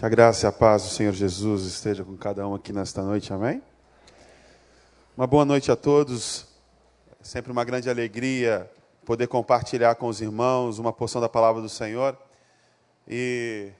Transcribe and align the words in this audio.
Que 0.00 0.06
a 0.06 0.08
graça 0.08 0.46
e 0.46 0.48
a 0.48 0.52
paz 0.52 0.82
do 0.84 0.88
Senhor 0.88 1.12
Jesus 1.12 1.66
esteja 1.66 2.02
com 2.02 2.16
cada 2.16 2.48
um 2.48 2.54
aqui 2.54 2.72
nesta 2.72 3.02
noite, 3.02 3.34
amém? 3.34 3.62
Uma 5.14 5.26
boa 5.26 5.44
noite 5.44 5.70
a 5.70 5.76
todos. 5.76 6.46
É 7.20 7.22
sempre 7.22 7.52
uma 7.52 7.64
grande 7.64 7.90
alegria 7.90 8.70
poder 9.04 9.26
compartilhar 9.26 9.94
com 9.96 10.06
os 10.06 10.22
irmãos 10.22 10.78
uma 10.78 10.90
porção 10.90 11.20
da 11.20 11.28
palavra 11.28 11.60
do 11.60 11.68
Senhor. 11.68 12.16
E 13.06 13.72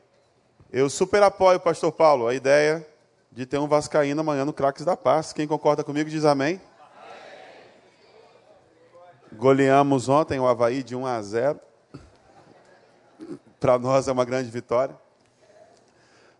eu 0.70 0.90
super 0.90 1.22
apoio, 1.22 1.58
Pastor 1.58 1.90
Paulo, 1.90 2.28
a 2.28 2.34
ideia 2.34 2.86
de 3.32 3.46
ter 3.46 3.56
um 3.56 3.66
Vascaíno 3.66 4.20
amanhã 4.20 4.44
no 4.44 4.52
Craques 4.52 4.84
da 4.84 4.98
Paz. 4.98 5.32
Quem 5.32 5.48
concorda 5.48 5.82
comigo 5.82 6.10
diz 6.10 6.26
amém. 6.26 6.60
Goleamos 9.32 10.06
ontem 10.10 10.38
o 10.38 10.46
Havaí 10.46 10.82
de 10.82 10.94
1 10.94 11.06
a 11.06 11.22
0. 11.22 11.60
Para 13.58 13.78
nós 13.78 14.06
é 14.06 14.12
uma 14.12 14.26
grande 14.26 14.50
vitória. 14.50 14.94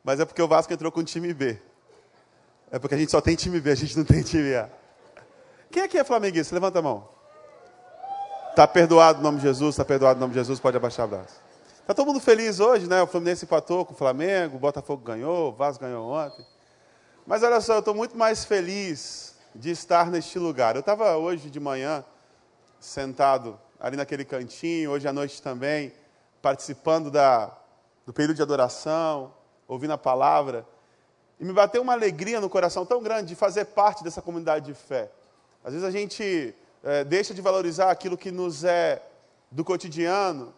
Mas 0.03 0.21
é 0.21 0.25
porque 0.25 0.41
o 0.43 0.49
Vasco 0.49 0.73
entrou 0.73 0.91
com 0.91 1.01
o 1.01 1.05
time 1.05 1.33
B. 1.35 1.61
É 2.71 2.79
porque 2.79 2.95
a 2.95 2.99
gente 2.99 3.11
só 3.11 3.21
tem 3.21 3.37
time 3.37 3.61
B, 3.61 3.71
a 3.71 3.75
gente 3.75 3.97
não 3.97 4.05
tem 4.05 4.23
time 4.23 4.55
A. 4.55 4.69
Quem 5.71 5.83
aqui 5.83 5.99
é 5.99 6.05
flamenguista? 6.05 6.55
Levanta 6.55 6.79
a 6.79 6.83
mão. 6.83 7.09
Está 8.51 8.67
perdoado 8.67 9.21
o 9.21 9.23
nome 9.23 9.39
de 9.39 9.45
Jesus, 9.45 9.75
está 9.75 9.85
perdoado 9.85 10.19
o 10.19 10.21
nome 10.21 10.33
de 10.33 10.39
Jesus, 10.39 10.59
pode 10.59 10.77
abaixar 10.77 11.07
o 11.07 11.09
braço. 11.09 11.41
Está 11.81 11.95
todo 11.95 12.07
mundo 12.07 12.21
feliz 12.21 12.61
hoje, 12.61 12.89
né? 12.89 13.03
O 13.03 13.07
Fluminense 13.07 13.45
empatou 13.45 13.85
com 13.85 13.93
o 13.93 13.97
Flamengo, 13.97 14.57
o 14.57 14.61
Botafogo 14.61 15.03
ganhou, 15.03 15.51
o 15.51 15.53
Vasco 15.53 15.83
ganhou 15.83 16.11
ontem. 16.11 16.45
Mas 17.27 17.43
olha 17.43 17.61
só, 17.61 17.75
eu 17.75 17.79
estou 17.81 17.95
muito 17.95 18.17
mais 18.17 18.45
feliz 18.45 19.35
de 19.55 19.71
estar 19.71 20.11
neste 20.11 20.39
lugar. 20.39 20.75
Eu 20.77 20.81
estava 20.81 21.17
hoje 21.17 21.51
de 21.51 21.61
manhã 21.61 22.05
sentado 22.79 23.59
ali 23.79 23.97
naquele 23.97 24.25
cantinho, 24.25 24.91
hoje 24.91 25.09
à 25.09 25.13
noite 25.13 25.41
também, 25.41 25.93
participando 26.43 27.11
da, 27.11 27.57
do 28.05 28.13
período 28.13 28.37
de 28.37 28.43
adoração, 28.43 29.33
ouvindo 29.71 29.93
a 29.93 29.99
palavra, 29.99 30.67
e 31.39 31.45
me 31.45 31.53
bateu 31.53 31.81
uma 31.81 31.93
alegria 31.93 32.41
no 32.41 32.51
coração 32.51 32.85
tão 32.85 33.01
grande 33.01 33.29
de 33.29 33.35
fazer 33.37 33.67
parte 33.67 34.03
dessa 34.03 34.21
comunidade 34.21 34.67
de 34.67 34.75
fé. 34.75 35.09
Às 35.63 35.73
vezes 35.73 35.87
a 35.87 35.93
gente 35.93 36.53
é, 36.83 37.05
deixa 37.05 37.33
de 37.33 37.41
valorizar 37.41 37.89
aquilo 37.89 38.19
que 38.19 38.33
nos 38.33 38.65
é 38.65 39.01
do 39.49 39.65
cotidiano, 39.65 40.53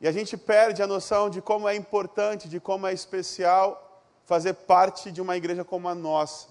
e 0.00 0.06
a 0.06 0.12
gente 0.12 0.36
perde 0.36 0.82
a 0.82 0.86
noção 0.86 1.28
de 1.28 1.42
como 1.42 1.68
é 1.68 1.74
importante, 1.74 2.48
de 2.48 2.60
como 2.60 2.86
é 2.86 2.92
especial 2.92 4.00
fazer 4.24 4.54
parte 4.54 5.10
de 5.10 5.20
uma 5.20 5.36
igreja 5.36 5.64
como 5.64 5.88
a 5.88 5.94
nossa. 5.94 6.48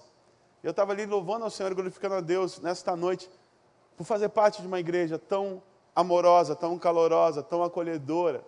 Eu 0.62 0.72
estava 0.72 0.92
ali 0.92 1.06
louvando 1.06 1.44
ao 1.44 1.50
Senhor, 1.50 1.72
glorificando 1.74 2.16
a 2.16 2.20
Deus 2.20 2.60
nesta 2.60 2.94
noite, 2.94 3.30
por 3.96 4.04
fazer 4.04 4.28
parte 4.28 4.60
de 4.60 4.68
uma 4.68 4.78
igreja 4.78 5.18
tão 5.18 5.62
amorosa, 5.94 6.54
tão 6.54 6.78
calorosa, 6.78 7.42
tão 7.42 7.62
acolhedora 7.62 8.44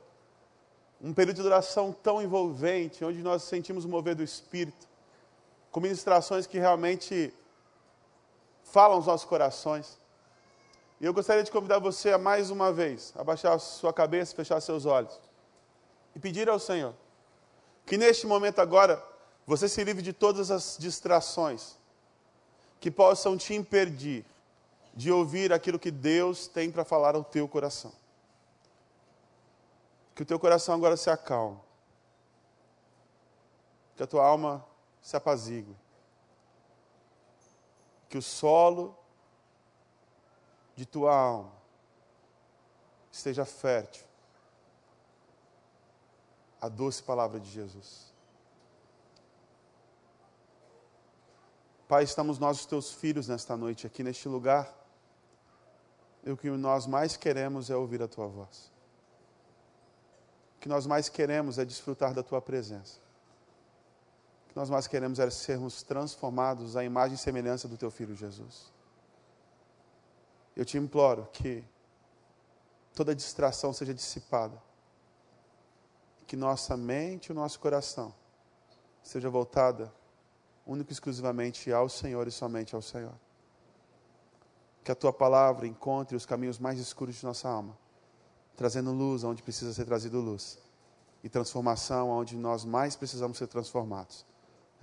um 1.01 1.13
período 1.13 1.37
de 1.37 1.43
duração 1.43 1.93
tão 1.93 2.21
envolvente, 2.21 3.05
onde 3.05 3.23
nós 3.23 3.43
sentimos 3.45 3.85
o 3.85 3.89
mover 3.89 4.15
do 4.15 4.23
Espírito, 4.23 4.87
com 5.71 5.81
ministrações 5.81 6.47
que 6.47 6.59
realmente 6.59 7.33
falam 8.65 8.97
aos 8.97 9.07
nossos 9.07 9.29
corações. 9.29 9.99
E 11.01 11.05
eu 11.05 11.15
gostaria 11.15 11.45
de 11.45 11.51
convidar 11.51 11.79
você 11.79 12.13
a 12.13 12.19
mais 12.19 12.51
uma 12.51 12.73
vez, 12.73 13.13
abaixar 13.17 13.59
sua 13.61 13.93
cabeça, 13.93 14.35
fechar 14.35 14.61
seus 14.61 14.85
olhos 14.85 15.19
e 16.15 16.19
pedir 16.19 16.49
ao 16.49 16.59
Senhor 16.59 16.95
que 17.89 17.97
neste 17.97 18.27
momento 18.27 18.59
agora 18.59 19.03
você 19.47 19.67
se 19.67 19.83
livre 19.83 20.03
de 20.03 20.13
todas 20.13 20.51
as 20.51 20.77
distrações 20.79 21.75
que 22.79 22.91
possam 22.91 23.37
te 23.37 23.55
impedir 23.55 24.25
de 24.95 25.11
ouvir 25.11 25.53
aquilo 25.53 25.79
que 25.79 25.91
Deus 25.91 26.47
tem 26.47 26.71
para 26.71 26.85
falar 26.85 27.15
ao 27.15 27.25
teu 27.25 27.49
coração. 27.49 27.93
Que 30.19 30.25
o 30.25 30.27
teu 30.27 30.41
coração 30.41 30.75
agora 30.75 30.97
se 30.97 31.09
acalme. 31.09 31.61
Que 33.95 34.03
a 34.03 34.07
tua 34.07 34.27
alma 34.27 34.67
se 35.01 35.17
apazigue. 35.17 35.77
Que 38.09 38.19
o 38.19 38.23
solo 38.23 38.99
de 40.75 40.85
tua 40.85 41.17
alma 41.17 41.53
esteja 43.13 43.45
fértil. 43.45 44.05
A 46.61 46.69
doce 46.69 47.01
palavra 47.01 47.39
de 47.39 47.49
Jesus. 47.49 48.13
Pai, 51.87 52.03
estamos 52.03 52.41
nós, 52.41 52.59
os 52.59 52.67
teus 52.67 52.91
filhos, 52.91 53.29
nesta 53.29 53.57
noite, 53.57 53.87
aqui 53.87 54.03
neste 54.03 54.29
lugar. 54.29 54.69
E 56.25 56.31
o 56.33 56.37
que 56.37 56.51
nós 56.51 56.89
mais 56.89 57.17
queremos 57.17 57.71
é 57.71 57.77
ouvir 57.77 58.03
a 58.03 58.09
tua 58.09 58.27
voz. 58.27 58.77
O 60.59 60.61
que 60.61 60.69
nós 60.69 60.87
mais 60.87 61.09
queremos 61.09 61.57
é 61.57 61.65
desfrutar 61.65 62.13
da 62.13 62.21
tua 62.21 62.43
presença. 62.43 62.99
O 64.45 64.49
que 64.49 64.57
nós 64.57 64.69
mais 64.69 64.89
queremos 64.89 65.21
é 65.21 65.31
sermos 65.31 65.85
transformados 65.85 66.77
à 66.77 66.83
imagem 66.83 67.15
e 67.15 67.19
semelhança 67.19 67.69
do 67.69 67.77
teu 67.77 67.93
filho 67.93 68.17
Jesus. 68.17 68.73
Eu 70.57 70.65
te 70.65 70.77
imploro 70.77 71.29
que 71.33 71.65
toda 72.93 73.15
distração 73.15 73.73
seja 73.73 73.95
dissipada. 73.95 74.61
Que 76.27 76.35
nossa 76.35 76.77
mente 76.77 77.27
e 77.27 77.33
o 77.33 77.37
nosso 77.37 77.61
coração 77.61 78.13
seja 79.01 79.31
voltada 79.31 79.95
único 80.67 80.91
e 80.91 80.93
exclusivamente 80.93 81.73
ao 81.73 81.89
Senhor 81.89 82.27
e 82.27 82.33
somente 82.33 82.75
ao 82.75 82.83
Senhor. 82.83 83.15
Que 84.83 84.91
a 84.91 84.97
tua 84.97 85.13
palavra 85.13 85.69
encontre 85.69 86.17
os 86.17 86.27
caminhos 86.27 86.59
mais 86.59 86.81
escuros 86.81 87.15
de 87.15 87.25
nossa 87.25 87.49
alma 87.49 87.79
trazendo 88.59 88.91
luz 88.91 89.23
onde 89.23 89.41
precisa 89.41 89.73
ser 89.73 89.85
trazido 89.85 90.21
luz 90.21 90.59
e 91.23 91.29
transformação 91.29 92.11
onde 92.11 92.35
nós 92.35 92.65
mais 92.65 92.97
precisamos 92.97 93.39
ser 93.39 93.47
transformados. 93.47 94.27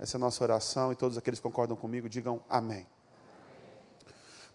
Essa 0.00 0.16
é 0.16 0.18
a 0.18 0.20
nossa 0.20 0.42
oração 0.42 0.92
e 0.92 0.96
todos 0.96 1.18
aqueles 1.18 1.38
que 1.38 1.42
concordam 1.42 1.76
comigo 1.76 2.08
digam 2.08 2.40
amém. 2.48 2.86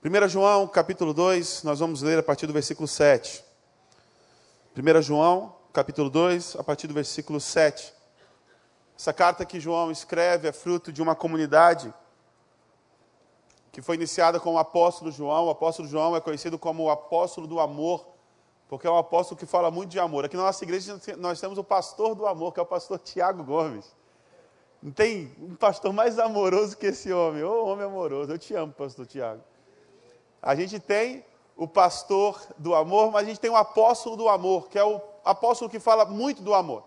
1 0.04 0.28
João, 0.28 0.68
capítulo 0.68 1.14
2, 1.14 1.62
nós 1.62 1.80
vamos 1.80 2.02
ler 2.02 2.18
a 2.18 2.24
partir 2.24 2.48
do 2.48 2.54
versículo 2.54 2.88
7. 2.88 3.46
1 4.76 5.02
João, 5.04 5.56
capítulo 5.72 6.09
2, 6.09 6.56
a 6.56 6.64
partir 6.64 6.88
do 6.88 6.94
versículo 6.96 7.40
7. 7.40 7.94
Essa 8.98 9.14
carta 9.14 9.46
que 9.46 9.59
João 9.59 9.92
escreve 9.92 10.48
é 10.48 10.52
fruto 10.52 10.92
de 10.92 11.00
uma 11.00 11.14
comunidade 11.14 11.94
que 13.72 13.84
foi 13.84 13.98
iniciada 13.98 14.40
com 14.40 14.56
o 14.56 14.58
apóstolo 14.58 15.12
João. 15.12 15.46
O 15.46 15.52
apóstolo 15.52 15.88
João 15.88 16.16
é 16.16 16.22
conhecido 16.22 16.58
como 16.58 16.86
o 16.86 16.90
apóstolo 16.90 17.46
do 17.46 17.59
amor 17.59 18.12
porque 18.72 18.88
é 18.88 18.90
um 18.90 18.98
apóstolo 18.98 19.38
que 19.38 19.46
fala 19.46 19.70
muito 19.70 19.90
de 19.90 20.00
amor. 20.00 20.24
Aqui 20.24 20.38
na 20.38 20.44
nossa 20.44 20.64
igreja 20.64 20.98
nós 21.18 21.42
temos 21.42 21.58
o 21.58 21.64
pastor 21.64 22.16
do 22.16 22.26
amor, 22.26 22.54
que 22.54 22.59
é 22.62 22.64
o 22.64 22.66
pastor 22.66 22.98
Tiago 23.00 23.44
Gomes. 23.44 23.94
Não 24.82 24.94
tem 24.94 25.36
um 25.42 25.56
pastor 25.58 25.92
mais 25.92 26.18
amoroso 26.18 26.78
que 26.78 26.86
esse 26.86 27.12
homem. 27.12 27.44
Ô, 27.44 27.52
oh, 27.52 27.66
homem 27.66 27.86
amoroso. 27.86 28.32
Eu 28.32 28.40
te 28.40 28.56
amo, 28.56 28.72
pastor 28.72 29.06
Tiago. 29.06 29.44
A 30.42 30.56
gente 30.56 30.80
tem 30.80 31.26
o 31.58 31.68
pastor 31.68 32.42
do 32.58 32.74
amor, 32.74 33.12
mas 33.12 33.24
a 33.24 33.26
gente 33.28 33.42
tem 33.42 33.52
o 33.52 33.58
apóstolo 33.58 34.16
do 34.16 34.30
amor, 34.30 34.70
que 34.70 34.80
é 34.80 34.84
o 34.86 35.02
apóstolo 35.26 35.70
que 35.70 35.78
fala 35.78 36.06
muito 36.06 36.42
do 36.42 36.53
amor. 36.53 36.86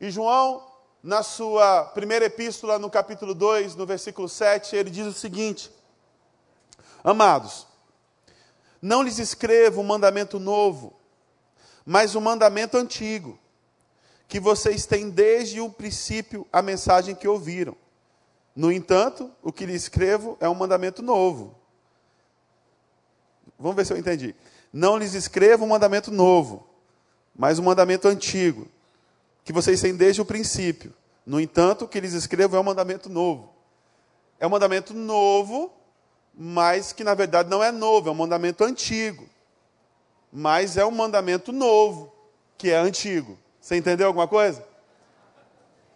E 0.00 0.10
João, 0.10 0.66
na 1.00 1.22
sua 1.22 1.84
primeira 1.94 2.24
epístola, 2.24 2.76
no 2.76 2.90
capítulo 2.90 3.36
2, 3.36 3.76
no 3.76 3.86
versículo 3.86 4.28
7, 4.28 4.74
ele 4.74 4.90
diz 4.90 5.06
o 5.06 5.12
seguinte: 5.12 5.70
Amados, 7.04 7.67
não 8.80 9.02
lhes 9.02 9.18
escrevo 9.18 9.80
um 9.80 9.84
mandamento 9.84 10.38
novo, 10.38 10.94
mas 11.84 12.14
um 12.14 12.20
mandamento 12.20 12.76
antigo, 12.76 13.38
que 14.28 14.38
vocês 14.38 14.86
têm 14.86 15.08
desde 15.10 15.60
o 15.60 15.70
princípio 15.70 16.46
a 16.52 16.60
mensagem 16.60 17.14
que 17.14 17.26
ouviram. 17.26 17.76
No 18.54 18.70
entanto, 18.70 19.30
o 19.42 19.52
que 19.52 19.64
lhes 19.64 19.82
escrevo 19.82 20.36
é 20.40 20.48
um 20.48 20.54
mandamento 20.54 21.02
novo. 21.02 21.56
Vamos 23.58 23.76
ver 23.76 23.86
se 23.86 23.92
eu 23.92 23.96
entendi. 23.96 24.34
Não 24.72 24.96
lhes 24.96 25.14
escrevo 25.14 25.64
um 25.64 25.68
mandamento 25.68 26.10
novo, 26.10 26.68
mas 27.34 27.58
um 27.58 27.62
mandamento 27.62 28.06
antigo, 28.06 28.68
que 29.44 29.52
vocês 29.52 29.80
têm 29.80 29.96
desde 29.96 30.20
o 30.20 30.24
princípio. 30.24 30.92
No 31.24 31.40
entanto, 31.40 31.84
o 31.84 31.88
que 31.88 32.00
lhes 32.00 32.12
escrevo 32.12 32.56
é 32.56 32.60
um 32.60 32.64
mandamento 32.64 33.08
novo. 33.08 33.54
É 34.38 34.46
um 34.46 34.50
mandamento 34.50 34.92
novo 34.92 35.72
mas 36.40 36.92
que 36.92 37.02
na 37.02 37.14
verdade 37.14 37.50
não 37.50 37.64
é 37.64 37.72
novo, 37.72 38.08
é 38.08 38.12
um 38.12 38.14
mandamento 38.14 38.62
antigo. 38.62 39.28
Mas 40.32 40.76
é 40.76 40.86
um 40.86 40.90
mandamento 40.92 41.50
novo, 41.50 42.14
que 42.56 42.70
é 42.70 42.76
antigo. 42.76 43.36
Você 43.60 43.76
entendeu 43.76 44.06
alguma 44.06 44.28
coisa? 44.28 44.64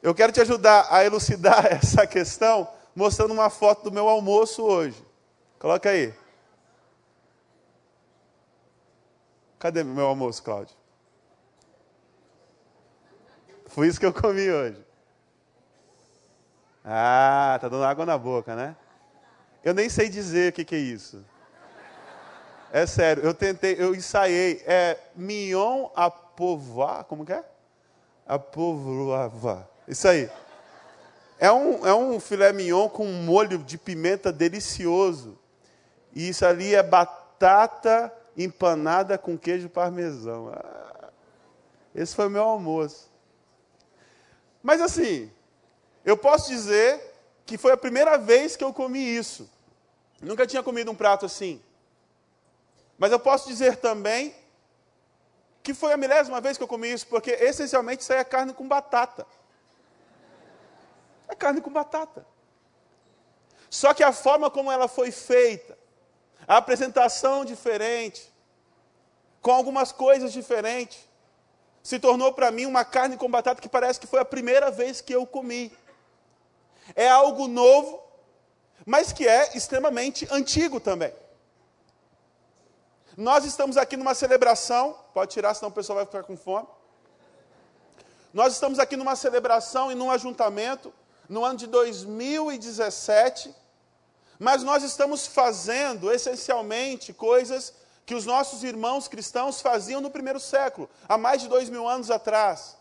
Eu 0.03 0.13
quero 0.13 0.33
te 0.33 0.41
ajudar 0.41 0.89
a 0.91 1.05
elucidar 1.05 1.67
essa 1.71 2.09
questão 2.09 2.69
mostrando 2.93 3.33
uma 3.33 3.49
foto 3.49 3.85
do 3.85 3.93
meu 3.93 4.09
almoço 4.09 4.65
hoje. 4.65 5.01
Coloca 5.61 5.91
aí. 5.91 6.13
Cadê 9.61 9.85
meu 9.85 10.07
almoço, 10.07 10.43
Cláudio? 10.43 10.75
Foi 13.67 13.87
isso 13.87 14.01
que 14.01 14.07
eu 14.07 14.13
comi 14.13 14.51
hoje. 14.51 14.85
Ah, 16.85 17.57
tá 17.61 17.69
dando 17.69 17.85
água 17.85 18.05
na 18.05 18.19
boca, 18.19 18.57
né? 18.57 18.75
Eu 19.65 19.75
nem 19.75 19.89
sei 19.89 20.09
dizer 20.09 20.51
o 20.51 20.53
que, 20.53 20.65
que 20.65 20.75
é 20.75 20.79
isso. 20.79 21.25
É 22.73 22.87
sério, 22.87 23.23
eu 23.23 23.35
tentei, 23.35 23.77
eu 23.79 23.95
ensaiei. 23.95 24.63
É 24.67 24.99
mignon 25.15 25.89
à 25.95 26.11
como 27.07 27.25
que 27.25 27.33
é? 27.33 27.45
apovoava. 28.27 29.69
Isso 29.87 30.09
aí. 30.09 30.31
É 31.39 31.51
um, 31.51 31.87
é 31.87 31.95
um 31.95 32.19
filé 32.19 32.53
mignon 32.53 32.89
com 32.89 33.05
um 33.05 33.25
molho 33.25 33.59
de 33.59 33.77
pimenta 33.77 34.33
delicioso. 34.33 35.39
E 36.15 36.29
isso 36.29 36.45
ali 36.47 36.75
é 36.75 36.83
batata 36.83 38.13
empanada 38.37 39.19
com 39.19 39.37
queijo 39.37 39.69
parmesão. 39.69 40.53
Ah, 40.55 41.11
esse 41.95 42.15
foi 42.15 42.29
meu 42.29 42.43
almoço. 42.43 43.11
Mas 44.63 44.81
assim, 44.81 45.31
eu 46.05 46.17
posso 46.17 46.49
dizer 46.49 47.12
que 47.53 47.59
foi 47.59 47.71
a 47.71 47.77
primeira 47.77 48.17
vez 48.17 48.57
que 48.57 48.65
eu 48.65 48.73
comi 48.73 49.15
isso. 49.15 49.47
Nunca 50.23 50.47
tinha 50.47 50.63
comido 50.63 50.91
um 50.91 50.95
prato 50.95 51.27
assim. 51.27 51.63
Mas 52.97 53.13
eu 53.13 53.21
posso 53.21 53.47
dizer 53.47 53.77
também 53.77 54.35
que 55.63 55.75
foi 55.75 55.93
a 55.93 55.99
milésima 55.99 56.41
vez 56.41 56.57
que 56.57 56.63
eu 56.63 56.67
comi 56.67 56.91
isso, 56.91 57.07
porque 57.09 57.31
essencialmente 57.31 58.01
isso 58.01 58.11
aí 58.15 58.21
é 58.21 58.25
carne 58.25 58.55
com 58.55 58.67
batata. 58.67 59.27
É 61.29 61.35
carne 61.35 61.61
com 61.61 61.71
batata. 61.71 62.25
Só 63.69 63.93
que 63.93 64.03
a 64.03 64.13
forma 64.13 64.51
como 64.51 64.73
ela 64.73 64.89
foi 64.89 65.11
feita, 65.11 65.77
a 66.49 66.57
apresentação 66.57 67.45
diferente, 67.45 68.33
com 69.43 69.53
algumas 69.53 69.93
coisas 69.93 70.33
diferentes, 70.33 71.07
se 71.83 71.99
tornou 71.99 72.33
para 72.33 72.51
mim 72.51 72.65
uma 72.65 72.83
carne 72.83 73.19
com 73.19 73.31
batata 73.31 73.61
que 73.61 73.69
parece 73.69 74.01
que 74.01 74.07
foi 74.07 74.21
a 74.21 74.25
primeira 74.25 74.71
vez 74.71 75.03
que 75.03 75.15
eu 75.15 75.27
comi. 75.27 75.71
É 76.95 77.09
algo 77.09 77.49
novo, 77.49 78.03
mas 78.85 79.13
que 79.13 79.27
é 79.27 79.57
extremamente 79.57 80.27
antigo 80.31 80.81
também. 80.81 81.13
Nós 83.17 83.45
estamos 83.45 83.77
aqui 83.77 83.97
numa 83.97 84.15
celebração, 84.15 84.97
pode 85.13 85.33
tirar, 85.33 85.53
senão 85.55 85.71
o 85.71 85.73
pessoal 85.73 85.97
vai 85.97 86.07
ficar 86.07 86.23
com 86.23 86.37
fome. 86.37 86.67
Nós 88.33 88.55
estamos 88.55 88.79
aqui 88.79 88.97
numa 88.97 89.15
celebração 89.15 89.93
e 89.93 89.95
num 89.95 90.11
ajuntamento 90.11 90.93
no 91.29 91.45
ano 91.45 91.59
de 91.59 91.67
2017, 91.67 93.55
mas 94.39 94.63
nós 94.63 94.83
estamos 94.83 95.27
fazendo 95.27 96.11
essencialmente 96.11 97.13
coisas 97.13 97.75
que 98.07 98.15
os 98.15 98.25
nossos 98.25 98.65
irmãos 98.65 99.07
cristãos 99.07 99.61
faziam 99.61 100.01
no 100.01 100.11
primeiro 100.11 100.41
século, 100.41 100.89
há 101.09 101.17
mais 101.19 101.43
de 101.43 101.49
dois 101.49 101.69
mil 101.69 101.87
anos 101.87 102.11
atrás. 102.11 102.77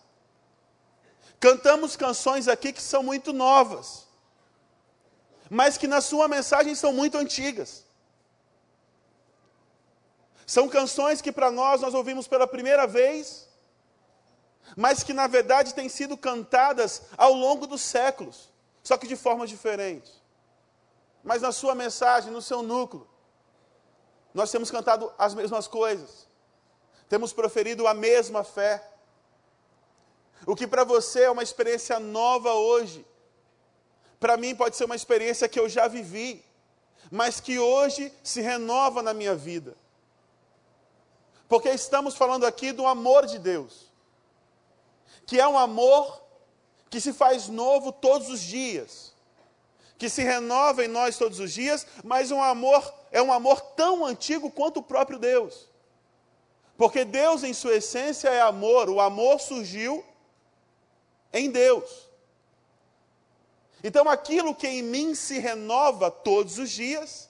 Cantamos 1.41 1.95
canções 1.95 2.47
aqui 2.47 2.71
que 2.71 2.81
são 2.81 3.01
muito 3.01 3.33
novas, 3.33 4.07
mas 5.49 5.75
que 5.75 5.87
na 5.87 5.99
sua 5.99 6.27
mensagem 6.27 6.75
são 6.75 6.93
muito 6.93 7.17
antigas. 7.17 7.83
São 10.45 10.69
canções 10.69 11.19
que 11.19 11.31
para 11.31 11.49
nós 11.49 11.81
nós 11.81 11.95
ouvimos 11.95 12.27
pela 12.27 12.45
primeira 12.45 12.85
vez, 12.85 13.49
mas 14.75 15.01
que 15.01 15.13
na 15.13 15.25
verdade 15.25 15.73
têm 15.73 15.89
sido 15.89 16.15
cantadas 16.15 17.01
ao 17.17 17.33
longo 17.33 17.65
dos 17.65 17.81
séculos, 17.81 18.51
só 18.83 18.95
que 18.95 19.07
de 19.07 19.15
formas 19.15 19.49
diferentes. 19.49 20.21
Mas 21.23 21.41
na 21.41 21.51
sua 21.51 21.73
mensagem, 21.73 22.31
no 22.31 22.41
seu 22.41 22.61
núcleo, 22.61 23.07
nós 24.31 24.51
temos 24.51 24.69
cantado 24.69 25.11
as 25.17 25.33
mesmas 25.33 25.67
coisas, 25.67 26.27
temos 27.09 27.33
proferido 27.33 27.87
a 27.87 27.95
mesma 27.95 28.43
fé. 28.43 28.90
O 30.45 30.55
que 30.55 30.65
para 30.67 30.83
você 30.83 31.23
é 31.23 31.31
uma 31.31 31.43
experiência 31.43 31.99
nova 31.99 32.53
hoje, 32.53 33.05
para 34.19 34.37
mim 34.37 34.55
pode 34.55 34.75
ser 34.75 34.85
uma 34.85 34.95
experiência 34.95 35.49
que 35.49 35.59
eu 35.59 35.69
já 35.69 35.87
vivi, 35.87 36.43
mas 37.09 37.39
que 37.39 37.59
hoje 37.59 38.11
se 38.23 38.41
renova 38.41 39.01
na 39.01 39.13
minha 39.13 39.35
vida. 39.35 39.75
Porque 41.47 41.69
estamos 41.69 42.15
falando 42.15 42.45
aqui 42.45 42.71
do 42.71 42.85
amor 42.87 43.25
de 43.25 43.37
Deus, 43.37 43.91
que 45.25 45.39
é 45.39 45.47
um 45.47 45.57
amor 45.57 46.21
que 46.89 47.01
se 47.01 47.13
faz 47.13 47.47
novo 47.47 47.91
todos 47.91 48.29
os 48.29 48.41
dias, 48.41 49.13
que 49.97 50.09
se 50.09 50.23
renova 50.23 50.83
em 50.83 50.87
nós 50.87 51.17
todos 51.17 51.39
os 51.39 51.51
dias, 51.53 51.85
mas 52.03 52.31
um 52.31 52.41
amor 52.41 52.93
é 53.11 53.21
um 53.21 53.31
amor 53.31 53.61
tão 53.61 54.05
antigo 54.05 54.49
quanto 54.49 54.79
o 54.79 54.83
próprio 54.83 55.19
Deus. 55.19 55.67
Porque 56.77 57.05
Deus, 57.05 57.43
em 57.43 57.53
sua 57.53 57.75
essência, 57.75 58.29
é 58.29 58.41
amor. 58.41 58.89
O 58.89 58.99
amor 58.99 59.39
surgiu 59.39 60.03
em 61.33 61.49
Deus. 61.49 62.09
Então, 63.83 64.07
aquilo 64.09 64.53
que 64.53 64.67
em 64.67 64.83
mim 64.83 65.15
se 65.15 65.39
renova 65.39 66.11
todos 66.11 66.57
os 66.57 66.69
dias, 66.69 67.29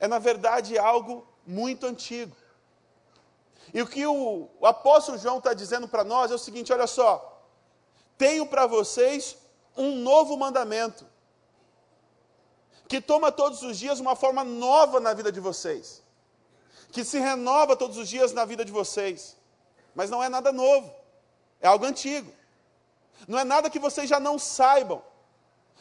é 0.00 0.08
na 0.08 0.18
verdade 0.18 0.76
algo 0.76 1.26
muito 1.46 1.86
antigo. 1.86 2.36
E 3.72 3.80
o 3.82 3.86
que 3.86 4.06
o, 4.06 4.48
apóstolo 4.62 5.18
João 5.18 5.38
está 5.38 5.52
dizendo 5.52 5.86
para 5.88 6.04
nós 6.04 6.30
é 6.30 6.34
o 6.34 6.38
seguinte: 6.38 6.72
olha 6.72 6.86
só, 6.86 7.42
tenho 8.18 8.46
para 8.46 8.66
vocês 8.66 9.36
um 9.76 9.96
novo 9.96 10.36
mandamento, 10.36 11.06
que 12.88 13.00
toma 13.00 13.30
todos 13.30 13.62
os 13.62 13.78
dias 13.78 14.00
uma 14.00 14.16
forma 14.16 14.42
nova 14.42 14.98
na 14.98 15.12
vida 15.12 15.30
de 15.30 15.40
vocês, 15.40 16.02
que 16.90 17.04
se 17.04 17.18
renova 17.18 17.76
todos 17.76 17.96
os 17.96 18.08
dias 18.08 18.32
na 18.32 18.44
vida 18.44 18.64
de 18.64 18.72
vocês, 18.72 19.36
mas 19.94 20.10
não 20.10 20.22
é 20.22 20.28
nada 20.28 20.52
novo, 20.52 20.92
é 21.60 21.68
algo 21.68 21.84
antigo, 21.84 22.32
não 23.26 23.38
é 23.38 23.44
nada 23.44 23.70
que 23.70 23.78
vocês 23.78 24.08
já 24.08 24.20
não 24.20 24.38
saibam, 24.38 25.02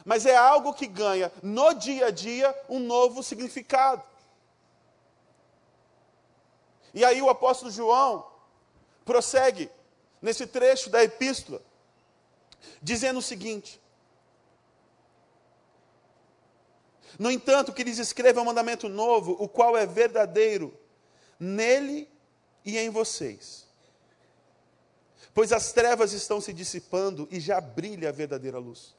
mas 0.03 0.25
é 0.25 0.35
algo 0.35 0.73
que 0.73 0.87
ganha 0.87 1.31
no 1.41 1.73
dia 1.73 2.07
a 2.07 2.11
dia 2.11 2.55
um 2.69 2.79
novo 2.79 3.23
significado. 3.23 4.03
E 6.93 7.03
aí 7.03 7.21
o 7.21 7.29
apóstolo 7.29 7.71
João 7.71 8.25
prossegue 9.03 9.69
nesse 10.21 10.47
trecho 10.47 10.89
da 10.89 11.03
epístola, 11.03 11.61
dizendo 12.81 13.19
o 13.19 13.21
seguinte: 13.21 13.81
No 17.17 17.31
entanto, 17.31 17.73
que 17.73 17.83
lhes 17.83 17.97
escreva 17.97 18.41
um 18.41 18.45
mandamento 18.45 18.89
novo, 18.89 19.35
o 19.39 19.47
qual 19.47 19.77
é 19.77 19.85
verdadeiro 19.85 20.77
nele 21.39 22.09
e 22.63 22.77
em 22.77 22.89
vocês. 22.89 23.64
Pois 25.35 25.51
as 25.51 25.73
trevas 25.73 26.13
estão 26.13 26.39
se 26.39 26.53
dissipando 26.53 27.27
e 27.29 27.41
já 27.41 27.59
brilha 27.59 28.07
a 28.07 28.11
verdadeira 28.13 28.57
luz. 28.57 28.95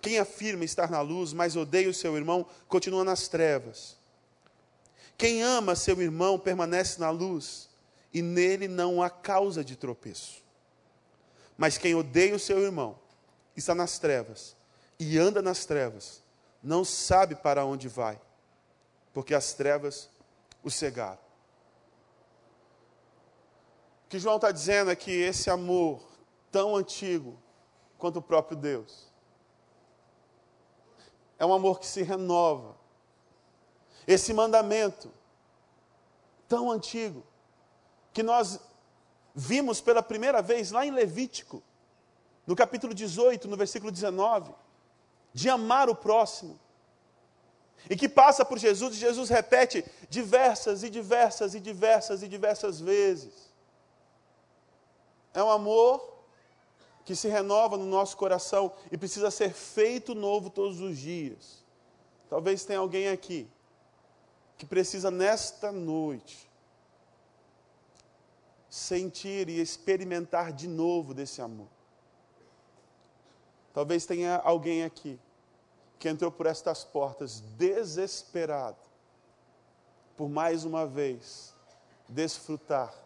Quem 0.00 0.20
afirma 0.20 0.64
estar 0.64 0.88
na 0.88 1.00
luz, 1.00 1.32
mas 1.32 1.56
odeia 1.56 1.90
o 1.90 1.94
seu 1.94 2.16
irmão, 2.16 2.46
continua 2.68 3.02
nas 3.02 3.26
trevas. 3.26 3.96
Quem 5.18 5.42
ama 5.42 5.74
seu 5.74 6.00
irmão 6.00 6.38
permanece 6.38 7.00
na 7.00 7.10
luz, 7.10 7.68
e 8.14 8.22
nele 8.22 8.68
não 8.68 9.02
há 9.02 9.10
causa 9.10 9.64
de 9.64 9.74
tropeço. 9.74 10.44
Mas 11.58 11.76
quem 11.76 11.92
odeia 11.96 12.36
o 12.36 12.38
seu 12.38 12.60
irmão 12.60 12.96
está 13.56 13.74
nas 13.74 13.98
trevas, 13.98 14.54
e 14.96 15.18
anda 15.18 15.42
nas 15.42 15.66
trevas, 15.66 16.22
não 16.62 16.84
sabe 16.84 17.34
para 17.34 17.64
onde 17.64 17.88
vai, 17.88 18.20
porque 19.12 19.34
as 19.34 19.54
trevas 19.54 20.08
o 20.62 20.70
cegaram. 20.70 21.25
O 24.06 24.08
que 24.08 24.20
João 24.20 24.36
está 24.36 24.52
dizendo 24.52 24.88
é 24.88 24.96
que 24.96 25.10
esse 25.10 25.50
amor, 25.50 26.00
tão 26.52 26.76
antigo 26.76 27.36
quanto 27.98 28.20
o 28.20 28.22
próprio 28.22 28.56
Deus, 28.56 29.12
é 31.38 31.44
um 31.44 31.52
amor 31.52 31.80
que 31.80 31.86
se 31.86 32.02
renova, 32.02 32.76
esse 34.06 34.32
mandamento 34.32 35.12
tão 36.46 36.70
antigo, 36.70 37.26
que 38.12 38.22
nós 38.22 38.60
vimos 39.34 39.80
pela 39.80 40.02
primeira 40.02 40.40
vez 40.40 40.70
lá 40.70 40.86
em 40.86 40.92
Levítico, 40.92 41.60
no 42.46 42.54
capítulo 42.54 42.94
18, 42.94 43.48
no 43.48 43.56
versículo 43.56 43.90
19, 43.90 44.54
de 45.34 45.50
amar 45.50 45.90
o 45.90 45.96
próximo. 45.96 46.58
E 47.90 47.96
que 47.96 48.08
passa 48.08 48.44
por 48.44 48.56
Jesus, 48.56 48.94
e 48.94 48.98
Jesus 49.00 49.28
repete 49.28 49.84
diversas 50.08 50.84
e 50.84 50.88
diversas 50.88 51.56
e 51.56 51.60
diversas 51.60 52.22
e 52.22 52.28
diversas 52.28 52.80
vezes. 52.80 53.45
É 55.36 55.44
um 55.44 55.50
amor 55.50 56.14
que 57.04 57.14
se 57.14 57.28
renova 57.28 57.76
no 57.76 57.84
nosso 57.84 58.16
coração 58.16 58.72
e 58.90 58.96
precisa 58.96 59.30
ser 59.30 59.52
feito 59.52 60.14
novo 60.14 60.48
todos 60.48 60.80
os 60.80 60.96
dias. 60.96 61.62
Talvez 62.30 62.64
tenha 62.64 62.78
alguém 62.78 63.08
aqui 63.08 63.46
que 64.56 64.64
precisa 64.64 65.10
nesta 65.10 65.70
noite 65.70 66.48
sentir 68.70 69.50
e 69.50 69.60
experimentar 69.60 70.54
de 70.54 70.66
novo 70.66 71.12
desse 71.12 71.42
amor. 71.42 71.68
Talvez 73.74 74.06
tenha 74.06 74.36
alguém 74.36 74.84
aqui 74.84 75.20
que 75.98 76.08
entrou 76.08 76.32
por 76.32 76.46
estas 76.46 76.82
portas 76.82 77.40
desesperado 77.58 78.78
por 80.16 80.30
mais 80.30 80.64
uma 80.64 80.86
vez 80.86 81.54
desfrutar 82.08 83.05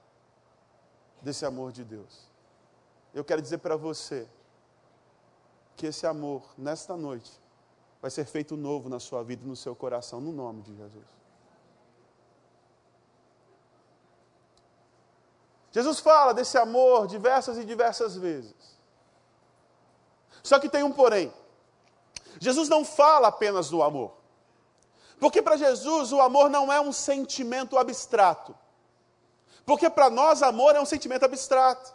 desse 1.23 1.45
amor 1.45 1.73
de 1.73 1.85
Deus. 1.85 2.29
Eu 3.13 3.25
quero 3.25 3.43
dizer 3.43 3.59
para 3.59 3.77
você 3.77 4.29
que 5.77 5.87
esse 5.87 6.07
amor, 6.07 6.43
nesta 6.57 6.97
noite, 6.97 7.33
vai 8.01 8.11
ser 8.11 8.25
feito 8.25 8.57
novo 8.57 8.89
na 8.89 9.01
sua 9.01 9.23
vida 9.23 9.45
e 9.45 9.49
no 9.49 9.57
seu 9.57 9.75
coração, 9.75 10.21
no 10.21 10.33
nome 10.33 10.63
de 10.63 10.75
Jesus. 10.77 11.21
Jesus 15.73 16.01
fala 16.01 16.33
desse 16.33 16.59
amor 16.59 17.07
diversas 17.07 17.57
e 17.59 17.65
diversas 17.65 18.17
vezes. 18.17 18.79
Só 20.43 20.59
que 20.59 20.69
tem 20.69 20.83
um 20.83 20.93
porém. 20.93 21.33
Jesus 22.41 22.69
não 22.69 22.85
fala 22.85 23.29
apenas 23.29 23.69
do 23.69 23.83
amor. 23.83 24.13
Porque 25.19 25.43
para 25.43 25.57
Jesus 25.57 26.13
o 26.13 26.21
amor 26.21 26.49
não 26.49 26.73
é 26.73 26.81
um 26.81 26.93
sentimento 26.93 27.79
abstrato. 27.79 28.57
Porque 29.65 29.89
para 29.89 30.11
nós 30.11 30.43
amor 30.43 30.75
é 30.75 30.81
um 30.81 30.87
sentimento 30.87 31.25
abstrato. 31.25 31.95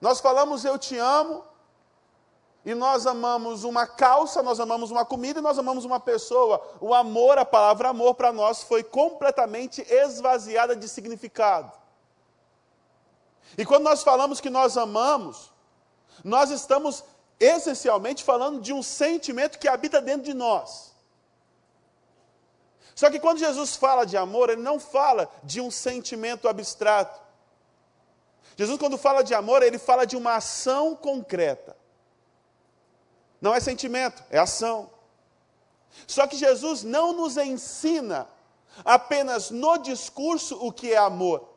Nós 0.00 0.20
falamos 0.20 0.64
eu 0.64 0.78
te 0.78 0.96
amo, 0.96 1.44
e 2.68 2.74
nós 2.74 3.06
amamos 3.06 3.64
uma 3.64 3.86
calça, 3.86 4.42
nós 4.42 4.60
amamos 4.60 4.90
uma 4.90 5.02
comida 5.02 5.38
e 5.38 5.42
nós 5.42 5.58
amamos 5.58 5.86
uma 5.86 5.98
pessoa. 5.98 6.60
O 6.80 6.92
amor, 6.92 7.38
a 7.38 7.44
palavra 7.44 7.88
amor 7.88 8.14
para 8.14 8.30
nós 8.30 8.62
foi 8.62 8.82
completamente 8.82 9.80
esvaziada 9.88 10.76
de 10.76 10.86
significado. 10.86 11.72
E 13.56 13.64
quando 13.64 13.84
nós 13.84 14.02
falamos 14.02 14.38
que 14.38 14.50
nós 14.50 14.76
amamos, 14.76 15.50
nós 16.22 16.50
estamos 16.50 17.02
essencialmente 17.40 18.22
falando 18.22 18.60
de 18.60 18.72
um 18.72 18.82
sentimento 18.82 19.58
que 19.58 19.66
habita 19.66 20.00
dentro 20.02 20.24
de 20.24 20.34
nós. 20.34 20.87
Só 22.98 23.08
que 23.08 23.20
quando 23.20 23.38
Jesus 23.38 23.76
fala 23.76 24.04
de 24.04 24.16
amor, 24.16 24.50
ele 24.50 24.60
não 24.60 24.80
fala 24.80 25.30
de 25.44 25.60
um 25.60 25.70
sentimento 25.70 26.48
abstrato. 26.48 27.20
Jesus, 28.56 28.76
quando 28.76 28.98
fala 28.98 29.22
de 29.22 29.32
amor, 29.34 29.62
ele 29.62 29.78
fala 29.78 30.04
de 30.04 30.16
uma 30.16 30.34
ação 30.34 30.96
concreta. 30.96 31.76
Não 33.40 33.54
é 33.54 33.60
sentimento, 33.60 34.24
é 34.30 34.38
ação. 34.40 34.90
Só 36.08 36.26
que 36.26 36.36
Jesus 36.36 36.82
não 36.82 37.12
nos 37.12 37.36
ensina 37.36 38.28
apenas 38.84 39.52
no 39.52 39.78
discurso 39.78 40.58
o 40.60 40.72
que 40.72 40.92
é 40.92 40.96
amor. 40.96 41.48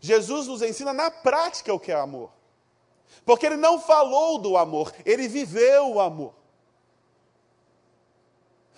Jesus 0.00 0.46
nos 0.46 0.62
ensina 0.62 0.94
na 0.94 1.10
prática 1.10 1.74
o 1.74 1.78
que 1.78 1.92
é 1.92 1.96
amor. 1.96 2.30
Porque 3.26 3.44
ele 3.44 3.58
não 3.58 3.78
falou 3.78 4.38
do 4.38 4.56
amor, 4.56 4.90
ele 5.04 5.28
viveu 5.28 5.96
o 5.96 6.00
amor. 6.00 6.32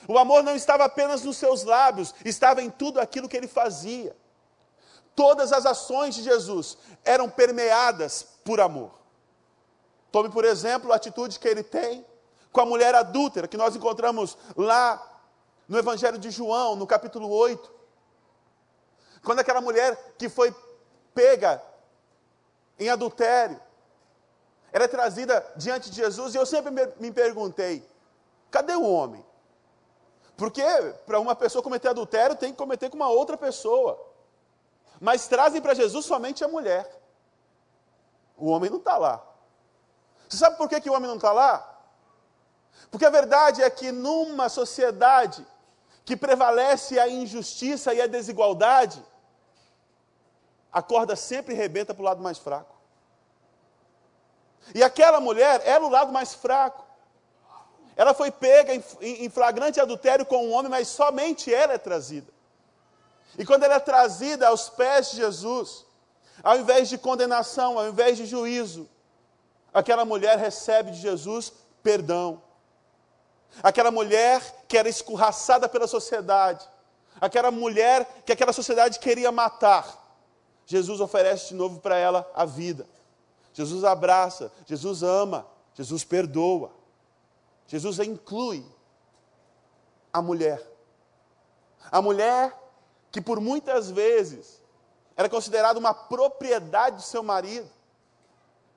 O 0.06 0.18
amor 0.18 0.42
não 0.42 0.54
estava 0.54 0.84
apenas 0.84 1.22
nos 1.22 1.36
seus 1.36 1.64
lábios, 1.64 2.14
estava 2.24 2.62
em 2.62 2.70
tudo 2.70 3.00
aquilo 3.00 3.28
que 3.28 3.36
ele 3.36 3.48
fazia. 3.48 4.16
Todas 5.14 5.52
as 5.52 5.66
ações 5.66 6.14
de 6.14 6.22
Jesus 6.22 6.78
eram 7.04 7.28
permeadas 7.28 8.26
por 8.44 8.60
amor. 8.60 8.92
Tome, 10.12 10.30
por 10.30 10.44
exemplo, 10.44 10.92
a 10.92 10.96
atitude 10.96 11.38
que 11.38 11.48
ele 11.48 11.62
tem 11.62 12.06
com 12.52 12.60
a 12.60 12.66
mulher 12.66 12.94
adúltera, 12.94 13.48
que 13.48 13.56
nós 13.56 13.74
encontramos 13.74 14.38
lá 14.56 15.20
no 15.66 15.78
Evangelho 15.78 16.18
de 16.18 16.30
João, 16.30 16.76
no 16.76 16.86
capítulo 16.86 17.28
8. 17.28 17.70
Quando 19.22 19.40
aquela 19.40 19.60
mulher 19.60 20.14
que 20.16 20.28
foi 20.28 20.54
pega 21.14 21.62
em 22.78 22.88
adultério, 22.88 23.60
ela 24.72 24.84
é 24.84 24.88
trazida 24.88 25.44
diante 25.56 25.90
de 25.90 25.96
Jesus, 25.96 26.34
e 26.34 26.38
eu 26.38 26.46
sempre 26.46 26.72
me 26.98 27.10
perguntei: 27.10 27.86
cadê 28.50 28.74
o 28.74 28.88
homem? 28.88 29.24
Porque 30.38 30.62
para 31.04 31.18
uma 31.18 31.35
pessoa 31.35 31.64
cometer 31.64 31.88
adultério 31.88 32.37
tem 32.37 32.52
que 32.52 32.57
cometer 32.57 32.88
com 32.88 32.95
uma 32.95 33.09
outra 33.09 33.37
pessoa. 33.37 34.00
Mas 35.00 35.26
trazem 35.26 35.61
para 35.61 35.75
Jesus 35.75 36.07
somente 36.07 36.45
a 36.45 36.49
mulher. 36.49 36.88
O 38.37 38.49
homem 38.49 38.71
não 38.71 38.78
está 38.78 38.97
lá. 38.97 39.21
Você 40.28 40.37
sabe 40.37 40.57
por 40.57 40.68
que, 40.68 40.80
que 40.80 40.88
o 40.88 40.92
homem 40.92 41.09
não 41.09 41.16
está 41.16 41.33
lá? 41.33 41.76
Porque 42.88 43.04
a 43.04 43.11
verdade 43.11 43.64
é 43.64 43.68
que 43.68 43.90
numa 43.90 44.49
sociedade 44.49 45.45
que 46.04 46.16
prevalece 46.16 47.00
a 47.00 47.09
injustiça 47.09 47.92
e 47.92 48.00
a 48.00 48.07
desigualdade, 48.07 49.04
a 50.73 50.80
corda 50.80 51.16
sempre 51.16 51.52
rebenta 51.52 51.92
para 51.92 52.02
o 52.02 52.04
lado 52.04 52.23
mais 52.23 52.38
fraco. 52.38 52.76
E 54.73 54.85
aquela 54.85 55.21
mulher 55.21 55.62
era 55.64 55.85
o 55.85 55.88
lado 55.88 56.12
mais 56.12 56.33
fraco. 56.33 56.88
Ela 57.98 58.14
foi 58.14 58.30
pega 58.30 58.72
em, 59.00 59.28
flagrante 59.28 59.80
adultério 59.80 60.24
com 60.24 60.46
um 60.46 60.52
homem, 60.52 60.70
mas 60.70 60.86
somente 60.86 61.52
ela 61.52 61.72
é 61.72 61.78
trazida. 61.78 62.32
E 63.36 63.44
quando 63.44 63.64
ela 63.64 63.74
é 63.74 63.80
trazida 63.80 64.46
aos 64.46 64.68
pés 64.68 65.10
de 65.10 65.16
Jesus, 65.16 65.84
ao 66.40 66.60
invés 66.60 66.88
de 66.88 66.96
condenação, 66.96 67.76
ao 67.76 67.88
invés 67.88 68.16
de 68.16 68.24
juízo, 68.24 68.88
aquela 69.74 70.04
mulher 70.04 70.38
recebe 70.38 70.92
de 70.92 70.98
Jesus 70.98 71.52
perdão. 71.82 72.40
Aquela 73.64 73.90
mulher 73.90 74.40
que 74.68 74.78
era 74.78 74.88
escorraçada 74.88 75.68
pela 75.68 75.88
sociedade, 75.88 76.68
aquela 77.20 77.50
mulher 77.50 78.22
que 78.24 78.30
aquela 78.30 78.52
sociedade 78.52 79.00
queria 79.00 79.32
matar, 79.32 80.06
Jesus 80.64 81.00
oferece 81.00 81.48
de 81.48 81.54
novo 81.54 81.80
para 81.80 81.96
ela 81.96 82.30
a 82.32 82.44
vida. 82.44 82.86
Jesus 83.52 83.82
abraça, 83.82 84.52
Jesus 84.66 85.02
ama, 85.02 85.44
Jesus 85.74 86.04
perdoa. 86.04 86.77
Jesus 87.68 87.98
inclui 88.00 88.66
a 90.12 90.20
mulher. 90.20 90.60
A 91.92 92.02
mulher 92.02 92.58
que 93.12 93.20
por 93.20 93.40
muitas 93.40 93.90
vezes 93.90 94.60
era 95.16 95.28
considerada 95.28 95.78
uma 95.78 95.94
propriedade 95.94 96.96
do 96.96 97.02
seu 97.02 97.22
marido. 97.22 97.70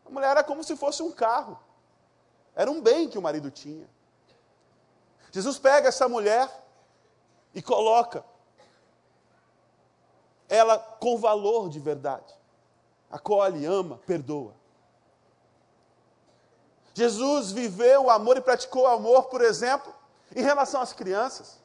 A 0.06 0.10
mulher 0.10 0.32
era 0.32 0.44
como 0.44 0.64
se 0.64 0.76
fosse 0.76 1.02
um 1.02 1.12
carro. 1.12 1.58
Era 2.54 2.70
um 2.70 2.82
bem 2.82 3.10
que 3.10 3.18
o 3.18 3.22
marido 3.22 3.50
tinha. 3.50 3.90
Jesus 5.32 5.58
pega 5.58 5.88
essa 5.88 6.10
mulher 6.10 6.50
e 7.56 7.62
coloca 7.62 8.26
ela 10.50 10.78
com 10.78 11.18
valor 11.18 11.70
de 11.70 11.80
verdade. 11.80 12.36
Acolhe, 13.10 13.66
ama, 13.66 14.00
perdoa. 14.06 14.54
Jesus 16.94 17.52
viveu 17.52 18.06
o 18.06 18.10
amor 18.10 18.38
e 18.38 18.42
praticou 18.42 18.84
o 18.84 18.88
amor, 18.88 19.26
por 19.26 19.42
exemplo, 19.42 19.94
em 20.36 20.42
relação 20.42 20.82
às 20.82 20.94
crianças. 20.94 21.60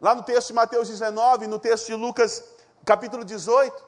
Lá 0.00 0.14
no 0.14 0.22
texto 0.22 0.48
de 0.48 0.54
Mateus 0.54 0.88
19, 0.88 1.46
no 1.46 1.58
texto 1.58 1.86
de 1.86 1.94
Lucas, 1.94 2.42
capítulo 2.84 3.24
18, 3.24 3.84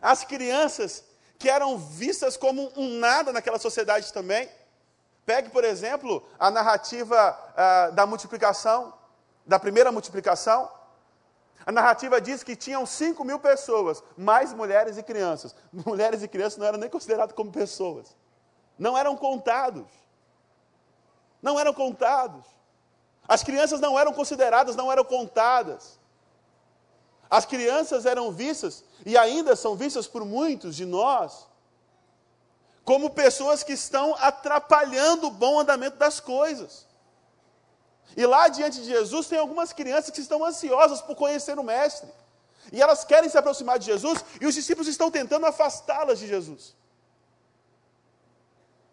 as 0.00 0.24
crianças 0.24 1.04
que 1.38 1.48
eram 1.48 1.76
vistas 1.76 2.36
como 2.36 2.72
um 2.76 2.98
nada 2.98 3.32
naquela 3.32 3.58
sociedade 3.58 4.12
também. 4.12 4.48
Pegue, 5.24 5.50
por 5.50 5.64
exemplo, 5.64 6.22
a 6.38 6.50
narrativa 6.50 7.36
uh, 7.50 7.92
da 7.92 8.06
multiplicação, 8.06 8.94
da 9.44 9.58
primeira 9.58 9.90
multiplicação. 9.90 10.70
A 11.64 11.72
narrativa 11.72 12.20
diz 12.20 12.44
que 12.44 12.54
tinham 12.54 12.86
5 12.86 13.24
mil 13.24 13.40
pessoas, 13.40 14.02
mais 14.16 14.52
mulheres 14.52 14.96
e 14.96 15.02
crianças. 15.02 15.54
Mulheres 15.72 16.22
e 16.22 16.28
crianças 16.28 16.58
não 16.58 16.66
eram 16.66 16.78
nem 16.78 16.88
consideradas 16.88 17.34
como 17.34 17.50
pessoas. 17.50 18.14
Não 18.78 18.96
eram 18.96 19.16
contados. 19.16 19.86
Não 21.42 21.58
eram 21.58 21.72
contados. 21.72 22.44
As 23.28 23.42
crianças 23.42 23.80
não 23.80 23.98
eram 23.98 24.12
consideradas, 24.12 24.76
não 24.76 24.90
eram 24.90 25.04
contadas. 25.04 25.98
As 27.28 27.44
crianças 27.44 28.06
eram 28.06 28.30
vistas, 28.30 28.84
e 29.04 29.18
ainda 29.18 29.56
são 29.56 29.74
vistas 29.74 30.06
por 30.06 30.24
muitos 30.24 30.76
de 30.76 30.84
nós, 30.84 31.46
como 32.84 33.10
pessoas 33.10 33.64
que 33.64 33.72
estão 33.72 34.14
atrapalhando 34.20 35.26
o 35.26 35.30
bom 35.30 35.58
andamento 35.58 35.96
das 35.96 36.20
coisas. 36.20 36.86
E 38.16 38.24
lá 38.24 38.46
diante 38.46 38.80
de 38.80 38.86
Jesus 38.86 39.26
tem 39.26 39.38
algumas 39.38 39.72
crianças 39.72 40.10
que 40.10 40.20
estão 40.20 40.44
ansiosas 40.44 41.00
por 41.02 41.16
conhecer 41.16 41.58
o 41.58 41.64
Mestre. 41.64 42.08
E 42.72 42.80
elas 42.80 43.04
querem 43.04 43.28
se 43.28 43.36
aproximar 43.36 43.78
de 43.78 43.86
Jesus, 43.86 44.24
e 44.40 44.46
os 44.46 44.54
discípulos 44.54 44.86
estão 44.86 45.10
tentando 45.10 45.46
afastá-las 45.46 46.20
de 46.20 46.28
Jesus. 46.28 46.76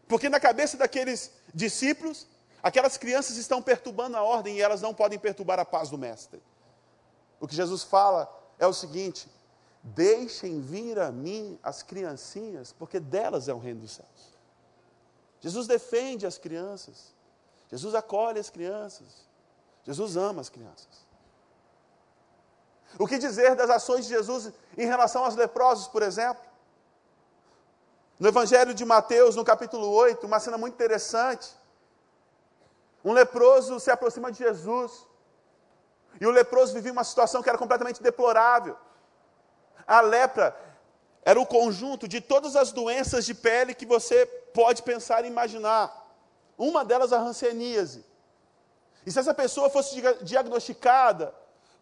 Porque 0.07 0.29
na 0.29 0.39
cabeça 0.39 0.77
daqueles 0.77 1.31
discípulos, 1.53 2.27
aquelas 2.61 2.97
crianças 2.97 3.37
estão 3.37 3.61
perturbando 3.61 4.17
a 4.17 4.23
ordem 4.23 4.57
e 4.57 4.61
elas 4.61 4.81
não 4.81 4.93
podem 4.93 5.17
perturbar 5.17 5.59
a 5.59 5.65
paz 5.65 5.89
do 5.89 5.97
Mestre. 5.97 6.41
O 7.39 7.47
que 7.47 7.55
Jesus 7.55 7.83
fala 7.83 8.29
é 8.59 8.67
o 8.67 8.73
seguinte: 8.73 9.27
Deixem 9.83 10.61
vir 10.61 10.97
a 10.97 11.11
mim 11.11 11.59
as 11.61 11.83
criancinhas, 11.83 12.71
porque 12.71 13.01
delas 13.01 13.49
é 13.49 13.53
o 13.53 13.59
reino 13.59 13.81
dos 13.81 13.91
céus. 13.91 14.33
Jesus 15.41 15.67
defende 15.67 16.25
as 16.25 16.37
crianças. 16.37 17.13
Jesus 17.69 17.93
acolhe 17.93 18.39
as 18.39 18.49
crianças. 18.49 19.27
Jesus 19.83 20.15
ama 20.15 20.39
as 20.39 20.47
crianças. 20.47 21.03
O 22.97 23.05
que 23.05 23.17
dizer 23.17 23.55
das 23.55 23.69
ações 23.69 24.05
de 24.05 24.13
Jesus 24.13 24.53
em 24.77 24.85
relação 24.85 25.25
aos 25.25 25.35
leprosos, 25.35 25.87
por 25.87 26.01
exemplo? 26.01 26.41
No 28.19 28.27
Evangelho 28.27 28.73
de 28.73 28.85
Mateus, 28.85 29.35
no 29.35 29.43
capítulo 29.43 29.89
8, 29.89 30.25
uma 30.25 30.39
cena 30.39 30.57
muito 30.57 30.75
interessante. 30.75 31.49
Um 33.03 33.11
leproso 33.11 33.79
se 33.79 33.91
aproxima 33.91 34.31
de 34.31 34.37
Jesus. 34.39 35.05
E 36.21 36.25
o 36.25 36.31
leproso 36.31 36.73
vivia 36.73 36.91
uma 36.91 37.03
situação 37.03 37.41
que 37.41 37.49
era 37.49 37.57
completamente 37.57 38.01
deplorável. 38.01 38.77
A 39.85 39.99
lepra 40.01 40.55
era 41.25 41.39
o 41.39 41.45
conjunto 41.45 42.07
de 42.07 42.21
todas 42.21 42.55
as 42.55 42.71
doenças 42.71 43.25
de 43.25 43.33
pele 43.33 43.73
que 43.73 43.85
você 43.85 44.25
pode 44.53 44.83
pensar 44.83 45.25
e 45.25 45.27
imaginar. 45.27 45.91
Uma 46.57 46.85
delas 46.85 47.11
a 47.11 47.19
hanseníase. 47.19 48.05
E 49.05 49.11
se 49.11 49.19
essa 49.19 49.33
pessoa 49.33 49.69
fosse 49.69 50.01
diagnosticada 50.21 51.33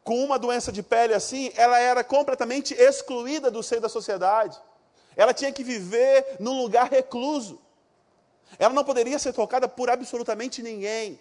com 0.04 0.24
uma 0.24 0.40
doença 0.40 0.72
de 0.72 0.82
pele 0.82 1.14
assim, 1.14 1.52
ela 1.56 1.78
era 1.78 2.04
completamente 2.04 2.74
excluída 2.74 3.52
do 3.52 3.62
seio 3.62 3.82
da 3.82 3.90
sociedade. 3.90 4.60
Ela 5.16 5.34
tinha 5.34 5.52
que 5.52 5.64
viver 5.64 6.38
num 6.40 6.62
lugar 6.62 6.90
recluso. 6.90 7.62
Ela 8.58 8.74
não 8.74 8.84
poderia 8.84 9.20
ser 9.20 9.34
tocada 9.34 9.68
por 9.68 9.90
absolutamente 9.90 10.62
ninguém. 10.62 11.20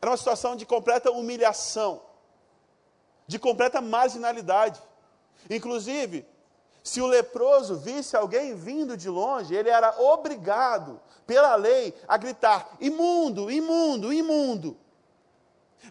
Era 0.00 0.10
uma 0.10 0.16
situação 0.16 0.54
de 0.54 0.64
completa 0.64 1.10
humilhação, 1.10 2.02
de 3.26 3.38
completa 3.38 3.80
marginalidade. 3.80 4.80
Inclusive, 5.50 6.26
se 6.82 7.00
o 7.00 7.06
leproso 7.06 7.76
visse 7.76 8.16
alguém 8.16 8.54
vindo 8.54 8.96
de 8.96 9.08
longe, 9.08 9.54
ele 9.54 9.68
era 9.68 10.00
obrigado, 10.00 11.00
pela 11.26 11.54
lei, 11.56 11.94
a 12.06 12.16
gritar: 12.16 12.76
imundo, 12.80 13.50
imundo, 13.50 14.12
imundo. 14.12 14.76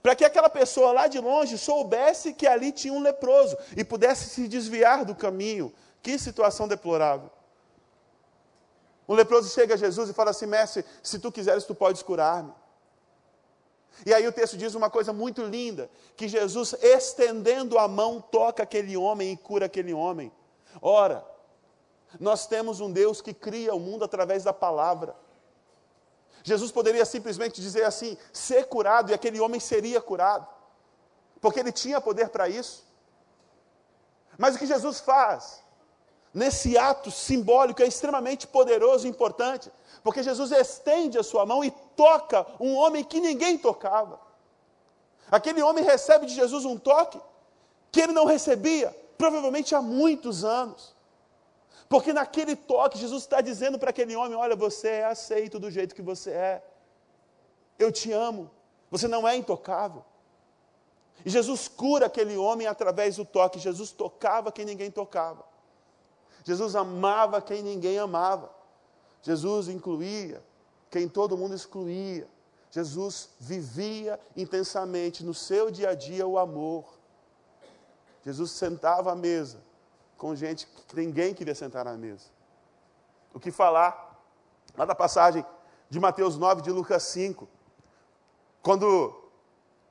Para 0.02 0.16
que 0.16 0.26
aquela 0.26 0.50
pessoa 0.50 0.92
lá 0.92 1.08
de 1.08 1.20
longe 1.20 1.58
soubesse 1.58 2.34
que 2.34 2.48
ali 2.48 2.72
tinha 2.72 2.94
um 2.94 3.02
leproso 3.02 3.58
e 3.76 3.84
pudesse 3.84 4.30
se 4.30 4.48
desviar 4.48 5.06
do 5.06 5.16
caminho. 5.16 5.74
Que 6.02 6.18
situação 6.18 6.68
deplorável. 6.68 7.30
Um 9.08 9.14
leproso 9.14 9.50
chega 9.50 9.76
a 9.76 9.78
Jesus 9.78 10.10
e 10.10 10.14
fala 10.14 10.32
assim: 10.32 10.46
Mestre, 10.46 10.84
se 11.02 11.20
tu 11.20 11.32
quiseres, 11.32 11.64
tu 11.64 11.74
podes 11.74 12.04
curar-me. 12.04 12.54
E 14.06 14.14
aí 14.14 14.28
o 14.28 14.32
texto 14.32 14.58
diz 14.58 14.76
uma 14.76 14.90
coisa 14.90 15.14
muito 15.14 15.42
linda: 15.44 15.90
que 16.16 16.28
Jesus, 16.28 16.74
estendendo 16.82 17.78
a 17.78 17.88
mão, 17.88 18.20
toca 18.20 18.64
aquele 18.64 18.98
homem 18.98 19.32
e 19.32 19.38
cura 19.38 19.66
aquele 19.66 19.94
homem. 19.94 20.32
Ora, 20.82 21.26
nós 22.20 22.48
temos 22.48 22.80
um 22.80 22.92
Deus 22.92 23.22
que 23.22 23.34
cria 23.34 23.74
o 23.74 23.80
mundo 23.80 24.04
através 24.04 24.44
da 24.44 24.54
palavra. 24.54 25.16
Jesus 26.44 26.72
poderia 26.72 27.06
simplesmente 27.06 27.62
dizer 27.62 27.84
assim: 27.84 28.18
ser 28.34 28.66
curado, 28.68 29.12
e 29.12 29.14
aquele 29.14 29.40
homem 29.40 29.60
seria 29.60 30.02
curado, 30.02 30.48
porque 31.40 31.60
ele 31.60 31.72
tinha 31.72 32.02
poder 32.02 32.30
para 32.30 32.50
isso. 32.50 32.86
Mas 34.38 34.56
o 34.56 34.60
que 34.60 34.66
Jesus 34.66 35.00
faz? 35.00 35.64
Nesse 36.34 36.78
ato 36.78 37.10
simbólico 37.10 37.82
é 37.82 37.88
extremamente 37.88 38.46
poderoso 38.46 39.08
e 39.08 39.10
importante, 39.10 39.72
porque 40.04 40.22
Jesus 40.22 40.52
estende 40.52 41.18
a 41.18 41.24
sua 41.24 41.46
mão 41.46 41.64
e 41.64 41.72
toca 41.96 42.46
um 42.60 42.76
homem 42.76 43.04
que 43.04 43.20
ninguém 43.20 43.58
tocava. 43.58 44.20
Aquele 45.32 45.62
homem 45.62 45.84
recebe 45.84 46.26
de 46.26 46.34
Jesus 46.34 46.66
um 46.66 46.78
toque 46.78 47.20
que 47.92 48.02
ele 48.02 48.14
não 48.14 48.26
recebia, 48.26 48.96
provavelmente 49.18 49.74
há 49.74 49.82
muitos 49.82 50.46
anos. 50.46 50.96
Porque 51.90 52.12
naquele 52.12 52.56
toque, 52.56 52.98
Jesus 52.98 53.24
está 53.24 53.42
dizendo 53.42 53.80
para 53.80 53.90
aquele 53.90 54.16
homem: 54.16 54.38
Olha, 54.38 54.56
você 54.56 54.90
é 54.90 55.06
aceito 55.06 55.58
do 55.58 55.72
jeito 55.72 55.96
que 55.96 56.02
você 56.02 56.32
é. 56.32 56.64
Eu 57.80 57.92
te 57.92 58.12
amo. 58.12 58.52
Você 58.92 59.08
não 59.08 59.28
é 59.28 59.36
intocável. 59.36 60.04
E 61.26 61.30
Jesus 61.30 61.68
cura 61.68 62.06
aquele 62.06 62.38
homem 62.38 62.68
através 62.68 63.16
do 63.18 63.26
toque. 63.26 63.60
Jesus 63.60 63.92
tocava 63.92 64.52
quem 64.52 64.66
ninguém 64.66 64.92
tocava. 64.92 65.44
Jesus 66.48 66.78
amava 66.78 67.42
quem 67.42 67.62
ninguém 67.62 68.00
amava. 68.00 68.50
Jesus 69.22 69.68
incluía 69.68 70.42
quem 70.90 71.06
todo 71.10 71.36
mundo 71.36 71.54
excluía. 71.54 72.26
Jesus 72.72 73.32
vivia 73.38 74.18
intensamente 74.34 75.26
no 75.26 75.34
seu 75.34 75.70
dia 75.70 75.90
a 75.90 75.94
dia 75.94 76.26
o 76.26 76.40
amor. 76.40 76.86
Jesus 78.24 78.52
sentava 78.52 79.12
à 79.12 79.16
mesa 79.16 79.62
com 80.18 80.34
gente 80.38 80.66
que 80.88 80.96
ninguém 80.96 81.34
queria 81.34 81.54
sentar 81.54 81.84
na 81.84 81.98
mesa. 81.98 82.28
O 83.34 83.42
que 83.42 83.52
falar 83.52 84.18
lá 84.78 84.86
da 84.86 84.96
passagem 84.96 85.46
de 85.90 86.00
Mateus 86.00 86.38
9, 86.38 86.62
de 86.62 86.72
Lucas 86.72 87.04
5, 87.04 87.46
quando 88.62 89.22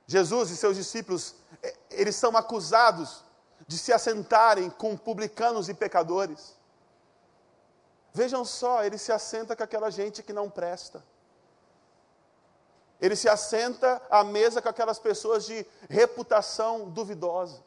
Jesus 0.07 0.49
e 0.49 0.57
seus 0.57 0.75
discípulos, 0.75 1.35
eh, 1.61 1.77
eles 1.91 2.15
são 2.15 2.35
acusados 2.35 3.26
de 3.67 3.77
se 3.77 3.91
assentarem 3.91 4.69
com 4.69 4.95
publicanos 4.95 5.67
e 5.67 5.73
pecadores. 5.73 6.55
Vejam 8.13 8.45
só, 8.45 8.83
ele 8.83 8.97
se 8.97 9.11
assenta 9.11 9.55
com 9.55 9.63
aquela 9.63 9.91
gente 9.91 10.23
que 10.23 10.33
não 10.33 10.49
presta. 10.49 11.03
Ele 12.99 13.15
se 13.15 13.29
assenta 13.29 14.01
à 14.09 14.23
mesa 14.23 14.61
com 14.61 14.69
aquelas 14.69 14.97
pessoas 14.97 15.45
de 15.45 15.65
reputação 15.89 16.89
duvidosa. 16.89 17.61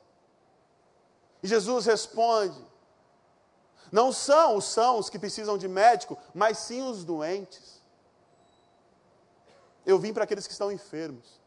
E 1.42 1.46
Jesus 1.46 1.86
responde: 1.86 2.58
Não 3.92 4.10
são 4.10 4.56
os 4.56 4.64
sãos 4.64 5.08
que 5.08 5.18
precisam 5.18 5.56
de 5.56 5.68
médico, 5.68 6.18
mas 6.34 6.58
sim 6.58 6.82
os 6.82 7.04
doentes. 7.04 7.80
Eu 9.86 9.98
vim 9.98 10.12
para 10.12 10.24
aqueles 10.24 10.46
que 10.46 10.52
estão 10.52 10.72
enfermos. 10.72 11.39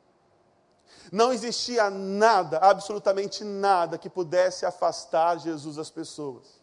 Não 1.12 1.32
existia 1.32 1.90
nada, 1.90 2.58
absolutamente 2.58 3.44
nada, 3.44 3.98
que 3.98 4.10
pudesse 4.10 4.66
afastar 4.66 5.40
Jesus 5.40 5.76
das 5.76 5.90
pessoas, 5.90 6.62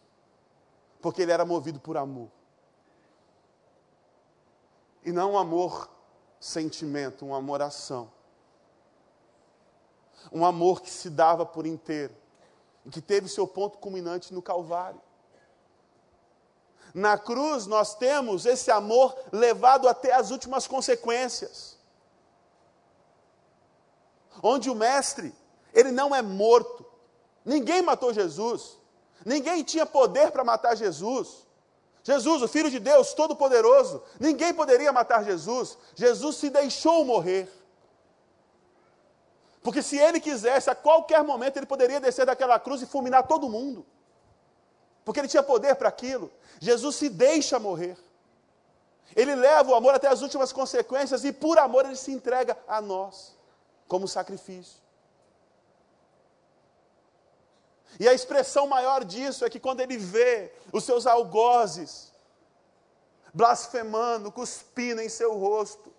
porque 1.01 1.21
ele 1.21 1.31
era 1.31 1.45
movido 1.45 1.79
por 1.79 1.97
amor. 1.97 2.29
E 5.03 5.11
não 5.11 5.33
um 5.33 5.37
amor 5.37 5.89
sentimento, 6.39 7.25
um 7.25 7.33
amor 7.33 7.61
ação. 7.61 8.11
Um 10.31 10.45
amor 10.45 10.81
que 10.81 10.89
se 10.89 11.09
dava 11.09 11.45
por 11.45 11.65
inteiro 11.65 12.15
e 12.85 12.89
que 12.89 13.01
teve 13.01 13.27
seu 13.27 13.47
ponto 13.47 13.77
culminante 13.77 14.33
no 14.33 14.41
Calvário. 14.41 15.01
Na 16.93 17.17
cruz 17.17 17.65
nós 17.65 17.95
temos 17.95 18.45
esse 18.45 18.69
amor 18.69 19.15
levado 19.31 19.87
até 19.87 20.13
as 20.13 20.29
últimas 20.29 20.67
consequências. 20.67 21.70
Onde 24.41 24.69
o 24.69 24.75
mestre, 24.75 25.33
ele 25.73 25.91
não 25.91 26.15
é 26.15 26.21
morto. 26.21 26.85
Ninguém 27.43 27.81
matou 27.81 28.13
Jesus. 28.13 28.77
Ninguém 29.25 29.63
tinha 29.63 29.85
poder 29.85 30.31
para 30.31 30.43
matar 30.43 30.75
Jesus. 30.75 31.47
Jesus, 32.03 32.41
o 32.41 32.47
Filho 32.47 32.69
de 32.69 32.79
Deus, 32.79 33.13
Todo-Poderoso, 33.13 34.01
ninguém 34.19 34.53
poderia 34.53 34.91
matar 34.91 35.23
Jesus. 35.23 35.77
Jesus 35.95 36.37
se 36.37 36.49
deixou 36.49 37.05
morrer. 37.05 37.47
Porque 39.61 39.83
se 39.83 39.97
ele 39.97 40.19
quisesse, 40.19 40.69
a 40.69 40.75
qualquer 40.75 41.23
momento 41.23 41.57
ele 41.57 41.67
poderia 41.67 41.99
descer 41.99 42.25
daquela 42.25 42.59
cruz 42.59 42.81
e 42.81 42.87
fulminar 42.87 43.27
todo 43.27 43.49
mundo. 43.49 43.85
Porque 45.05 45.19
ele 45.19 45.27
tinha 45.27 45.43
poder 45.43 45.75
para 45.75 45.89
aquilo. 45.89 46.31
Jesus 46.59 46.95
se 46.95 47.09
deixa 47.09 47.59
morrer. 47.59 47.95
Ele 49.15 49.35
leva 49.35 49.69
o 49.69 49.75
amor 49.75 49.93
até 49.93 50.07
as 50.07 50.21
últimas 50.21 50.51
consequências 50.51 51.23
e 51.23 51.31
por 51.31 51.59
amor 51.59 51.85
ele 51.85 51.95
se 51.95 52.11
entrega 52.11 52.57
a 52.67 52.81
nós 52.81 53.35
como 53.91 54.07
sacrifício. 54.07 54.81
E 57.99 58.07
a 58.07 58.13
expressão 58.13 58.65
maior 58.65 59.03
disso 59.03 59.43
é 59.43 59.49
que 59.49 59.59
quando 59.59 59.81
ele 59.81 59.97
vê 59.97 60.53
os 60.71 60.85
seus 60.85 61.05
algozes 61.05 62.13
blasfemando, 63.33 64.31
cuspindo 64.31 65.01
em 65.01 65.09
seu 65.09 65.37
rosto, 65.37 65.93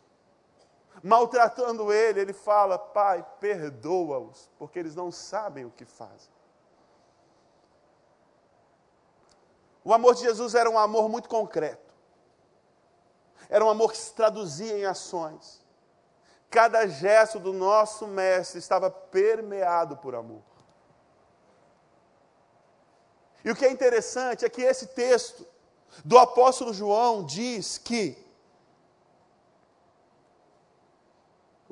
maltratando 1.02 1.92
ele, 1.92 2.18
ele 2.18 2.32
fala: 2.32 2.78
Pai, 2.78 3.22
perdoa-os, 3.38 4.48
porque 4.58 4.78
eles 4.78 4.94
não 4.94 5.12
sabem 5.12 5.66
o 5.66 5.70
que 5.70 5.84
fazem. 5.84 6.32
O 9.84 9.92
amor 9.92 10.14
de 10.14 10.22
Jesus 10.22 10.54
era 10.54 10.70
um 10.70 10.78
amor 10.78 11.10
muito 11.10 11.28
concreto. 11.28 11.92
Era 13.50 13.62
um 13.62 13.68
amor 13.68 13.92
que 13.92 13.98
se 13.98 14.14
traduzia 14.14 14.78
em 14.78 14.86
ações. 14.86 15.61
Cada 16.52 16.86
gesto 16.86 17.38
do 17.38 17.52
nosso 17.52 18.06
mestre 18.06 18.58
estava 18.58 18.90
permeado 18.90 19.96
por 19.96 20.14
amor. 20.14 20.42
E 23.42 23.50
o 23.50 23.56
que 23.56 23.64
é 23.64 23.72
interessante 23.72 24.44
é 24.44 24.50
que 24.50 24.60
esse 24.60 24.88
texto 24.88 25.46
do 26.04 26.18
apóstolo 26.18 26.74
João 26.74 27.24
diz 27.24 27.78
que 27.78 28.22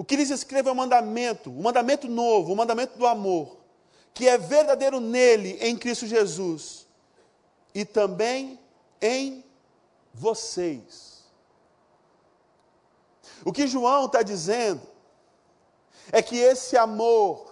O 0.00 0.04
que 0.04 0.16
lhes 0.16 0.30
escreve 0.30 0.66
é 0.66 0.72
um 0.72 0.74
mandamento, 0.74 1.50
um 1.50 1.60
mandamento 1.60 2.08
novo, 2.08 2.50
um 2.50 2.56
mandamento 2.56 2.96
do 2.96 3.06
amor, 3.06 3.58
que 4.14 4.26
é 4.26 4.38
verdadeiro 4.38 4.98
nele, 4.98 5.58
em 5.60 5.76
Cristo 5.76 6.06
Jesus, 6.06 6.86
e 7.74 7.84
também 7.84 8.58
em 8.98 9.44
vocês. 10.14 11.09
O 13.44 13.52
que 13.52 13.66
João 13.66 14.06
está 14.06 14.22
dizendo 14.22 14.82
é 16.12 16.22
que 16.22 16.36
esse 16.36 16.76
amor 16.76 17.50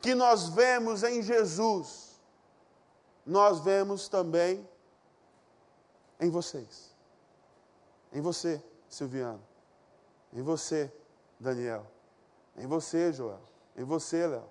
que 0.00 0.14
nós 0.14 0.48
vemos 0.48 1.02
em 1.02 1.22
Jesus, 1.22 2.20
nós 3.24 3.60
vemos 3.60 4.08
também 4.08 4.68
em 6.20 6.28
vocês. 6.28 6.94
Em 8.12 8.20
você, 8.20 8.62
Silviano. 8.88 9.42
Em 10.32 10.42
você, 10.42 10.92
Daniel. 11.40 11.86
Em 12.56 12.66
você, 12.66 13.12
Joel. 13.12 13.40
Em 13.76 13.84
você, 13.84 14.26
Léo. 14.26 14.44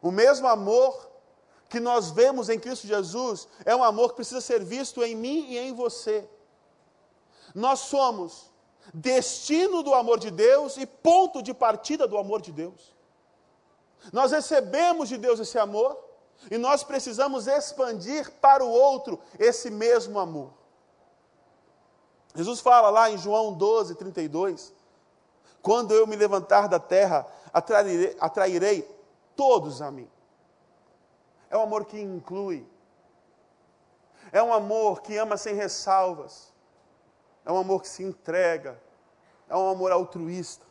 O 0.00 0.10
mesmo 0.10 0.48
amor 0.48 1.10
que 1.68 1.80
nós 1.80 2.10
vemos 2.10 2.48
em 2.48 2.58
Cristo 2.58 2.86
Jesus 2.86 3.48
é 3.64 3.74
um 3.74 3.84
amor 3.84 4.10
que 4.10 4.16
precisa 4.16 4.40
ser 4.40 4.62
visto 4.62 5.02
em 5.02 5.14
mim 5.14 5.46
e 5.48 5.58
em 5.58 5.72
você. 5.72 6.28
Nós 7.54 7.80
somos 7.80 8.51
destino 8.92 9.82
do 9.82 9.94
amor 9.94 10.18
de 10.18 10.30
Deus 10.30 10.76
e 10.76 10.86
ponto 10.86 11.42
de 11.42 11.54
partida 11.54 12.06
do 12.06 12.18
amor 12.18 12.40
de 12.40 12.52
Deus. 12.52 12.94
Nós 14.12 14.32
recebemos 14.32 15.08
de 15.08 15.16
Deus 15.16 15.38
esse 15.38 15.58
amor 15.58 15.98
e 16.50 16.58
nós 16.58 16.82
precisamos 16.82 17.46
expandir 17.46 18.30
para 18.40 18.64
o 18.64 18.68
outro 18.68 19.20
esse 19.38 19.70
mesmo 19.70 20.18
amor. 20.18 20.50
Jesus 22.34 22.60
fala 22.60 22.90
lá 22.90 23.10
em 23.10 23.18
João 23.18 23.52
12, 23.52 23.94
32: 23.94 24.72
Quando 25.60 25.94
eu 25.94 26.06
me 26.06 26.16
levantar 26.16 26.66
da 26.66 26.80
terra, 26.80 27.26
atrairei, 27.52 28.16
atrairei 28.18 28.88
todos 29.36 29.82
a 29.82 29.90
mim. 29.90 30.10
É 31.50 31.56
um 31.56 31.62
amor 31.62 31.84
que 31.84 32.00
inclui, 32.00 32.66
é 34.32 34.42
um 34.42 34.52
amor 34.52 35.02
que 35.02 35.16
ama 35.16 35.36
sem 35.36 35.54
ressalvas, 35.54 36.51
é 37.44 37.52
um 37.52 37.58
amor 37.58 37.82
que 37.82 37.88
se 37.88 38.02
entrega, 38.02 38.80
é 39.48 39.56
um 39.56 39.68
amor 39.68 39.92
altruísta. 39.92 40.64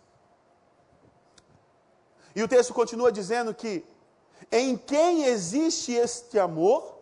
E 2.36 2.42
o 2.42 2.48
texto 2.48 2.74
continua 2.74 3.12
dizendo 3.12 3.54
que 3.54 3.86
em 4.52 4.78
quem 4.78 5.26
existe 5.26 5.94
este 5.94 6.40
amor, 6.40 6.98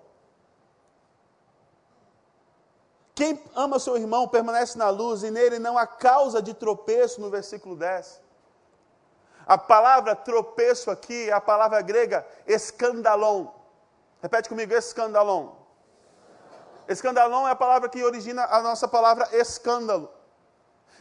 quem 3.14 3.42
ama 3.56 3.80
seu 3.80 3.98
irmão 3.98 4.28
permanece 4.28 4.78
na 4.78 4.90
luz 4.90 5.24
e 5.24 5.30
nele 5.30 5.60
não 5.60 5.78
há 5.78 5.86
causa 5.86 6.42
de 6.42 6.54
tropeço, 6.54 7.22
no 7.22 7.30
versículo 7.30 7.76
10. 7.76 8.22
A 9.46 9.58
palavra 9.58 10.16
tropeço 10.16 10.90
aqui 10.90 11.30
é 11.30 11.34
a 11.34 11.42
palavra 11.42 11.82
grega 11.82 12.26
escandalon. 12.48 13.48
Repete 14.22 14.50
comigo, 14.50 14.74
escandalon. 14.74 15.59
Escandalon 16.89 17.47
é 17.47 17.52
a 17.52 17.56
palavra 17.56 17.88
que 17.88 18.04
origina 18.04 18.45
a 18.45 18.62
nossa 18.63 18.88
palavra 18.88 19.30
escândalo. 19.32 20.10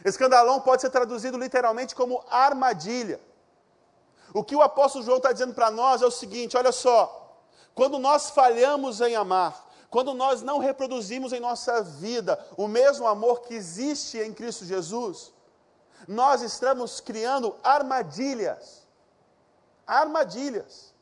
Escandalon 0.05 0.59
pode 0.61 0.83
ser 0.83 0.91
traduzido 0.91 1.35
literalmente 1.35 1.95
como 1.95 2.23
armadilha. 2.29 3.19
O 4.31 4.43
que 4.43 4.55
o 4.55 4.61
apóstolo 4.61 5.03
João 5.03 5.17
está 5.17 5.31
dizendo 5.31 5.55
para 5.55 5.71
nós 5.71 6.03
é 6.03 6.05
o 6.05 6.11
seguinte: 6.11 6.55
olha 6.55 6.71
só, 6.71 7.35
quando 7.73 7.97
nós 7.97 8.29
falhamos 8.29 9.01
em 9.01 9.15
amar, 9.15 9.67
quando 9.89 10.13
nós 10.13 10.43
não 10.43 10.59
reproduzimos 10.59 11.33
em 11.33 11.39
nossa 11.39 11.81
vida 11.81 12.39
o 12.55 12.67
mesmo 12.67 13.07
amor 13.07 13.41
que 13.41 13.55
existe 13.55 14.19
em 14.19 14.31
Cristo 14.31 14.65
Jesus, 14.65 15.33
nós 16.07 16.43
estamos 16.43 17.01
criando 17.01 17.55
armadilhas, 17.63 18.87
armadilhas, 19.87 20.93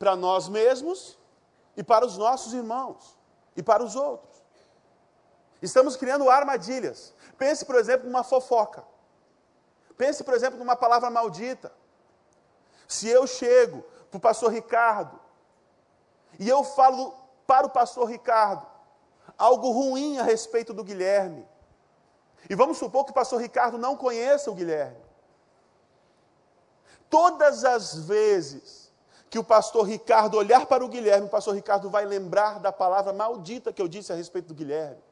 para 0.00 0.16
nós 0.16 0.48
mesmos 0.48 1.16
e 1.76 1.84
para 1.84 2.04
os 2.04 2.18
nossos 2.18 2.52
irmãos 2.52 3.16
e 3.56 3.62
para 3.62 3.84
os 3.84 3.94
outros. 3.94 4.31
Estamos 5.62 5.96
criando 5.96 6.28
armadilhas. 6.28 7.14
Pense, 7.38 7.64
por 7.64 7.76
exemplo, 7.76 8.06
numa 8.06 8.24
fofoca. 8.24 8.84
Pense, 9.96 10.24
por 10.24 10.34
exemplo, 10.34 10.58
numa 10.58 10.74
palavra 10.74 11.08
maldita. 11.08 11.72
Se 12.88 13.08
eu 13.08 13.26
chego 13.26 13.84
para 14.10 14.18
o 14.18 14.20
pastor 14.20 14.50
Ricardo 14.52 15.18
e 16.38 16.48
eu 16.48 16.64
falo 16.64 17.14
para 17.46 17.66
o 17.66 17.70
pastor 17.70 18.08
Ricardo 18.10 18.66
algo 19.38 19.70
ruim 19.70 20.18
a 20.18 20.22
respeito 20.22 20.74
do 20.74 20.84
Guilherme, 20.84 21.48
e 22.50 22.54
vamos 22.54 22.78
supor 22.78 23.04
que 23.04 23.12
o 23.12 23.14
pastor 23.14 23.40
Ricardo 23.40 23.78
não 23.78 23.96
conheça 23.96 24.50
o 24.50 24.54
Guilherme. 24.54 25.00
Todas 27.08 27.64
as 27.64 27.94
vezes 27.94 28.92
que 29.30 29.38
o 29.38 29.44
pastor 29.44 29.84
Ricardo 29.84 30.36
olhar 30.36 30.66
para 30.66 30.84
o 30.84 30.88
Guilherme, 30.88 31.26
o 31.26 31.30
pastor 31.30 31.54
Ricardo 31.54 31.88
vai 31.88 32.04
lembrar 32.04 32.58
da 32.58 32.72
palavra 32.72 33.12
maldita 33.12 33.72
que 33.72 33.80
eu 33.80 33.88
disse 33.88 34.12
a 34.12 34.16
respeito 34.16 34.48
do 34.48 34.54
Guilherme. 34.54 35.02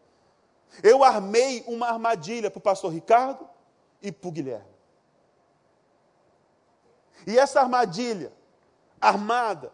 Eu 0.83 1.03
armei 1.03 1.65
uma 1.67 1.89
armadilha 1.89 2.51
para 2.51 2.59
o 2.59 2.63
pastor 2.63 2.93
Ricardo 2.93 3.49
e 4.01 4.11
para 4.13 4.29
o 4.29 4.33
Guilherme. 4.33 4.71
E 7.27 7.39
essa 7.39 7.61
armadilha, 7.61 8.33
armada, 9.01 9.73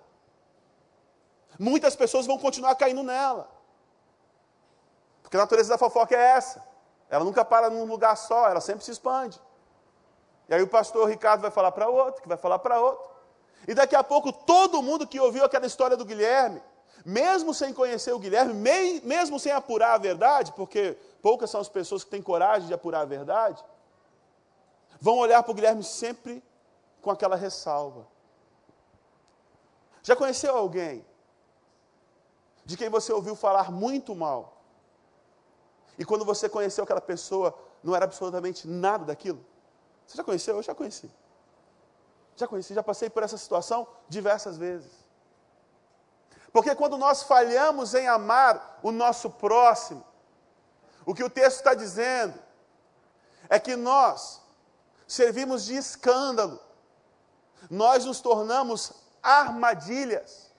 muitas 1.59 1.95
pessoas 1.95 2.27
vão 2.27 2.39
continuar 2.39 2.75
caindo 2.75 3.03
nela. 3.03 3.49
Porque 5.23 5.37
a 5.37 5.41
natureza 5.41 5.69
da 5.69 5.79
fofoca 5.79 6.15
é 6.15 6.21
essa. 6.21 6.65
Ela 7.09 7.25
nunca 7.25 7.45
para 7.45 7.71
num 7.71 7.85
lugar 7.85 8.17
só, 8.17 8.49
ela 8.49 8.61
sempre 8.61 8.85
se 8.85 8.91
expande. 8.91 9.41
E 10.49 10.55
aí 10.55 10.63
o 10.63 10.69
pastor 10.69 11.09
Ricardo 11.09 11.41
vai 11.41 11.51
falar 11.51 11.73
para 11.73 11.89
outro, 11.89 12.23
que 12.23 12.29
vai 12.29 12.37
falar 12.37 12.59
para 12.59 12.81
outro. 12.81 13.05
E 13.67 13.75
daqui 13.75 13.97
a 13.97 14.05
pouco 14.05 14.33
todo 14.33 14.83
mundo 14.83 15.07
que 15.07 15.19
ouviu 15.21 15.45
aquela 15.45 15.67
história 15.67 15.97
do 15.97 16.05
Guilherme, 16.05 16.63
mesmo 17.07 17.55
sem 17.55 17.73
conhecer 17.73 18.13
o 18.13 18.19
Guilherme, 18.19 18.53
mesmo 19.05 19.39
sem 19.39 19.53
apurar 19.53 19.95
a 19.95 19.99
verdade, 19.99 20.53
porque 20.55 20.99
poucas 21.23 21.49
são 21.49 21.61
as 21.61 21.69
pessoas 21.69 22.03
que 22.03 22.11
têm 22.11 22.21
coragem 22.21 22.67
de 22.67 22.75
apurar 22.75 23.03
a 23.03 23.05
verdade, 23.05 23.65
vão 25.01 25.17
olhar 25.19 25.41
para 25.41 25.53
o 25.53 25.55
Guilherme 25.55 25.85
sempre 25.85 26.43
com 27.01 27.09
aquela 27.09 27.37
ressalva. 27.37 28.09
Já 30.03 30.17
conheceu 30.17 30.57
alguém 30.57 31.07
de 32.65 32.77
quem 32.77 32.89
você 32.89 33.13
ouviu 33.13 33.37
falar 33.37 33.71
muito 33.71 34.13
mal? 34.13 34.61
E 35.97 36.05
quando 36.05 36.25
você 36.25 36.49
conheceu 36.49 36.83
aquela 36.83 37.01
pessoa, 37.01 37.57
não 37.85 37.95
era 37.95 38.05
absolutamente 38.05 38.67
nada 38.67 39.05
daquilo? 39.05 39.47
Você 40.09 40.17
já 40.17 40.25
conheceu? 40.25 40.57
Eu 40.57 40.63
já 40.65 40.75
conheci. 40.75 41.09
Já 42.35 42.49
conheci, 42.49 42.75
já 42.75 42.83
passei 42.83 43.09
por 43.09 43.23
essa 43.23 43.39
situação 43.39 43.87
diversas 44.09 44.59
vezes. 44.59 45.06
Porque 46.57 46.75
quando 46.75 46.97
nós 46.97 47.23
falhamos 47.23 47.93
em 47.93 48.09
amar 48.09 48.79
o 48.83 48.91
nosso 48.91 49.29
próximo, 49.29 50.03
o 51.05 51.15
que 51.15 51.23
o 51.23 51.29
texto 51.29 51.59
está 51.59 51.75
dizendo 51.75 52.43
é 53.47 53.61
que 53.61 53.77
nós 53.77 54.41
servimos 55.07 55.67
de 55.67 55.77
escândalo 55.77 56.59
nós 57.69 58.07
nos 58.07 58.23
tornamos 58.23 58.91
armadilhas. 59.23 60.51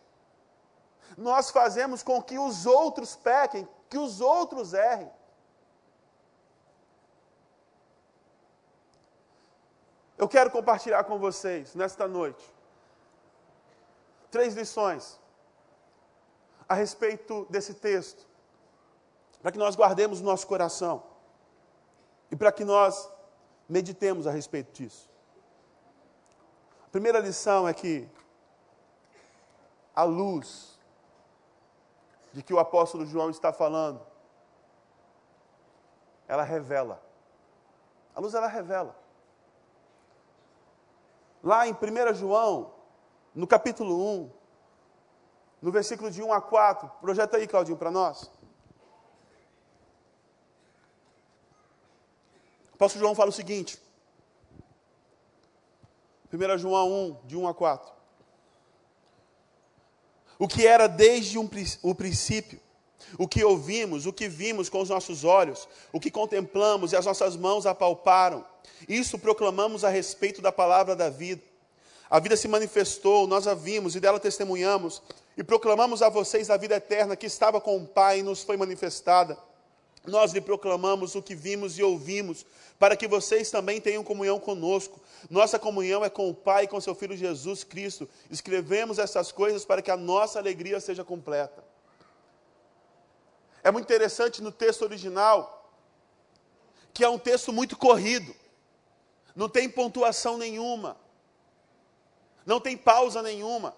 Nós 1.18 1.50
fazemos 1.50 2.04
com 2.04 2.22
que 2.22 2.38
os 2.38 2.68
outros 2.68 3.16
pequem, 3.16 3.68
que 3.90 3.98
os 3.98 4.22
outros 4.22 4.76
errem. 4.76 5.12
Eu 10.16 10.30
quero 10.30 10.52
compartilhar 10.52 11.04
com 11.06 11.18
vocês 11.18 11.74
nesta 11.74 12.08
noite 12.08 12.54
três 14.30 14.54
lições 14.54 15.20
a 16.68 16.74
respeito 16.74 17.46
desse 17.50 17.74
texto, 17.74 18.28
para 19.42 19.52
que 19.52 19.58
nós 19.58 19.76
guardemos 19.76 20.20
no 20.20 20.26
nosso 20.28 20.46
coração 20.48 21.04
e 22.32 22.36
para 22.36 22.52
que 22.52 22.66
nós 22.66 23.10
meditemos 23.68 24.28
a 24.28 24.32
respeito 24.32 24.72
disso. 24.72 25.10
A 26.86 26.90
primeira 26.90 27.20
lição 27.20 27.68
é 27.68 27.74
que 27.74 28.10
a 29.96 30.04
luz 30.04 30.78
de 32.34 32.44
que 32.44 32.54
o 32.54 32.60
apóstolo 32.60 33.06
João 33.06 33.30
está 33.30 33.52
falando, 33.52 34.00
ela 36.28 36.44
revela. 36.44 37.02
A 38.16 38.20
luz 38.20 38.34
ela 38.34 38.48
revela. 38.48 38.96
Lá 41.44 41.68
em 41.68 41.74
1 41.74 42.14
João, 42.14 42.74
no 43.34 43.48
capítulo 43.48 44.22
1, 44.22 44.32
no 45.68 45.74
versículo 45.74 46.10
de 46.10 46.24
1 46.24 46.32
a 46.32 46.40
4, 46.40 46.90
projeta 47.02 47.36
aí, 47.36 47.46
Claudinho, 47.46 47.76
para 47.76 47.92
nós. 47.92 48.32
O 52.72 52.76
apóstolo 52.76 53.04
João 53.04 53.14
fala 53.14 53.32
o 53.32 53.34
seguinte: 53.34 53.78
1 56.32 56.58
João 56.58 56.90
1, 57.10 57.28
de 57.28 57.36
1 57.36 57.46
a 57.50 57.54
4. 57.54 57.92
O 60.40 60.48
que 60.48 60.66
era 60.66 60.88
desde 60.88 61.38
um, 61.38 61.50
o 61.84 61.94
princípio, 61.94 62.62
o 63.20 63.28
que 63.28 63.44
ouvimos, 63.44 64.06
o 64.06 64.14
que 64.14 64.30
vimos 64.30 64.70
com 64.70 64.80
os 64.80 64.88
nossos 64.88 65.26
olhos, 65.26 65.68
o 65.92 66.00
que 66.00 66.10
contemplamos 66.10 66.94
e 66.94 66.96
as 66.96 67.06
nossas 67.06 67.36
mãos 67.36 67.66
apalparam, 67.66 68.46
isso 68.88 69.20
proclamamos 69.20 69.84
a 69.84 69.90
respeito 69.90 70.42
da 70.42 70.54
palavra 70.54 70.96
da 70.96 71.10
vida. 71.10 71.44
A 72.10 72.22
vida 72.22 72.38
se 72.38 72.48
manifestou, 72.48 73.28
nós 73.28 73.48
a 73.48 73.54
vimos 73.54 73.98
e 73.98 74.00
dela 74.00 74.18
testemunhamos, 74.18 75.02
e 75.38 75.44
proclamamos 75.44 76.02
a 76.02 76.10
vocês 76.10 76.50
a 76.50 76.58
vida 76.58 76.76
eterna 76.76 77.16
que 77.16 77.28
estava 77.28 77.62
com 77.62 77.78
o 77.78 77.88
Pai 77.88 78.20
e 78.20 78.24
nos 78.24 78.42
foi 78.42 78.58
manifestada. 78.58 79.38
Nós 80.04 80.32
lhe 80.32 80.42
proclamamos 80.42 81.14
o 81.14 81.22
que 81.22 81.36
vimos 81.36 81.78
e 81.78 81.84
ouvimos, 81.84 82.44
para 82.80 82.96
que 82.96 83.08
vocês 83.08 83.52
também 83.52 83.80
tenham 83.80 84.04
comunhão 84.04 84.40
conosco. 84.40 85.00
Nossa 85.30 85.60
comunhão 85.60 86.04
é 86.04 86.10
com 86.10 86.28
o 86.28 86.34
Pai 86.34 86.64
e 86.64 86.68
com 86.68 86.82
seu 86.82 86.96
Filho 86.96 87.16
Jesus 87.16 87.64
Cristo. 87.64 88.10
Escrevemos 88.32 88.98
essas 88.98 89.32
coisas 89.32 89.64
para 89.64 89.82
que 89.82 89.92
a 89.92 89.98
nossa 89.98 90.40
alegria 90.40 90.80
seja 90.80 91.04
completa. 91.04 91.64
É 93.64 93.70
muito 93.70 93.86
interessante 93.86 94.42
no 94.42 94.52
texto 94.52 94.84
original, 94.84 95.72
que 96.94 97.04
é 97.04 97.10
um 97.10 97.20
texto 97.20 97.54
muito 97.54 97.78
corrido, 97.78 98.34
não 99.36 99.48
tem 99.48 99.70
pontuação 99.70 100.36
nenhuma, 100.36 100.98
não 102.44 102.60
tem 102.60 102.76
pausa 102.76 103.22
nenhuma. 103.22 103.76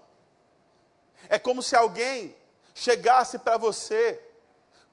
É 1.28 1.38
como 1.40 1.62
se 1.62 1.76
alguém 1.76 2.36
chegasse 2.74 3.40
para 3.40 3.58
você 3.58 4.20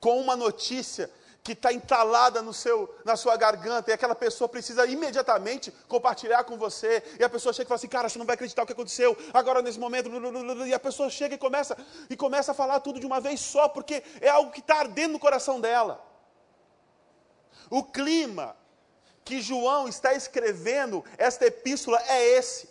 com 0.00 0.20
uma 0.20 0.34
notícia 0.34 1.10
que 1.46 1.52
está 1.52 1.72
entalada 1.72 2.42
no 2.42 2.52
seu, 2.52 2.92
na 3.04 3.14
sua 3.14 3.36
garganta, 3.36 3.88
e 3.88 3.94
aquela 3.94 4.16
pessoa 4.16 4.48
precisa 4.48 4.84
imediatamente 4.84 5.72
compartilhar 5.86 6.42
com 6.42 6.58
você, 6.58 7.00
e 7.20 7.22
a 7.22 7.28
pessoa 7.28 7.52
chega 7.52 7.66
e 7.66 7.68
fala 7.68 7.76
assim, 7.76 7.86
cara, 7.86 8.08
você 8.08 8.18
não 8.18 8.26
vai 8.26 8.34
acreditar 8.34 8.64
o 8.64 8.66
que 8.66 8.72
aconteceu, 8.72 9.16
agora 9.32 9.62
nesse 9.62 9.78
momento, 9.78 10.10
e 10.66 10.74
a 10.74 10.80
pessoa 10.80 11.08
chega 11.08 11.36
e 11.36 11.38
começa, 11.38 11.78
e 12.10 12.16
começa 12.16 12.50
a 12.50 12.54
falar 12.54 12.80
tudo 12.80 12.98
de 12.98 13.06
uma 13.06 13.20
vez 13.20 13.38
só, 13.38 13.68
porque 13.68 14.02
é 14.20 14.28
algo 14.28 14.50
que 14.50 14.58
está 14.58 14.80
ardendo 14.80 15.12
no 15.12 15.20
coração 15.20 15.60
dela. 15.60 16.04
O 17.70 17.84
clima 17.84 18.56
que 19.24 19.40
João 19.40 19.86
está 19.86 20.14
escrevendo 20.14 21.04
esta 21.16 21.46
epístola 21.46 22.02
é 22.08 22.24
esse. 22.38 22.68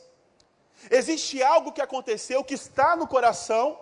Existe 0.90 1.42
algo 1.42 1.72
que 1.72 1.82
aconteceu 1.82 2.44
que 2.44 2.54
está 2.54 2.96
no 2.96 3.08
coração 3.08 3.80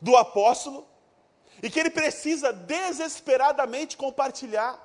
do 0.00 0.16
apóstolo, 0.16 0.86
e 1.62 1.70
que 1.70 1.78
ele 1.78 1.90
precisa 1.90 2.52
desesperadamente 2.52 3.96
compartilhar. 3.96 4.78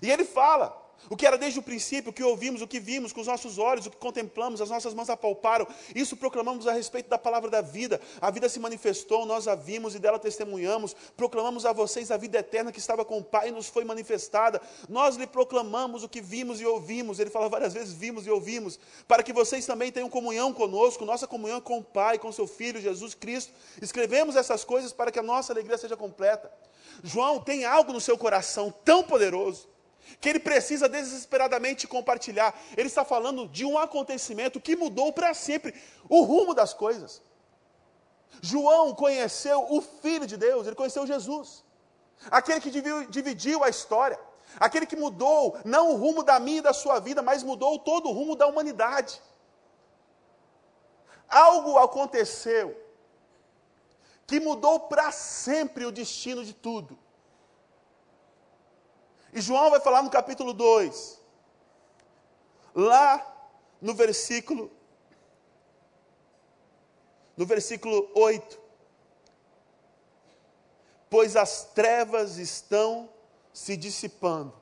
E 0.00 0.10
ele 0.10 0.24
fala: 0.24 0.87
o 1.08 1.16
que 1.16 1.26
era 1.26 1.38
desde 1.38 1.58
o 1.58 1.62
princípio, 1.62 2.10
o 2.10 2.12
que 2.12 2.22
ouvimos, 2.22 2.60
o 2.60 2.66
que 2.66 2.80
vimos 2.80 3.12
com 3.12 3.20
os 3.20 3.26
nossos 3.26 3.58
olhos, 3.58 3.86
o 3.86 3.90
que 3.90 3.96
contemplamos, 3.96 4.60
as 4.60 4.70
nossas 4.70 4.92
mãos 4.92 5.08
apalparam, 5.08 5.66
isso 5.94 6.16
proclamamos 6.16 6.66
a 6.66 6.72
respeito 6.72 7.08
da 7.08 7.18
palavra 7.18 7.50
da 7.50 7.60
vida. 7.60 8.00
A 8.20 8.30
vida 8.30 8.48
se 8.48 8.58
manifestou, 8.58 9.24
nós 9.24 9.48
a 9.48 9.54
vimos 9.54 9.94
e 9.94 9.98
dela 9.98 10.18
testemunhamos. 10.18 10.94
Proclamamos 11.16 11.64
a 11.64 11.72
vocês 11.72 12.10
a 12.10 12.16
vida 12.16 12.38
eterna 12.38 12.72
que 12.72 12.78
estava 12.78 13.04
com 13.04 13.18
o 13.18 13.24
Pai 13.24 13.48
e 13.48 13.52
nos 13.52 13.68
foi 13.68 13.84
manifestada. 13.84 14.60
Nós 14.88 15.16
lhe 15.16 15.26
proclamamos 15.26 16.02
o 16.02 16.08
que 16.08 16.20
vimos 16.20 16.60
e 16.60 16.66
ouvimos. 16.66 17.18
Ele 17.18 17.30
fala 17.30 17.48
várias 17.48 17.72
vezes: 17.72 17.94
vimos 17.94 18.26
e 18.26 18.30
ouvimos, 18.30 18.78
para 19.06 19.22
que 19.22 19.32
vocês 19.32 19.64
também 19.64 19.90
tenham 19.90 20.10
comunhão 20.10 20.52
conosco, 20.52 21.04
nossa 21.04 21.26
comunhão 21.26 21.60
com 21.60 21.78
o 21.78 21.84
Pai, 21.84 22.18
com 22.18 22.30
seu 22.32 22.46
Filho 22.46 22.80
Jesus 22.80 23.14
Cristo. 23.14 23.52
Escrevemos 23.80 24.36
essas 24.36 24.64
coisas 24.64 24.92
para 24.92 25.10
que 25.10 25.18
a 25.18 25.22
nossa 25.22 25.52
alegria 25.52 25.78
seja 25.78 25.96
completa. 25.96 26.50
João 27.02 27.40
tem 27.40 27.64
algo 27.64 27.92
no 27.92 28.00
seu 28.00 28.18
coração 28.18 28.74
tão 28.84 29.02
poderoso 29.02 29.68
que 30.20 30.28
ele 30.28 30.40
precisa 30.40 30.88
desesperadamente 30.88 31.86
compartilhar. 31.86 32.58
Ele 32.76 32.88
está 32.88 33.04
falando 33.04 33.46
de 33.48 33.64
um 33.64 33.78
acontecimento 33.78 34.60
que 34.60 34.76
mudou 34.76 35.12
para 35.12 35.34
sempre 35.34 35.74
o 36.08 36.22
rumo 36.22 36.54
das 36.54 36.74
coisas. 36.74 37.22
João 38.40 38.94
conheceu 38.94 39.66
o 39.70 39.80
Filho 39.80 40.26
de 40.26 40.36
Deus, 40.36 40.66
ele 40.66 40.76
conheceu 40.76 41.06
Jesus, 41.06 41.64
aquele 42.30 42.60
que 42.60 42.70
dividiu 43.08 43.64
a 43.64 43.68
história, 43.68 44.18
aquele 44.60 44.86
que 44.86 44.96
mudou 44.96 45.58
não 45.64 45.92
o 45.92 45.96
rumo 45.96 46.22
da 46.22 46.38
minha 46.38 46.58
e 46.58 46.62
da 46.62 46.72
sua 46.72 47.00
vida, 47.00 47.22
mas 47.22 47.42
mudou 47.42 47.78
todo 47.78 48.08
o 48.08 48.12
rumo 48.12 48.36
da 48.36 48.46
humanidade. 48.46 49.20
Algo 51.28 51.78
aconteceu 51.78 52.76
que 54.26 54.40
mudou 54.40 54.80
para 54.80 55.10
sempre 55.10 55.84
o 55.84 55.92
destino 55.92 56.44
de 56.44 56.54
tudo. 56.54 56.98
E 59.38 59.40
João 59.40 59.70
vai 59.70 59.78
falar 59.78 60.02
no 60.02 60.10
capítulo 60.10 60.52
2, 60.52 61.20
lá 62.74 63.24
no 63.80 63.94
versículo 63.94 64.68
no 67.36 67.46
versículo 67.46 68.10
8. 68.16 68.58
Pois 71.08 71.36
as 71.36 71.66
trevas 71.66 72.36
estão 72.36 73.08
se 73.52 73.76
dissipando 73.76 74.52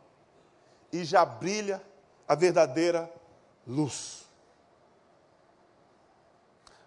e 0.93 1.07
já 1.07 1.25
brilha 1.25 1.83
a 2.29 2.35
verdadeira 2.35 3.11
luz. 3.67 4.27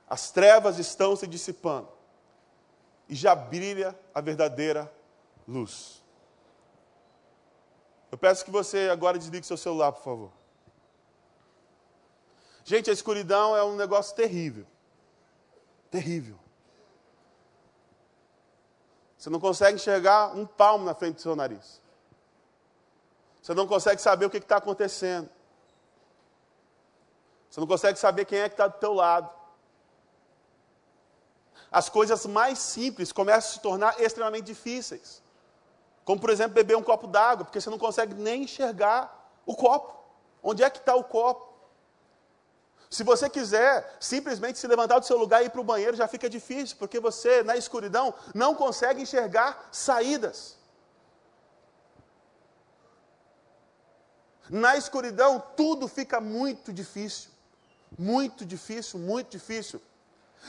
As 0.08 0.30
trevas 0.30 0.78
estão 0.78 1.16
se 1.16 1.26
dissipando 1.26 1.90
e 3.08 3.16
já 3.16 3.34
brilha 3.34 4.00
a 4.14 4.22
verdadeira 4.22 4.94
luz. 5.48 5.99
Eu 8.12 8.18
peço 8.18 8.44
que 8.44 8.52
você 8.52 8.90
agora 8.92 9.18
desligue 9.18 9.46
seu 9.46 9.58
celular, 9.58 9.92
por 9.92 10.04
favor. 10.04 10.32
Gente, 12.64 12.90
a 12.90 12.94
escuridão 12.94 13.56
é 13.56 13.64
um 13.64 13.76
negócio 13.76 14.16
terrível. 14.16 14.66
Terrível. 15.90 16.40
Você 19.18 19.30
não 19.30 19.40
consegue 19.40 19.76
enxergar 19.76 20.36
um 20.36 20.46
palmo 20.46 20.86
na 20.86 20.94
frente 20.94 21.16
do 21.16 21.22
seu 21.22 21.36
nariz. 21.36 21.82
Você 23.42 23.54
não 23.54 23.68
consegue 23.68 24.02
saber 24.02 24.26
o 24.26 24.30
que 24.30 24.38
está 24.38 24.58
acontecendo. 24.58 25.30
Você 27.50 27.60
não 27.60 27.68
consegue 27.68 27.98
saber 27.98 28.26
quem 28.26 28.40
é 28.40 28.48
que 28.48 28.54
está 28.54 28.68
do 28.68 28.78
teu 28.80 28.94
lado. 28.94 29.30
As 31.72 31.90
coisas 31.90 32.26
mais 32.26 32.60
simples 32.60 33.12
começam 33.12 33.50
a 33.50 33.54
se 33.54 33.60
tornar 33.60 34.00
extremamente 34.00 34.46
difíceis. 34.46 35.22
Como, 36.10 36.20
por 36.20 36.32
exemplo, 36.32 36.56
beber 36.56 36.76
um 36.76 36.82
copo 36.82 37.06
d'água, 37.06 37.46
porque 37.46 37.62
você 37.62 37.70
não 37.70 37.78
consegue 37.78 38.16
nem 38.16 38.42
enxergar 38.42 39.32
o 39.46 39.56
copo. 39.56 39.94
Onde 40.42 40.64
é 40.64 40.68
que 40.68 40.80
está 40.80 40.96
o 40.96 41.04
copo? 41.04 41.54
Se 42.90 43.04
você 43.04 43.30
quiser 43.30 43.96
simplesmente 44.00 44.58
se 44.58 44.66
levantar 44.66 44.98
do 44.98 45.06
seu 45.06 45.20
lugar 45.20 45.44
e 45.44 45.46
ir 45.46 45.50
para 45.52 45.62
o 45.62 45.64
banheiro, 45.64 45.96
já 45.96 46.08
fica 46.08 46.28
difícil, 46.28 46.78
porque 46.80 47.00
você, 47.00 47.44
na 47.44 47.56
escuridão, 47.56 48.12
não 48.34 48.56
consegue 48.56 49.04
enxergar 49.04 49.70
saídas. 49.72 50.58
Na 54.50 54.76
escuridão, 54.76 55.44
tudo 55.56 55.88
fica 55.88 56.20
muito 56.20 56.74
difícil. 56.74 57.30
Muito 57.96 58.48
difícil, 58.48 59.00
muito 59.00 59.30
difícil. 59.30 59.80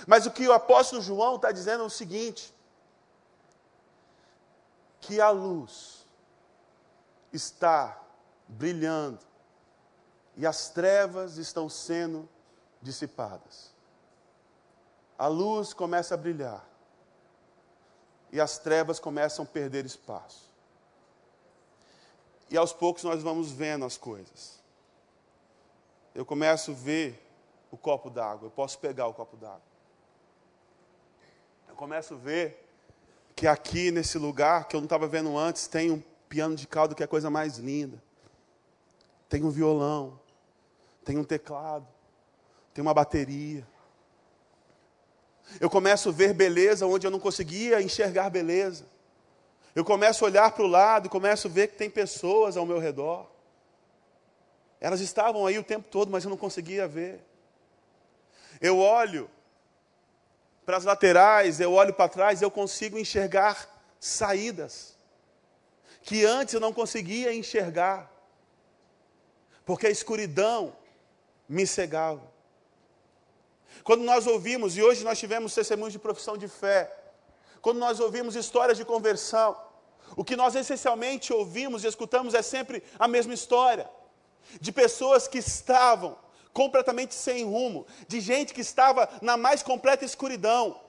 Mas 0.07 0.25
o 0.25 0.31
que 0.31 0.49
o 0.49 0.55
apóstolo 0.55 1.03
João 1.03 1.37
está 1.37 1.53
dizendo 1.53 1.83
é 1.83 1.87
o 1.87 1.91
seguinte: 1.91 2.51
que 5.01 5.21
a 5.21 5.31
luz 5.31 6.05
está 7.33 8.01
brilhando 8.47 9.19
e 10.37 10.47
as 10.47 10.69
trevas 10.69 11.37
estão 11.37 11.69
sendo 11.69 12.29
dissipadas. 12.81 13.73
A 15.19 15.27
luz 15.27 15.73
começa 15.73 16.15
a 16.15 16.17
brilhar 16.17 16.65
e 18.33 18.41
as 18.41 18.59
trevas 18.59 18.99
começam 18.99 19.45
a 19.45 19.49
perder 19.49 19.85
espaço. 19.85 20.49
E 22.49 22.57
aos 22.57 22.73
poucos 22.73 23.05
nós 23.05 23.23
vamos 23.23 23.51
vendo 23.53 23.85
as 23.85 23.97
coisas. 23.97 24.61
Eu 26.15 26.25
começo 26.25 26.73
a 26.73 26.75
ver 26.75 27.27
o 27.71 27.77
copo 27.77 28.11
d'água, 28.11 28.47
eu 28.47 28.51
posso 28.51 28.79
pegar 28.79 29.07
o 29.07 29.15
copo 29.15 29.37
d'água. 29.37 29.61
Eu 31.69 31.77
começo 31.77 32.15
a 32.15 32.17
ver 32.17 32.70
que 33.41 33.47
aqui 33.47 33.91
nesse 33.91 34.19
lugar, 34.19 34.69
que 34.69 34.77
eu 34.77 34.81
não 34.83 34.85
estava 34.85 35.09
vendo 35.09 35.35
antes, 35.39 35.67
tem 35.67 35.91
um 35.91 36.03
piano 36.29 36.55
de 36.55 36.67
caldo 36.67 36.95
que 36.95 37.03
é 37.03 37.07
a 37.07 37.09
coisa 37.09 37.31
mais 37.31 37.57
linda. 37.57 37.99
Tem 39.31 39.43
um 39.43 39.49
violão, 39.49 40.21
tem 41.03 41.17
um 41.17 41.25
teclado, 41.25 41.89
tem 42.75 42.83
uma 42.83 42.93
bateria. 42.93 43.67
Eu 45.59 45.71
começo 45.71 46.11
a 46.11 46.13
ver 46.13 46.35
beleza 46.35 46.87
onde 46.87 47.07
eu 47.07 47.11
não 47.11 47.19
conseguia 47.19 47.81
enxergar 47.81 48.29
beleza. 48.29 48.85
Eu 49.75 49.87
começo 49.87 50.23
a 50.23 50.29
olhar 50.29 50.53
para 50.53 50.63
o 50.63 50.69
lado 50.69 51.07
e 51.07 51.09
começo 51.09 51.49
a 51.49 51.51
ver 51.51 51.69
que 51.69 51.79
tem 51.79 51.89
pessoas 51.89 52.59
ao 52.59 52.67
meu 52.67 52.79
redor. 52.79 53.27
Elas 54.79 55.01
estavam 55.01 55.47
aí 55.47 55.59
o 55.59 55.65
tempo 55.65 55.89
todo, 55.91 56.11
mas 56.11 56.25
eu 56.25 56.29
não 56.29 56.37
conseguia 56.37 56.87
ver. 56.87 57.25
Eu 58.61 58.79
olho 58.79 59.31
para 60.65 60.77
as 60.77 60.85
laterais, 60.85 61.61
eu 61.61 61.73
olho 61.73 61.93
para 61.95 62.09
trás, 62.09 62.43
eu 62.43 62.51
consigo 62.51 62.99
enxergar 62.99 63.69
saídas 63.99 64.97
que 66.03 66.25
antes 66.25 66.55
eu 66.55 66.61
não 66.61 66.73
conseguia 66.73 67.35
enxergar, 67.35 68.11
porque 69.65 69.87
a 69.87 69.91
escuridão 69.91 70.75
me 71.49 71.67
cegava. 71.67 72.23
Quando 73.85 74.03
nós 74.03 74.27
ouvimos, 74.27 74.77
e 74.77 74.83
hoje 74.83 75.05
nós 75.05 75.19
tivemos 75.19 75.55
testemunhos 75.55 75.93
de 75.93 75.99
profissão 75.99 76.37
de 76.37 76.49
fé, 76.49 76.97
quando 77.61 77.79
nós 77.79 78.01
ouvimos 78.01 78.35
histórias 78.35 78.79
de 78.79 78.85
conversão, 78.85 79.57
o 80.17 80.25
que 80.25 80.37
nós 80.37 80.55
essencialmente 80.55 81.33
ouvimos 81.33 81.85
e 81.85 81.87
escutamos 81.87 82.35
é 82.35 82.43
sempre 82.43 82.83
a 82.99 83.07
mesma 83.07 83.35
história, 83.35 83.89
de 84.61 84.73
pessoas 84.73 85.29
que 85.29 85.39
estavam 85.39 86.19
completamente 86.53 87.15
sem 87.15 87.45
rumo, 87.45 87.87
de 88.09 88.21
gente 88.21 88.53
que 88.53 88.61
estava 88.61 89.09
na 89.23 89.37
mais 89.37 89.63
completa 89.63 90.05
escuridão. 90.05 90.81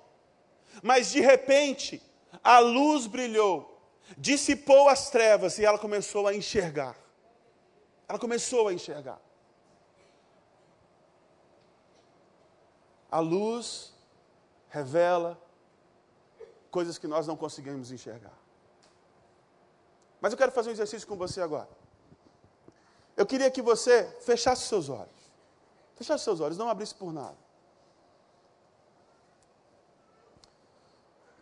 Mas 0.82 1.12
de 1.12 1.20
repente, 1.20 2.02
a 2.44 2.60
luz 2.60 3.08
brilhou, 3.08 3.80
dissipou 4.18 4.90
as 4.90 5.10
trevas 5.10 5.58
e 5.58 5.66
ela 5.66 5.78
começou 5.78 6.28
a 6.28 6.36
enxergar. 6.36 6.96
Ela 8.08 8.20
começou 8.20 8.68
a 8.68 8.74
enxergar. 8.74 9.20
A 13.10 13.20
luz 13.20 13.94
revela 14.70 15.42
coisas 16.70 16.98
que 16.98 17.08
nós 17.08 17.28
não 17.28 17.36
conseguimos 17.36 17.92
enxergar. 17.92 18.38
Mas 20.22 20.32
eu 20.32 20.38
quero 20.38 20.52
fazer 20.52 20.70
um 20.70 20.74
exercício 20.74 21.08
com 21.08 21.18
você 21.18 21.42
agora. 21.42 21.70
Eu 23.18 23.26
queria 23.26 23.52
que 23.52 23.62
você 23.62 24.06
fechasse 24.22 24.68
seus 24.68 24.88
olhos. 24.88 25.21
Fechasse 26.02 26.24
seus 26.24 26.40
olhos, 26.40 26.58
não 26.58 26.68
abrisse 26.68 26.96
por 26.96 27.14
nada. 27.14 27.38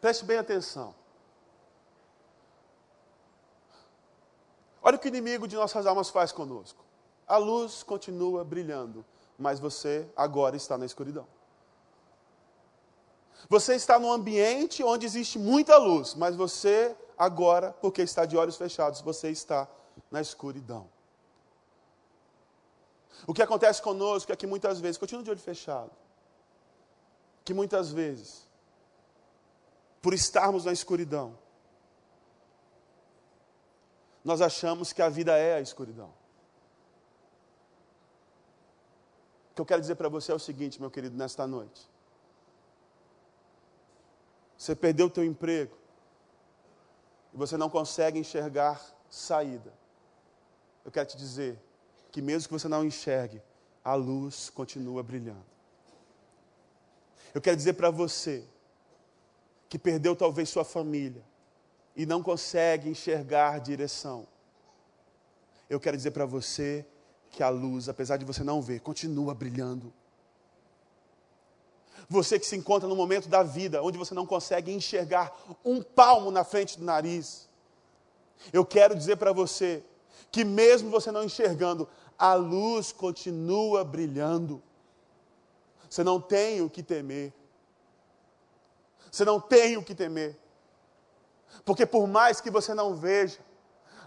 Preste 0.02 0.26
bem 0.26 0.38
atenção. 0.38 0.94
Olha 4.82 4.98
o 4.98 5.00
que 5.00 5.08
o 5.08 5.14
inimigo 5.16 5.48
de 5.48 5.56
nossas 5.56 5.86
almas 5.86 6.10
faz 6.10 6.34
conosco. 6.34 6.84
A 7.26 7.38
luz 7.38 7.84
continua 7.84 8.44
brilhando, 8.44 9.06
mas 9.38 9.62
você 9.62 10.06
agora 10.14 10.58
está 10.58 10.78
na 10.78 10.86
escuridão. 10.86 11.26
Você 13.48 13.76
está 13.76 13.98
num 13.98 14.12
ambiente 14.12 14.84
onde 14.84 15.06
existe 15.06 15.40
muita 15.40 15.78
luz, 15.78 16.16
mas 16.16 16.36
você 16.36 16.98
agora, 17.18 17.72
porque 17.80 18.02
está 18.02 18.26
de 18.26 18.36
olhos 18.36 18.58
fechados, 18.58 19.00
você 19.00 19.30
está 19.30 19.70
na 20.12 20.20
escuridão. 20.20 20.90
O 23.28 23.34
que 23.34 23.42
acontece 23.42 23.82
conosco 23.82 24.32
é 24.32 24.36
que 24.36 24.48
muitas 24.48 24.80
vezes, 24.80 24.98
continua 24.98 25.24
de 25.24 25.30
olho 25.30 25.40
fechado, 25.40 25.92
que 27.44 27.54
muitas 27.54 27.92
vezes, 27.92 28.48
por 30.02 30.14
estarmos 30.14 30.66
na 30.66 30.72
escuridão, 30.72 31.38
nós 34.24 34.42
achamos 34.42 34.94
que 34.94 35.02
a 35.02 35.10
vida 35.10 35.38
é 35.38 35.56
a 35.56 35.62
escuridão. 35.62 36.14
O 39.52 39.56
que 39.56 39.62
eu 39.62 39.66
quero 39.66 39.82
dizer 39.82 39.96
para 39.96 40.10
você 40.10 40.32
é 40.32 40.36
o 40.36 40.40
seguinte, 40.40 40.80
meu 40.80 40.92
querido, 40.92 41.18
nesta 41.18 41.46
noite. 41.46 41.90
Você 44.58 44.76
perdeu 44.76 45.08
o 45.08 45.10
teu 45.10 45.24
emprego 45.24 45.78
e 47.34 47.38
você 47.38 47.58
não 47.58 47.70
consegue 47.70 48.20
enxergar 48.20 48.82
saída. 49.10 49.74
Eu 50.84 50.92
quero 50.92 51.08
te 51.08 51.18
dizer 51.18 51.60
que 52.12 52.22
mesmo 52.22 52.48
que 52.48 52.54
você 52.54 52.68
não 52.68 52.84
enxergue, 52.84 53.42
a 53.84 53.94
luz 53.96 54.50
continua 54.50 55.04
brilhando. 55.04 55.46
Eu 57.34 57.42
quero 57.42 57.56
dizer 57.56 57.74
para 57.74 57.92
você 57.92 58.44
que 59.68 59.78
perdeu 59.78 60.16
talvez 60.16 60.50
sua 60.50 60.64
família 60.64 61.24
e 61.96 62.06
não 62.06 62.24
consegue 62.24 62.90
enxergar 62.90 63.60
direção. 63.60 64.28
Eu 65.70 65.80
quero 65.80 65.96
dizer 65.96 66.12
para 66.12 66.26
você 66.26 66.86
que 67.30 67.44
a 67.44 67.50
luz, 67.50 67.88
apesar 67.88 68.18
de 68.18 68.26
você 68.26 68.44
não 68.44 68.62
ver, 68.62 68.80
continua 68.80 69.36
brilhando. 69.36 69.94
Você 72.10 72.40
que 72.40 72.46
se 72.46 72.56
encontra 72.56 72.90
no 72.90 72.96
momento 72.96 73.30
da 73.30 73.44
vida 73.44 73.84
onde 73.84 73.98
você 73.98 74.16
não 74.16 74.26
consegue 74.26 74.72
enxergar 74.72 75.32
um 75.64 75.82
palmo 75.84 76.32
na 76.32 76.44
frente 76.44 76.80
do 76.80 76.84
nariz. 76.84 77.48
Eu 78.52 78.66
quero 78.66 78.96
dizer 78.96 79.18
para 79.18 79.32
você 79.32 79.84
que, 80.32 80.44
mesmo 80.44 80.90
você 80.90 81.12
não 81.12 81.24
enxergando, 81.24 81.88
a 82.18 82.34
luz 82.34 82.92
continua 82.92 83.84
brilhando. 83.84 84.62
Você 85.90 86.04
não 86.04 86.20
tem 86.20 86.62
o 86.62 86.70
que 86.70 86.84
temer. 86.84 87.34
Você 89.12 89.26
não 89.26 89.40
tem 89.40 89.78
o 89.78 89.84
que 89.84 89.96
temer. 89.96 90.38
Porque, 91.66 91.86
por 91.86 92.08
mais 92.08 92.40
que 92.40 92.52
você 92.52 92.74
não 92.74 92.96
veja, 92.96 93.40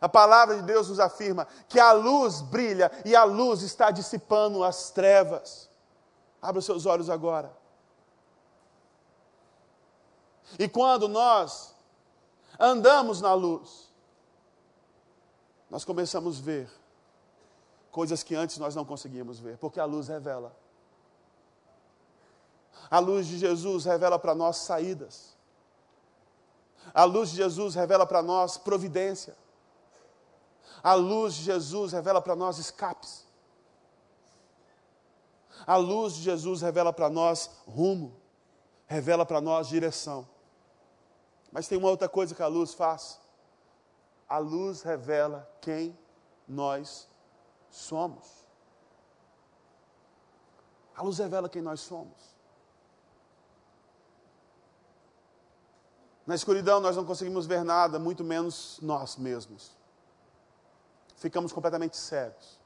a 0.01 0.09
palavra 0.09 0.57
de 0.57 0.63
Deus 0.63 0.89
nos 0.89 0.99
afirma 0.99 1.47
que 1.69 1.79
a 1.79 1.93
luz 1.93 2.41
brilha 2.41 2.91
e 3.05 3.15
a 3.15 3.25
luz 3.25 3.63
está 3.63 3.91
dissipando 3.91 4.65
as 4.65 4.91
trevas. 4.91 5.71
Abra 6.41 6.59
os 6.59 6.65
seus 6.65 6.87
olhos 6.87 7.09
agora. 7.09 7.57
E 10.59 10.69
quando 10.69 11.09
nós 11.09 11.75
andamos 12.59 13.21
na 13.21 13.33
luz, 13.33 13.92
nós 15.73 15.87
começamos 15.87 16.39
a 16.39 16.43
ver 16.43 16.71
coisas 17.91 18.23
que 18.23 18.35
antes 18.35 18.59
nós 18.59 18.75
não 18.75 18.85
conseguíamos 18.85 19.39
ver, 19.39 19.57
porque 19.57 19.81
a 19.81 19.87
luz 19.87 20.07
revela. 20.07 20.55
A 22.91 22.99
luz 22.99 23.27
de 23.27 23.39
Jesus 23.39 23.87
revela 23.87 24.19
para 24.19 24.35
nós 24.35 24.59
saídas. 24.59 25.35
A 26.93 27.05
luz 27.05 27.31
de 27.31 27.37
Jesus 27.37 27.75
revela 27.75 28.05
para 28.05 28.23
nós 28.23 28.59
providência. 28.59 29.35
A 30.83 30.93
luz 30.93 31.33
de 31.37 31.45
Jesus 31.45 31.93
revela 31.93 32.21
para 32.21 32.37
nós 32.37 32.59
escapes. 32.59 33.25
A 35.67 35.77
luz 35.77 36.17
de 36.17 36.23
Jesus 36.23 36.61
revela 36.61 36.93
para 36.93 37.09
nós 37.09 37.49
rumo, 37.67 38.15
revela 38.87 39.25
para 39.25 39.41
nós 39.41 39.69
direção. 39.69 40.29
Mas 41.51 41.67
tem 41.67 41.79
uma 41.79 41.89
outra 41.89 42.11
coisa 42.11 42.35
que 42.35 42.43
a 42.43 42.47
luz 42.47 42.75
faz. 42.75 43.22
A 44.33 44.39
luz 44.39 44.81
revela 44.81 45.47
quem 45.61 45.95
nós 46.49 47.07
somos. 47.69 48.47
A 50.97 51.03
luz 51.03 51.19
revela 51.19 51.51
quem 51.51 51.61
nós 51.61 51.81
somos. 51.81 52.35
Na 56.27 56.35
escuridão 56.35 56.81
nós 56.81 56.97
não 56.97 57.05
conseguimos 57.05 57.45
ver 57.45 57.63
nada, 57.63 57.99
muito 57.99 58.25
menos 58.25 58.79
nós 58.81 59.19
mesmos. 59.19 59.77
Ficamos 61.17 61.53
completamente 61.53 61.99
cegos. 61.99 62.59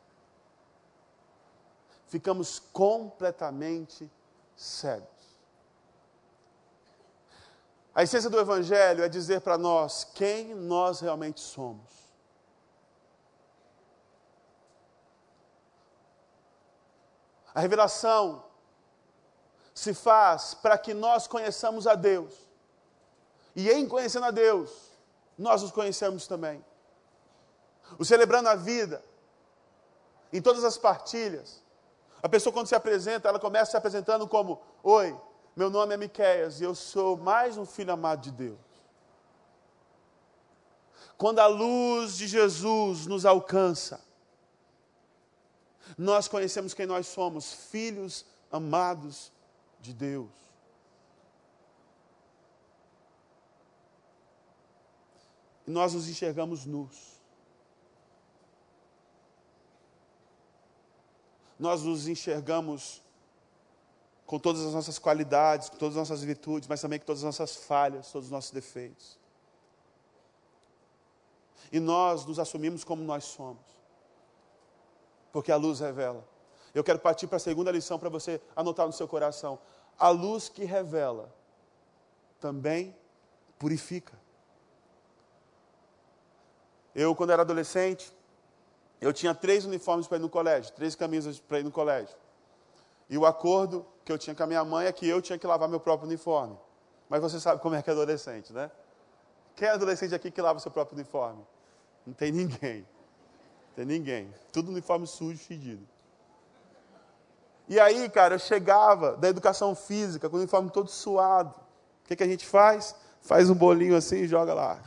Ficamos 2.07 2.61
completamente 2.61 4.09
cegos. 4.55 5.16
A 7.97 8.03
essência 8.03 8.29
do 8.29 8.39
Evangelho 8.39 9.03
é 9.03 9.09
dizer 9.09 9.41
para 9.41 9.57
nós 9.57 10.05
quem 10.05 10.55
nós 10.55 11.01
realmente 11.01 11.41
somos. 11.41 11.91
A 17.55 17.61
revelação 17.61 18.45
se 19.75 19.95
faz 19.95 20.53
para 20.53 20.77
que 20.77 20.93
nós 20.93 21.27
conheçamos 21.27 21.87
a 21.87 21.95
Deus. 21.95 22.35
E 23.55 23.71
em 23.71 23.89
conhecendo 23.89 24.27
a 24.27 24.31
Deus, 24.31 24.91
nós 25.39 25.63
nos 25.63 25.71
conhecemos 25.71 26.27
também. 26.27 26.63
O 27.99 28.05
celebrando 28.05 28.51
a 28.51 28.55
vida, 28.55 29.03
em 30.31 30.43
todas 30.43 30.65
as 30.65 30.77
partilhas, 30.77 31.63
a 32.23 32.29
pessoa 32.29 32.53
quando 32.53 32.67
se 32.67 32.75
apresenta, 32.75 33.27
ela 33.27 33.41
começa 33.41 33.71
se 33.71 33.77
apresentando 33.79 34.29
como: 34.29 34.61
Oi, 34.83 35.19
meu 35.57 35.71
nome 35.71 35.95
é 35.95 35.97
Miqueias 35.97 36.61
e 36.61 36.65
eu 36.65 36.75
sou 36.75 37.17
mais 37.17 37.57
um 37.57 37.65
filho 37.65 37.91
amado 37.91 38.21
de 38.21 38.31
Deus. 38.31 38.59
Quando 41.17 41.39
a 41.39 41.47
luz 41.47 42.19
de 42.19 42.27
Jesus 42.27 43.07
nos 43.07 43.25
alcança, 43.25 44.05
nós 45.97 46.29
conhecemos 46.29 46.75
quem 46.75 46.85
nós 46.85 47.07
somos, 47.07 47.55
filhos 47.55 48.27
amados 48.53 49.33
de 49.81 49.95
Deus. 49.95 50.29
E 55.67 55.71
nós 55.71 55.95
nos 55.95 56.07
enxergamos 56.07 56.67
nus. 56.67 57.17
Nós 61.59 61.83
nos 61.83 62.07
enxergamos 62.07 63.06
com 64.27 64.39
todas 64.39 64.63
as 64.63 64.75
nossas 64.75 64.99
qualidades, 64.99 65.71
com 65.71 65.77
todas 65.77 65.97
as 65.97 66.09
nossas 66.09 66.25
virtudes, 66.25 66.69
mas 66.69 66.81
também 66.81 66.99
com 66.99 67.07
todas 67.07 67.21
as 67.21 67.25
nossas 67.25 67.57
falhas, 67.57 68.11
todos 68.11 68.27
os 68.27 68.33
nossos 68.33 68.51
defeitos. 68.51 69.19
E 71.71 71.79
nós 71.79 72.27
nos 72.27 72.39
assumimos 72.39 72.83
como 72.83 73.03
nós 73.03 73.25
somos, 73.25 73.63
porque 75.33 75.53
a 75.53 75.57
luz 75.57 75.81
revela. 75.81 76.27
Eu 76.75 76.85
quero 76.85 76.99
partir 76.99 77.27
para 77.27 77.37
a 77.37 77.41
segunda 77.41 77.71
lição 77.71 77.99
para 77.99 78.09
você 78.09 78.41
anotar 78.55 78.87
no 78.87 78.93
seu 78.93 79.09
coração. 79.09 79.59
A 79.99 80.11
luz 80.11 80.49
que 80.49 80.65
revela 80.65 81.33
também 82.39 82.95
purifica. 83.59 84.13
Eu, 86.95 87.15
quando 87.15 87.31
era 87.31 87.43
adolescente, 87.43 88.13
eu 89.01 89.13
tinha 89.13 89.35
três 89.35 89.65
uniformes 89.65 90.07
para 90.07 90.19
ir 90.19 90.21
no 90.21 90.29
colégio, 90.29 90.73
três 90.73 90.95
camisas 90.95 91.39
para 91.39 91.61
ir 91.61 91.63
no 91.63 91.71
colégio. 91.71 92.17
E 93.09 93.17
o 93.17 93.25
acordo 93.25 93.87
que 94.05 94.13
eu 94.13 94.19
tinha 94.19 94.35
com 94.35 94.43
a 94.43 94.47
minha 94.47 94.65
mãe 94.65 94.87
é 94.87 94.93
que 94.93 95.07
eu 95.07 95.23
tinha 95.23 95.39
que 95.39 95.47
lavar 95.47 95.69
meu 95.69 95.81
próprio 95.81 96.07
uniforme. 96.07 96.57
Mas 97.09 97.21
você 97.21 97.39
sabe 97.39 97.61
como 97.61 97.75
é 97.75 97.83
que 97.83 97.91
é 97.91 97.93
adolescente, 97.93 98.53
né? 98.53 98.71
Quem 99.55 99.69
é 99.69 99.71
adolescente 99.71 100.15
aqui 100.15 100.31
que 100.31 100.43
lava 100.43 100.59
seu 100.59 100.71
próprio 100.71 100.97
uniforme? 100.97 101.43
Não 102.07 102.13
tem 102.13 102.31
ninguém. 102.33 102.81
Não 102.81 103.75
tem 103.77 103.85
ninguém. 103.85 104.35
Tudo 104.53 104.71
uniforme 104.71 105.07
sujo, 105.07 105.39
fedido. 105.39 105.87
E 107.69 107.81
aí, 107.81 108.09
cara, 108.09 108.35
eu 108.37 108.39
chegava 108.39 109.17
da 109.17 109.29
educação 109.29 109.75
física 109.75 110.29
com 110.29 110.37
o 110.37 110.39
uniforme 110.39 110.71
todo 110.71 110.89
suado. 110.89 111.51
O 112.05 112.09
que, 112.09 112.17
que 112.17 112.23
a 112.23 112.29
gente 112.29 112.47
faz? 112.47 112.95
Faz 113.21 113.51
um 113.51 113.55
bolinho 113.55 113.97
assim 113.97 114.19
e 114.19 114.29
joga 114.29 114.55
lá. 114.55 114.81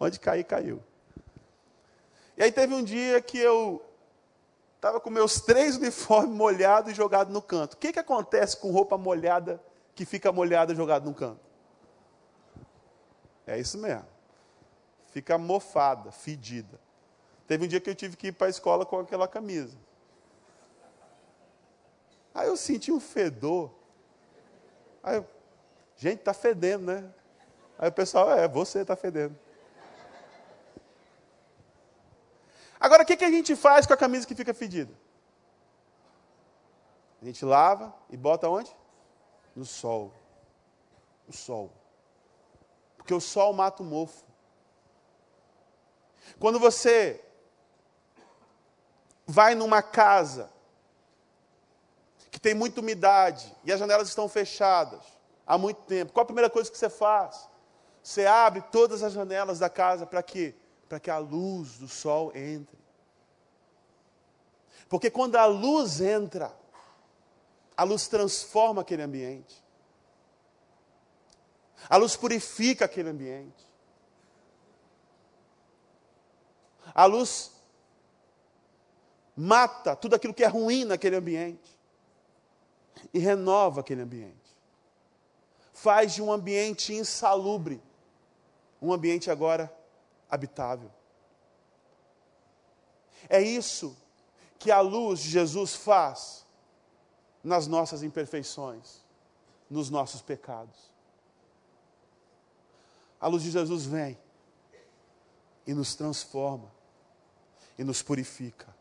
Onde 0.00 0.18
cair, 0.18 0.44
caiu. 0.44 0.82
E 2.36 2.42
aí 2.42 2.50
teve 2.50 2.74
um 2.74 2.82
dia 2.82 3.20
que 3.20 3.38
eu 3.38 3.82
Estava 4.82 4.98
com 4.98 5.10
meus 5.10 5.40
três 5.40 5.76
uniformes 5.76 6.34
molhados 6.34 6.90
e 6.90 6.94
jogados 6.96 7.32
no 7.32 7.40
canto. 7.40 7.74
O 7.74 7.76
que, 7.76 7.92
que 7.92 8.00
acontece 8.00 8.56
com 8.56 8.72
roupa 8.72 8.98
molhada 8.98 9.62
que 9.94 10.04
fica 10.04 10.32
molhada 10.32 10.72
e 10.72 10.76
jogada 10.76 11.04
no 11.04 11.14
canto? 11.14 11.38
É 13.46 13.56
isso 13.60 13.78
mesmo. 13.78 14.04
Fica 15.12 15.38
mofada, 15.38 16.10
fedida. 16.10 16.80
Teve 17.46 17.64
um 17.64 17.68
dia 17.68 17.80
que 17.80 17.90
eu 17.90 17.94
tive 17.94 18.16
que 18.16 18.26
ir 18.26 18.32
para 18.32 18.48
a 18.48 18.50
escola 18.50 18.84
com 18.84 18.98
aquela 18.98 19.28
camisa. 19.28 19.76
Aí 22.34 22.48
eu 22.48 22.56
senti 22.56 22.90
um 22.90 22.98
fedor. 22.98 23.70
Aí 25.00 25.18
eu, 25.18 25.26
gente, 25.94 26.18
está 26.18 26.34
fedendo, 26.34 26.86
né? 26.86 27.08
Aí 27.78 27.88
o 27.88 27.92
pessoal, 27.92 28.32
é, 28.32 28.48
você 28.48 28.80
está 28.80 28.96
fedendo. 28.96 29.38
Que 33.16 33.24
a 33.24 33.30
gente 33.30 33.54
faz 33.54 33.86
com 33.86 33.94
a 33.94 33.96
camisa 33.96 34.26
que 34.26 34.34
fica 34.34 34.52
fedida? 34.52 34.92
A 37.22 37.24
gente 37.24 37.44
lava 37.44 37.94
e 38.10 38.16
bota 38.16 38.48
onde? 38.48 38.74
No 39.54 39.64
sol. 39.64 40.12
O 41.28 41.32
sol. 41.32 41.70
Porque 42.96 43.14
o 43.14 43.20
sol 43.20 43.52
mata 43.52 43.82
o 43.82 43.86
mofo. 43.86 44.24
Quando 46.38 46.58
você 46.58 47.24
vai 49.26 49.54
numa 49.54 49.82
casa 49.82 50.50
que 52.30 52.40
tem 52.40 52.54
muita 52.54 52.80
umidade 52.80 53.54
e 53.64 53.72
as 53.72 53.78
janelas 53.78 54.08
estão 54.08 54.28
fechadas 54.28 55.04
há 55.46 55.56
muito 55.56 55.82
tempo, 55.82 56.12
qual 56.12 56.22
a 56.22 56.26
primeira 56.26 56.50
coisa 56.50 56.70
que 56.70 56.78
você 56.78 56.90
faz? 56.90 57.48
Você 58.02 58.26
abre 58.26 58.62
todas 58.72 59.02
as 59.02 59.12
janelas 59.12 59.60
da 59.60 59.70
casa 59.70 60.06
para 60.06 60.22
quê? 60.22 60.56
Para 60.92 61.00
que 61.00 61.10
a 61.10 61.16
luz 61.16 61.78
do 61.78 61.88
sol 61.88 62.30
entre. 62.36 62.78
Porque 64.90 65.10
quando 65.10 65.36
a 65.36 65.46
luz 65.46 66.02
entra, 66.02 66.54
a 67.74 67.82
luz 67.82 68.08
transforma 68.08 68.82
aquele 68.82 69.00
ambiente. 69.00 69.64
A 71.88 71.96
luz 71.96 72.14
purifica 72.14 72.84
aquele 72.84 73.08
ambiente. 73.08 73.66
A 76.94 77.06
luz 77.06 77.52
mata 79.34 79.96
tudo 79.96 80.14
aquilo 80.14 80.34
que 80.34 80.44
é 80.44 80.46
ruim 80.46 80.84
naquele 80.84 81.16
ambiente 81.16 81.80
e 83.14 83.18
renova 83.18 83.80
aquele 83.80 84.02
ambiente. 84.02 84.54
Faz 85.72 86.12
de 86.12 86.20
um 86.20 86.30
ambiente 86.30 86.92
insalubre 86.92 87.82
um 88.82 88.92
ambiente 88.92 89.30
agora 89.30 89.74
habitável. 90.32 90.90
É 93.28 93.40
isso 93.40 93.94
que 94.58 94.70
a 94.70 94.80
luz 94.80 95.20
de 95.20 95.28
Jesus 95.28 95.74
faz 95.74 96.46
nas 97.44 97.66
nossas 97.66 98.02
imperfeições, 98.02 99.02
nos 99.68 99.90
nossos 99.90 100.22
pecados. 100.22 100.90
A 103.20 103.28
luz 103.28 103.42
de 103.42 103.50
Jesus 103.50 103.84
vem 103.84 104.18
e 105.66 105.74
nos 105.74 105.94
transforma 105.94 106.72
e 107.78 107.84
nos 107.84 108.02
purifica. 108.02 108.74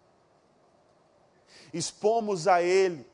Expomos 1.74 2.47
a 2.47 2.62
Ele 2.62 3.06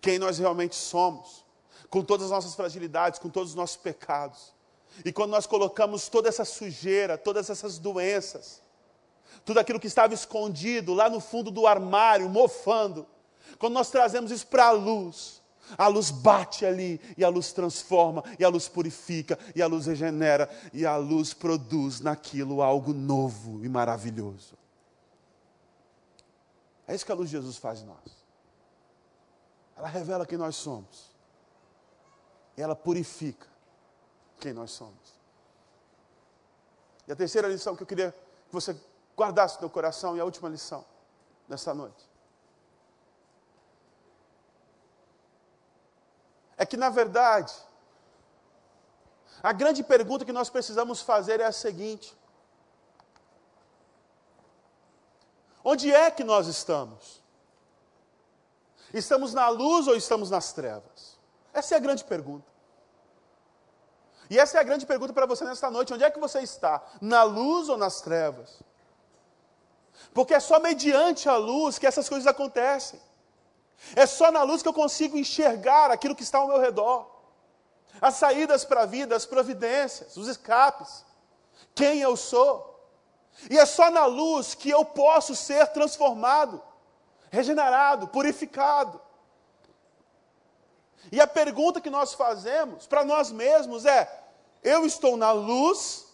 quem 0.00 0.18
nós 0.18 0.38
realmente 0.38 0.74
somos, 0.74 1.44
com 1.90 2.02
todas 2.02 2.26
as 2.26 2.30
nossas 2.30 2.54
fragilidades, 2.54 3.18
com 3.18 3.28
todos 3.28 3.50
os 3.50 3.54
nossos 3.54 3.76
pecados. 3.76 4.54
E 5.04 5.12
quando 5.12 5.30
nós 5.30 5.46
colocamos 5.46 6.08
toda 6.08 6.28
essa 6.28 6.44
sujeira, 6.44 7.16
todas 7.16 7.50
essas 7.50 7.78
doenças, 7.78 8.62
tudo 9.44 9.58
aquilo 9.58 9.80
que 9.80 9.86
estava 9.86 10.12
escondido 10.14 10.94
lá 10.94 11.08
no 11.08 11.20
fundo 11.20 11.50
do 11.50 11.66
armário, 11.66 12.28
mofando, 12.28 13.06
quando 13.58 13.74
nós 13.74 13.90
trazemos 13.90 14.30
isso 14.30 14.46
para 14.46 14.66
a 14.66 14.72
luz, 14.72 15.42
a 15.76 15.86
luz 15.86 16.10
bate 16.10 16.64
ali 16.64 17.00
e 17.16 17.24
a 17.24 17.28
luz 17.28 17.52
transforma, 17.52 18.22
e 18.38 18.44
a 18.44 18.48
luz 18.48 18.68
purifica, 18.68 19.38
e 19.54 19.62
a 19.62 19.66
luz 19.66 19.86
regenera, 19.86 20.48
e 20.72 20.86
a 20.86 20.96
luz 20.96 21.34
produz 21.34 22.00
naquilo 22.00 22.62
algo 22.62 22.92
novo 22.92 23.64
e 23.64 23.68
maravilhoso. 23.68 24.56
É 26.86 26.94
isso 26.94 27.04
que 27.04 27.12
a 27.12 27.14
luz 27.14 27.28
de 27.28 27.36
Jesus 27.36 27.56
faz 27.56 27.80
em 27.80 27.86
nós. 27.86 28.18
Ela 29.76 29.88
revela 29.88 30.26
quem 30.26 30.38
nós 30.38 30.56
somos. 30.56 31.10
E 32.56 32.62
ela 32.62 32.74
purifica 32.74 33.47
quem 34.38 34.52
nós 34.52 34.70
somos. 34.70 35.18
E 37.06 37.12
a 37.12 37.16
terceira 37.16 37.48
lição 37.48 37.74
que 37.74 37.82
eu 37.82 37.86
queria 37.86 38.12
que 38.12 38.52
você 38.52 38.76
guardasse 39.16 39.60
no 39.60 39.68
coração, 39.68 40.16
e 40.16 40.20
a 40.20 40.24
última 40.24 40.48
lição 40.48 40.84
nessa 41.48 41.74
noite. 41.74 42.08
É 46.56 46.64
que, 46.66 46.76
na 46.76 46.90
verdade, 46.90 47.54
a 49.42 49.52
grande 49.52 49.82
pergunta 49.82 50.24
que 50.24 50.32
nós 50.32 50.50
precisamos 50.50 51.00
fazer 51.00 51.40
é 51.40 51.44
a 51.44 51.52
seguinte: 51.52 52.16
Onde 55.64 55.92
é 55.92 56.10
que 56.10 56.24
nós 56.24 56.46
estamos? 56.46 57.22
Estamos 58.92 59.34
na 59.34 59.48
luz 59.48 59.86
ou 59.86 59.94
estamos 59.94 60.30
nas 60.30 60.52
trevas? 60.52 61.18
Essa 61.52 61.74
é 61.74 61.76
a 61.76 61.80
grande 61.80 62.04
pergunta. 62.04 62.57
E 64.30 64.38
essa 64.38 64.58
é 64.58 64.60
a 64.60 64.64
grande 64.64 64.84
pergunta 64.84 65.12
para 65.12 65.26
você 65.26 65.44
nesta 65.44 65.70
noite: 65.70 65.92
onde 65.92 66.04
é 66.04 66.10
que 66.10 66.20
você 66.20 66.40
está? 66.40 66.82
Na 67.00 67.22
luz 67.22 67.68
ou 67.68 67.76
nas 67.76 68.00
trevas? 68.00 68.62
Porque 70.12 70.34
é 70.34 70.40
só 70.40 70.60
mediante 70.60 71.28
a 71.28 71.36
luz 71.36 71.78
que 71.78 71.86
essas 71.86 72.08
coisas 72.08 72.26
acontecem. 72.26 73.00
É 73.94 74.06
só 74.06 74.30
na 74.30 74.42
luz 74.42 74.62
que 74.62 74.68
eu 74.68 74.72
consigo 74.72 75.16
enxergar 75.16 75.90
aquilo 75.90 76.14
que 76.14 76.22
está 76.22 76.38
ao 76.38 76.48
meu 76.48 76.60
redor. 76.60 77.06
As 78.00 78.14
saídas 78.14 78.64
para 78.64 78.82
a 78.82 78.86
vida, 78.86 79.16
as 79.16 79.26
providências, 79.26 80.16
os 80.16 80.28
escapes. 80.28 81.04
Quem 81.74 82.00
eu 82.00 82.16
sou. 82.16 82.68
E 83.50 83.58
é 83.58 83.64
só 83.64 83.90
na 83.90 84.04
luz 84.06 84.54
que 84.54 84.68
eu 84.68 84.84
posso 84.84 85.34
ser 85.34 85.68
transformado, 85.68 86.60
regenerado, 87.30 88.08
purificado. 88.08 89.00
E 91.10 91.20
a 91.20 91.26
pergunta 91.26 91.80
que 91.80 91.90
nós 91.90 92.14
fazemos 92.14 92.86
para 92.86 93.04
nós 93.04 93.30
mesmos 93.30 93.84
é: 93.84 94.24
eu 94.62 94.84
estou 94.84 95.16
na 95.16 95.32
luz 95.32 96.06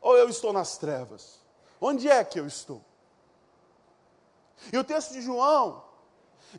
ou 0.00 0.16
eu 0.16 0.28
estou 0.28 0.52
nas 0.52 0.78
trevas? 0.78 1.38
Onde 1.80 2.08
é 2.08 2.24
que 2.24 2.38
eu 2.38 2.46
estou? 2.46 2.82
E 4.72 4.78
o 4.78 4.84
texto 4.84 5.12
de 5.12 5.20
João 5.20 5.84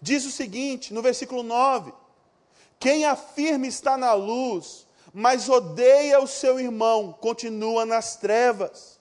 diz 0.01 0.25
o 0.25 0.31
seguinte, 0.31 0.93
no 0.93 1.01
versículo 1.01 1.43
9: 1.43 1.93
Quem 2.79 3.05
afirma 3.05 3.67
está 3.67 3.97
na 3.97 4.13
luz, 4.13 4.87
mas 5.13 5.49
odeia 5.49 6.21
o 6.21 6.27
seu 6.27 6.59
irmão, 6.59 7.13
continua 7.13 7.85
nas 7.85 8.15
trevas. 8.15 8.99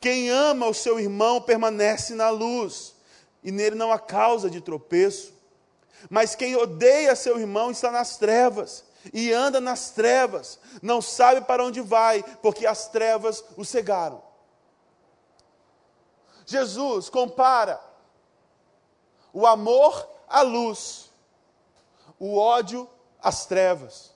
Quem 0.00 0.30
ama 0.30 0.66
o 0.66 0.74
seu 0.74 1.00
irmão 1.00 1.40
permanece 1.40 2.14
na 2.14 2.30
luz, 2.30 2.94
e 3.42 3.50
nele 3.50 3.74
não 3.74 3.90
há 3.90 3.98
causa 3.98 4.50
de 4.50 4.60
tropeço. 4.60 5.33
Mas 6.10 6.34
quem 6.34 6.56
odeia 6.56 7.16
seu 7.16 7.38
irmão 7.38 7.70
está 7.70 7.90
nas 7.90 8.16
trevas, 8.16 8.84
e 9.12 9.32
anda 9.32 9.60
nas 9.60 9.90
trevas, 9.90 10.58
não 10.80 11.02
sabe 11.02 11.42
para 11.42 11.64
onde 11.64 11.80
vai, 11.80 12.22
porque 12.40 12.66
as 12.66 12.88
trevas 12.88 13.44
o 13.56 13.64
cegaram. 13.64 14.22
Jesus 16.46 17.08
compara 17.08 17.80
o 19.32 19.46
amor 19.46 20.08
à 20.28 20.42
luz, 20.42 21.10
o 22.18 22.38
ódio 22.38 22.88
às 23.20 23.46
trevas. 23.46 24.14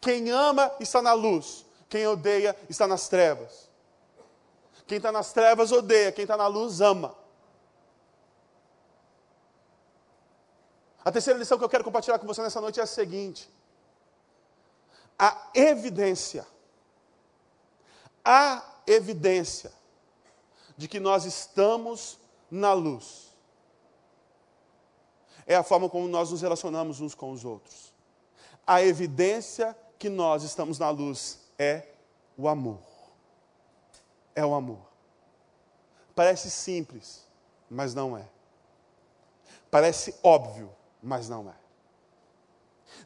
Quem 0.00 0.30
ama 0.30 0.70
está 0.78 1.02
na 1.02 1.12
luz, 1.12 1.64
quem 1.88 2.06
odeia 2.06 2.56
está 2.68 2.86
nas 2.86 3.08
trevas. 3.08 3.68
Quem 4.86 4.96
está 4.96 5.12
nas 5.12 5.32
trevas 5.32 5.70
odeia, 5.70 6.10
quem 6.10 6.22
está 6.22 6.36
na 6.36 6.46
luz 6.46 6.80
ama. 6.80 7.14
A 11.08 11.10
terceira 11.10 11.38
lição 11.38 11.56
que 11.56 11.64
eu 11.64 11.68
quero 11.70 11.82
compartilhar 11.84 12.18
com 12.18 12.26
você 12.26 12.42
nessa 12.42 12.60
noite 12.60 12.78
é 12.78 12.82
a 12.82 12.86
seguinte: 12.86 13.48
a 15.18 15.50
evidência, 15.54 16.46
a 18.22 18.62
evidência 18.86 19.72
de 20.76 20.86
que 20.86 21.00
nós 21.00 21.24
estamos 21.24 22.18
na 22.50 22.74
luz 22.74 23.34
é 25.46 25.56
a 25.56 25.62
forma 25.62 25.88
como 25.88 26.06
nós 26.08 26.30
nos 26.30 26.42
relacionamos 26.42 27.00
uns 27.00 27.14
com 27.14 27.32
os 27.32 27.42
outros. 27.42 27.94
A 28.66 28.82
evidência 28.82 29.74
que 29.98 30.10
nós 30.10 30.42
estamos 30.42 30.78
na 30.78 30.90
luz 30.90 31.38
é 31.58 31.86
o 32.36 32.46
amor 32.46 32.80
é 34.38 34.44
o 34.44 34.54
amor. 34.54 34.78
Parece 36.14 36.48
simples, 36.48 37.26
mas 37.68 37.92
não 37.92 38.16
é. 38.16 38.24
Parece 39.68 40.14
óbvio, 40.22 40.70
mas 41.02 41.28
não 41.28 41.48
é. 41.48 41.54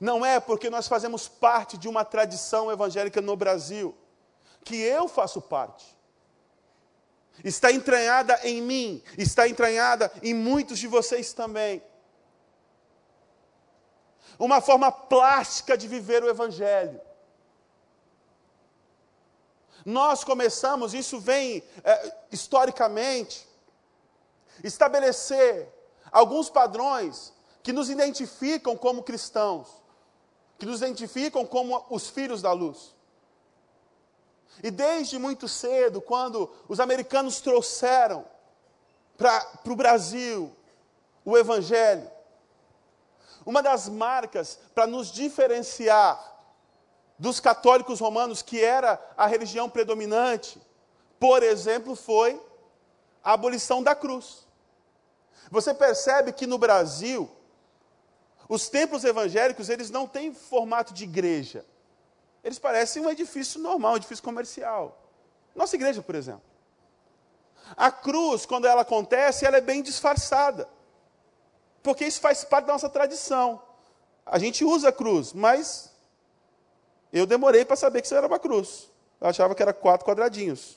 Não 0.01 0.25
é 0.25 0.41
porque 0.41 0.71
nós 0.71 0.89
fazemos 0.89 1.29
parte 1.29 1.77
de 1.77 1.89
uma 1.89 2.05
tradição 2.05 2.71
evangélica 2.71 3.21
no 3.21 3.37
Brasil, 3.37 3.97
que 4.65 4.77
eu 4.77 5.09
faço 5.09 5.41
parte. 5.41 5.97
Está 7.43 7.73
entranhada 7.73 8.39
em 8.45 8.61
mim, 8.61 9.03
está 9.17 9.49
entranhada 9.49 10.13
em 10.23 10.35
muitos 10.35 10.79
de 10.79 10.87
vocês 10.87 11.33
também. 11.33 11.83
Uma 14.39 14.61
forma 14.61 14.91
plástica 14.91 15.77
de 15.77 15.89
viver 15.89 16.23
o 16.23 16.29
Evangelho. 16.29 17.01
Nós 19.85 20.23
começamos, 20.23 20.95
isso 20.95 21.19
vem 21.19 21.63
é, 21.83 22.17
historicamente, 22.31 23.49
estabelecer 24.63 25.69
alguns 26.11 26.49
padrões 26.49 27.33
que 27.63 27.73
nos 27.73 27.89
identificam 27.89 28.77
como 28.77 29.03
cristãos, 29.03 29.69
que 30.59 30.67
nos 30.67 30.81
identificam 30.81 31.47
como 31.47 31.85
os 31.89 32.09
filhos 32.09 32.43
da 32.43 32.53
luz. 32.53 32.95
E 34.63 34.71
desde 34.71 35.19
muito 35.19 35.49
cedo, 35.49 36.01
quando 36.01 36.51
os 36.69 36.81
americanos 36.81 37.41
trouxeram 37.41 38.25
para 39.17 39.47
o 39.67 39.77
Brasil 39.77 40.55
o 41.25 41.39
Evangelho, 41.39 42.11
uma 43.47 43.63
das 43.63 43.89
marcas 43.89 44.59
para 44.75 44.87
nos 44.87 45.11
diferenciar 45.11 46.31
dos 47.19 47.39
católicos 47.39 48.01
romanos, 48.01 48.43
que 48.43 48.63
era 48.63 49.01
a 49.17 49.27
religião 49.27 49.71
predominante, 49.71 50.61
por 51.19 51.43
exemplo, 51.43 51.95
foi 51.95 52.41
a 53.23 53.33
abolição 53.33 53.83
da 53.83 53.95
cruz. 53.95 54.47
Você 55.51 55.73
percebe 55.73 56.33
que 56.33 56.47
no 56.47 56.59
Brasil, 56.59 57.31
os 58.53 58.69
templos 58.69 59.03
evangélicos, 59.03 59.71
eles 59.71 59.89
não 59.89 60.07
têm 60.07 60.35
formato 60.35 60.93
de 60.93 61.05
igreja. 61.05 61.65
Eles 62.45 62.59
parecem 62.59 63.03
um 63.03 63.09
edifício 63.09 63.59
normal, 63.59 63.95
um 63.95 63.97
edifício 63.97 64.23
comercial. 64.23 65.09
Nossa 65.55 65.75
igreja, 65.75 66.03
por 66.03 66.15
exemplo. 66.15 66.43
A 67.75 67.91
cruz, 67.91 68.45
quando 68.45 68.67
ela 68.67 68.83
acontece, 68.83 69.47
ela 69.47 69.57
é 69.57 69.61
bem 69.63 69.83
disfarçada. 69.83 70.69
Porque 71.83 72.05
isso 72.05 72.21
faz 72.21 72.45
parte 72.45 72.67
da 72.67 72.75
nossa 72.75 72.91
tradição. 72.91 73.63
A 74.27 74.39
gente 74.39 74.67
usa 74.67 74.91
a 74.91 74.93
cruz, 74.93 75.33
mas 75.33 75.91
eu 77.11 77.25
demorei 77.25 77.65
para 77.65 77.75
saber 77.75 78.03
que 78.03 78.07
isso 78.07 78.15
era 78.15 78.27
uma 78.27 78.39
cruz. 78.39 78.91
Eu 79.19 79.29
achava 79.29 79.55
que 79.55 79.63
era 79.63 79.73
quatro 79.73 80.07
quadradinhos. 80.07 80.77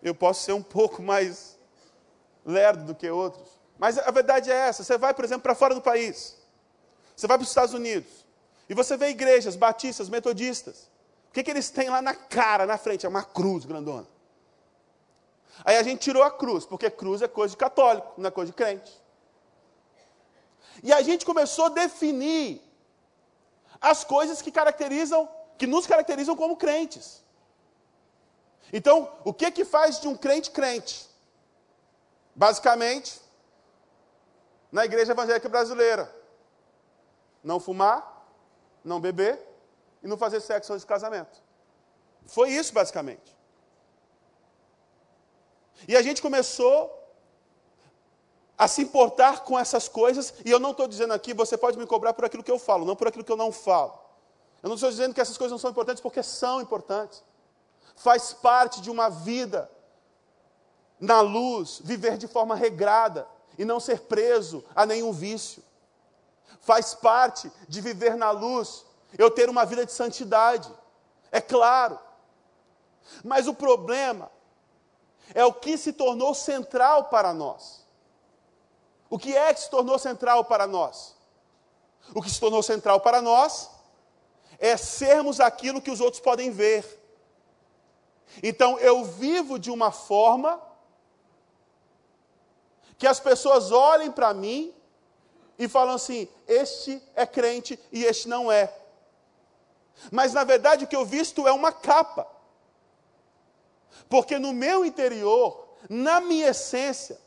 Eu 0.00 0.14
posso 0.14 0.44
ser 0.44 0.52
um 0.52 0.62
pouco 0.62 1.02
mais 1.02 1.58
lerdo 2.46 2.84
do 2.84 2.94
que 2.94 3.10
outros. 3.10 3.61
Mas 3.78 3.98
a 3.98 4.10
verdade 4.10 4.50
é 4.50 4.54
essa. 4.54 4.84
Você 4.84 4.96
vai, 4.96 5.12
por 5.14 5.24
exemplo, 5.24 5.42
para 5.42 5.54
fora 5.54 5.74
do 5.74 5.80
país. 5.80 6.36
Você 7.16 7.26
vai 7.26 7.36
para 7.36 7.42
os 7.42 7.48
Estados 7.48 7.74
Unidos. 7.74 8.10
E 8.68 8.74
você 8.74 8.96
vê 8.96 9.08
igrejas 9.08 9.56
batistas, 9.56 10.08
metodistas. 10.08 10.90
O 11.28 11.32
que, 11.32 11.42
que 11.42 11.50
eles 11.50 11.70
têm 11.70 11.88
lá 11.88 12.02
na 12.02 12.14
cara, 12.14 12.66
na 12.66 12.76
frente? 12.76 13.06
É 13.06 13.08
uma 13.08 13.24
cruz 13.24 13.64
grandona. 13.64 14.06
Aí 15.64 15.76
a 15.76 15.82
gente 15.82 16.00
tirou 16.00 16.22
a 16.22 16.30
cruz, 16.30 16.64
porque 16.66 16.90
cruz 16.90 17.22
é 17.22 17.28
coisa 17.28 17.52
de 17.52 17.56
católico, 17.56 18.14
não 18.16 18.28
é 18.28 18.30
coisa 18.30 18.50
de 18.50 18.56
crente. 18.56 19.00
E 20.82 20.92
a 20.92 21.02
gente 21.02 21.24
começou 21.24 21.66
a 21.66 21.68
definir 21.68 22.62
as 23.80 24.04
coisas 24.04 24.40
que 24.42 24.50
caracterizam, 24.50 25.28
que 25.58 25.66
nos 25.66 25.86
caracterizam 25.86 26.36
como 26.36 26.56
crentes. 26.56 27.22
Então, 28.72 29.10
o 29.24 29.32
que 29.32 29.50
que 29.50 29.64
faz 29.64 30.00
de 30.00 30.08
um 30.08 30.16
crente 30.16 30.50
crente? 30.50 31.08
Basicamente, 32.34 33.20
na 34.72 34.86
igreja 34.86 35.12
evangélica 35.12 35.48
brasileira, 35.50 36.10
não 37.44 37.60
fumar, 37.60 38.26
não 38.82 38.98
beber 38.98 39.38
e 40.02 40.08
não 40.08 40.16
fazer 40.16 40.40
sexo 40.40 40.72
antes 40.72 40.84
do 40.84 40.88
casamento. 40.88 41.42
Foi 42.26 42.50
isso, 42.50 42.72
basicamente. 42.72 43.36
E 45.86 45.94
a 45.94 46.00
gente 46.00 46.22
começou 46.22 46.98
a 48.56 48.66
se 48.66 48.80
importar 48.80 49.44
com 49.44 49.58
essas 49.58 49.88
coisas, 49.88 50.32
e 50.44 50.50
eu 50.50 50.58
não 50.58 50.70
estou 50.70 50.88
dizendo 50.88 51.12
aqui, 51.12 51.34
você 51.34 51.58
pode 51.58 51.76
me 51.76 51.86
cobrar 51.86 52.14
por 52.14 52.24
aquilo 52.24 52.42
que 52.42 52.50
eu 52.50 52.58
falo, 52.58 52.86
não 52.86 52.96
por 52.96 53.08
aquilo 53.08 53.24
que 53.24 53.32
eu 53.32 53.36
não 53.36 53.52
falo. 53.52 54.00
Eu 54.62 54.68
não 54.68 54.76
estou 54.76 54.88
dizendo 54.90 55.12
que 55.12 55.20
essas 55.20 55.36
coisas 55.36 55.50
não 55.50 55.58
são 55.58 55.70
importantes, 55.70 56.00
porque 56.00 56.22
são 56.22 56.60
importantes. 56.60 57.22
Faz 57.96 58.32
parte 58.32 58.80
de 58.80 58.90
uma 58.90 59.10
vida 59.10 59.70
na 60.98 61.20
luz, 61.20 61.80
viver 61.82 62.16
de 62.16 62.28
forma 62.28 62.54
regrada 62.54 63.26
e 63.58 63.64
não 63.64 63.80
ser 63.80 64.00
preso 64.00 64.64
a 64.74 64.86
nenhum 64.86 65.12
vício 65.12 65.62
faz 66.62 66.94
parte 66.94 67.50
de 67.68 67.80
viver 67.80 68.16
na 68.16 68.30
luz, 68.30 68.86
eu 69.18 69.30
ter 69.30 69.50
uma 69.50 69.66
vida 69.66 69.84
de 69.84 69.92
santidade. 69.92 70.72
É 71.30 71.40
claro. 71.40 71.98
Mas 73.22 73.46
o 73.46 73.54
problema 73.54 74.30
é 75.34 75.44
o 75.44 75.52
que 75.52 75.76
se 75.76 75.92
tornou 75.92 76.34
central 76.34 77.06
para 77.06 77.34
nós. 77.34 77.84
O 79.10 79.18
que 79.18 79.36
é 79.36 79.52
que 79.52 79.60
se 79.60 79.70
tornou 79.70 79.98
central 79.98 80.44
para 80.44 80.66
nós? 80.66 81.16
O 82.14 82.22
que 82.22 82.30
se 82.30 82.40
tornou 82.40 82.62
central 82.62 83.00
para 83.00 83.20
nós 83.20 83.68
é 84.58 84.76
sermos 84.76 85.40
aquilo 85.40 85.82
que 85.82 85.90
os 85.90 86.00
outros 86.00 86.22
podem 86.22 86.50
ver. 86.50 87.00
Então 88.40 88.78
eu 88.78 89.04
vivo 89.04 89.58
de 89.58 89.70
uma 89.70 89.90
forma 89.90 90.62
que 93.02 93.06
as 93.08 93.18
pessoas 93.18 93.72
olhem 93.72 94.12
para 94.12 94.32
mim 94.32 94.72
e 95.58 95.66
falam 95.66 95.96
assim: 95.96 96.28
este 96.46 97.02
é 97.16 97.26
crente 97.26 97.76
e 97.90 98.04
este 98.04 98.28
não 98.28 98.50
é. 98.50 98.72
Mas 100.12 100.32
na 100.32 100.44
verdade 100.44 100.84
o 100.84 100.86
que 100.86 100.94
eu 100.94 101.04
visto 101.04 101.48
é 101.48 101.50
uma 101.50 101.72
capa. 101.72 102.24
Porque 104.08 104.38
no 104.38 104.52
meu 104.52 104.84
interior, 104.84 105.66
na 105.90 106.20
minha 106.20 106.50
essência, 106.50 107.20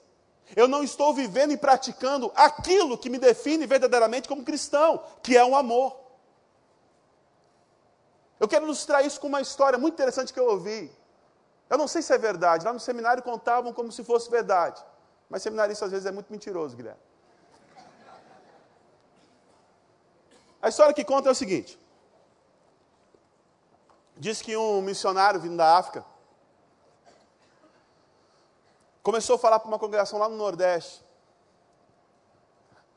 eu 0.55 0.65
não 0.65 0.82
estou 0.82 1.13
vivendo 1.13 1.51
e 1.51 1.57
praticando 1.57 2.32
aquilo 2.38 2.97
que 2.97 3.09
me 3.09 3.17
define 3.17 3.67
verdadeiramente 3.67 4.30
como 4.30 4.45
cristão, 4.45 5.03
que 5.21 5.36
é 5.36 5.43
um 5.43 5.57
amor. 5.57 5.93
Eu 8.39 8.47
quero 8.47 8.63
ilustrar 8.63 9.05
isso 9.05 9.19
com 9.19 9.28
uma 9.28 9.41
história 9.41 9.78
muito 9.78 9.95
interessante 9.95 10.32
que 10.32 10.39
eu 10.39 10.47
ouvi. 10.47 10.89
Eu 11.69 11.78
não 11.78 11.86
sei 11.89 12.01
se 12.01 12.13
é 12.13 12.17
verdade, 12.17 12.63
lá 12.63 12.71
no 12.71 12.80
seminário 12.80 13.21
contavam 13.21 13.73
como 13.73 13.91
se 13.91 14.05
fosse 14.05 14.32
verdade. 14.32 14.82
Mas 15.30 15.41
seminarista 15.41 15.86
às 15.86 15.91
vezes 15.91 16.05
é 16.05 16.11
muito 16.11 16.32
mentiroso, 16.32 16.76
Guilherme. 16.76 17.01
A 20.61 20.69
história 20.69 20.93
que 20.93 21.03
conta 21.03 21.30
é 21.30 21.32
o 21.32 21.36
seguinte: 21.36 21.80
diz 24.17 24.41
que 24.41 24.55
um 24.57 24.82
missionário 24.82 25.39
vindo 25.39 25.57
da 25.57 25.78
África 25.78 26.05
começou 29.03 29.36
a 29.36 29.39
falar 29.39 29.59
para 29.59 29.67
uma 29.67 29.78
congregação 29.78 30.17
lá 30.17 30.28
no 30.28 30.36
Nordeste 30.36 31.05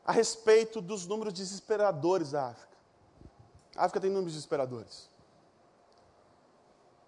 a 0.06 0.12
respeito 0.12 0.80
dos 0.80 1.06
números 1.06 1.34
desesperadores 1.34 2.30
da 2.30 2.48
África. 2.48 2.74
A 3.76 3.84
África 3.84 4.00
tem 4.00 4.10
números 4.10 4.32
desesperadores. 4.32 5.10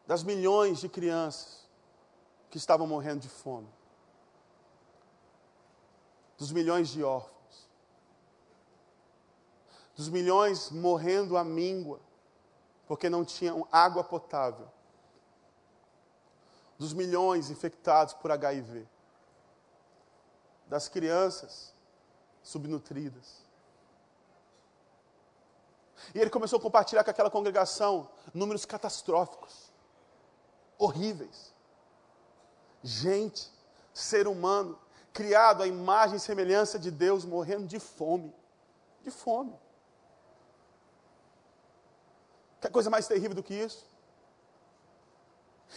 Das 0.07 0.23
milhões 0.23 0.81
de 0.81 0.89
crianças 0.91 1.67
que 2.51 2.59
estavam 2.59 2.87
morrendo 2.87 3.21
de 3.21 3.29
fome. 3.31 3.80
Dos 6.41 6.51
milhões 6.51 6.89
de 6.89 7.05
órfãos 7.05 7.41
dos 10.01 10.09
milhões 10.09 10.71
morrendo 10.71 11.37
à 11.37 11.45
míngua, 11.45 12.01
porque 12.87 13.11
não 13.11 13.23
tinham 13.23 13.69
água 13.71 14.03
potável, 14.03 14.67
dos 16.79 16.95
milhões 16.95 17.51
infectados 17.51 18.15
por 18.15 18.31
HIV, 18.31 18.89
das 20.67 20.89
crianças 20.89 21.75
subnutridas. 22.43 23.45
E 26.15 26.19
ele 26.19 26.31
começou 26.31 26.59
a 26.59 26.63
compartilhar 26.63 27.05
com 27.05 27.11
aquela 27.11 27.31
congregação 27.31 28.09
números 28.33 28.65
catastróficos, 28.65 29.71
horríveis. 30.79 31.55
Gente, 32.83 33.53
ser 33.93 34.27
humano, 34.27 34.79
criado 35.13 35.63
à 35.63 35.67
imagem 35.67 36.17
e 36.17 36.21
semelhança 36.21 36.79
de 36.79 36.91
Deus, 36.91 37.25
morrendo 37.25 37.67
de 37.67 37.79
fome. 37.79 38.35
De 39.03 39.11
fome. 39.11 39.59
Quer 42.61 42.71
coisa 42.71 42.91
mais 42.91 43.07
terrível 43.07 43.35
do 43.35 43.43
que 43.43 43.55
isso? 43.55 43.87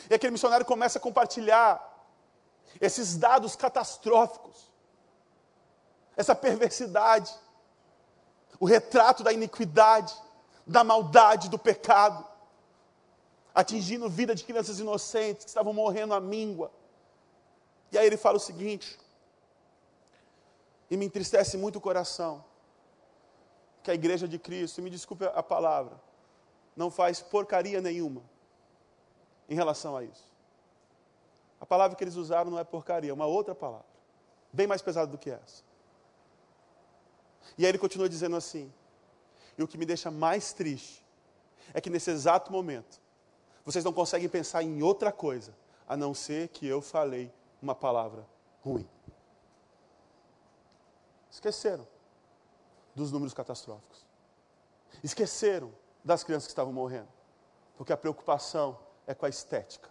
E 0.10 0.14
aquele 0.14 0.32
missionário 0.32 0.66
começa 0.66 0.98
a 0.98 1.02
compartilhar 1.02 1.92
esses 2.82 3.16
dados 3.16 3.56
catastróficos, 3.56 4.72
essa 6.18 6.36
perversidade, 6.36 7.34
o 8.60 8.66
retrato 8.66 9.24
da 9.24 9.32
iniquidade, 9.32 10.14
da 10.66 10.84
maldade, 10.84 11.50
do 11.50 11.60
pecado, 11.60 12.26
atingindo 13.54 14.10
vida 14.10 14.34
de 14.34 14.44
crianças 14.44 14.80
inocentes 14.80 15.46
que 15.46 15.50
estavam 15.50 15.74
morrendo 15.74 16.14
à 16.14 16.20
míngua. 16.20 16.72
E 17.92 17.98
aí 17.98 18.08
ele 18.08 18.18
fala 18.18 18.38
o 18.38 18.42
seguinte, 18.42 19.00
e 20.94 20.98
me 20.98 21.08
entristece 21.08 21.58
muito 21.58 21.78
o 21.78 21.82
coração, 21.82 22.46
que 23.82 23.90
a 23.90 23.96
igreja 23.96 24.28
de 24.28 24.38
Cristo, 24.38 24.78
e 24.78 24.82
me 24.84 24.92
desculpe 24.92 25.26
a 25.26 25.42
palavra, 25.42 26.00
não 26.76 26.92
faz 26.92 27.20
porcaria 27.20 27.82
nenhuma 27.82 28.22
em 29.50 29.56
relação 29.56 29.98
a 29.98 30.04
isso. 30.04 30.32
A 31.60 31.66
palavra 31.66 31.98
que 31.98 32.04
eles 32.04 32.14
usaram 32.14 32.52
não 32.52 32.60
é 32.60 32.64
porcaria, 32.64 33.10
é 33.10 33.14
uma 33.14 33.26
outra 33.26 33.56
palavra, 33.56 33.88
bem 34.52 34.68
mais 34.68 34.84
pesada 34.84 35.08
do 35.08 35.18
que 35.18 35.32
essa. 35.32 35.64
E 37.58 37.66
aí 37.66 37.70
ele 37.70 37.80
continua 37.80 38.08
dizendo 38.08 38.36
assim: 38.36 38.72
e 39.58 39.64
o 39.64 39.68
que 39.68 39.80
me 39.80 39.88
deixa 39.88 40.12
mais 40.12 40.54
triste 40.54 41.04
é 41.74 41.82
que 41.82 41.90
nesse 41.90 42.12
exato 42.12 42.52
momento, 42.52 43.02
vocês 43.66 43.84
não 43.84 43.92
conseguem 43.92 44.30
pensar 44.30 44.62
em 44.62 44.84
outra 44.84 45.12
coisa 45.12 45.56
a 45.88 45.98
não 45.98 46.14
ser 46.14 46.50
que 46.50 46.68
eu 46.68 46.84
falei 46.84 47.34
uma 47.60 47.74
palavra 47.74 48.28
ruim. 48.62 48.88
Esqueceram 51.34 51.88
dos 52.94 53.12
números 53.12 53.34
catastróficos. 53.34 54.06
Esqueceram 55.04 55.74
das 56.04 56.24
crianças 56.24 56.46
que 56.46 56.52
estavam 56.52 56.72
morrendo. 56.72 57.08
Porque 57.76 57.92
a 57.92 57.98
preocupação 57.98 58.78
é 59.08 59.16
com 59.16 59.26
a 59.26 59.30
estética. 59.30 59.90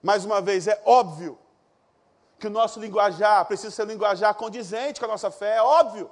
Mais 0.00 0.24
uma 0.24 0.40
vez, 0.40 0.68
é 0.68 0.80
óbvio 0.86 1.36
que 2.38 2.46
o 2.46 2.50
nosso 2.50 2.78
linguajar 2.78 3.44
precisa 3.46 3.72
ser 3.72 3.82
um 3.82 3.86
linguajar 3.86 4.32
condizente 4.36 5.00
com 5.00 5.06
a 5.06 5.08
nossa 5.08 5.30
fé, 5.32 5.56
é 5.56 5.62
óbvio. 5.62 6.10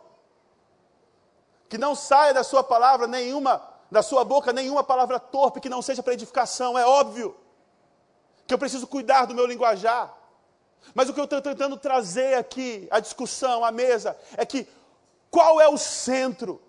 Que 1.68 1.78
não 1.78 1.94
saia 1.94 2.34
da 2.34 2.42
sua 2.42 2.64
palavra 2.64 3.06
nenhuma, 3.06 3.62
da 3.88 4.02
sua 4.02 4.24
boca 4.24 4.52
nenhuma 4.52 4.82
palavra 4.82 5.20
torpe 5.20 5.60
que 5.60 5.68
não 5.68 5.82
seja 5.82 6.02
para 6.02 6.14
edificação, 6.14 6.76
é 6.76 6.84
óbvio. 6.84 7.36
Que 8.44 8.54
eu 8.54 8.58
preciso 8.58 8.88
cuidar 8.88 9.26
do 9.26 9.34
meu 9.34 9.46
linguajar. 9.46 10.19
Mas 10.94 11.08
o 11.08 11.14
que 11.14 11.20
eu 11.20 11.24
estou 11.24 11.40
tentando 11.40 11.76
trazer 11.76 12.34
aqui, 12.34 12.88
a 12.90 13.00
discussão, 13.00 13.64
a 13.64 13.70
mesa, 13.70 14.16
é 14.36 14.44
que 14.44 14.66
qual 15.30 15.60
é 15.60 15.68
o 15.68 15.78
centro? 15.78 16.60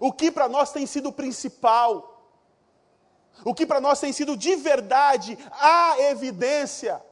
O 0.00 0.12
que 0.12 0.30
para 0.30 0.48
nós 0.48 0.72
tem 0.72 0.86
sido 0.86 1.10
o 1.10 1.12
principal? 1.12 2.14
O 3.44 3.54
que 3.54 3.66
para 3.66 3.80
nós 3.80 4.00
tem 4.00 4.12
sido 4.12 4.36
de 4.36 4.56
verdade 4.56 5.38
a 5.52 6.00
evidência 6.00 7.02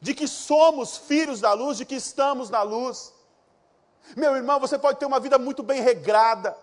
de 0.00 0.14
que 0.14 0.26
somos 0.26 0.96
filhos 0.96 1.40
da 1.40 1.52
luz, 1.52 1.78
de 1.78 1.84
que 1.84 1.94
estamos 1.94 2.50
na 2.50 2.62
luz. 2.62 3.12
Meu 4.16 4.36
irmão, 4.36 4.60
você 4.60 4.78
pode 4.78 4.98
ter 4.98 5.06
uma 5.06 5.20
vida 5.20 5.38
muito 5.38 5.62
bem 5.62 5.80
regrada, 5.80 6.56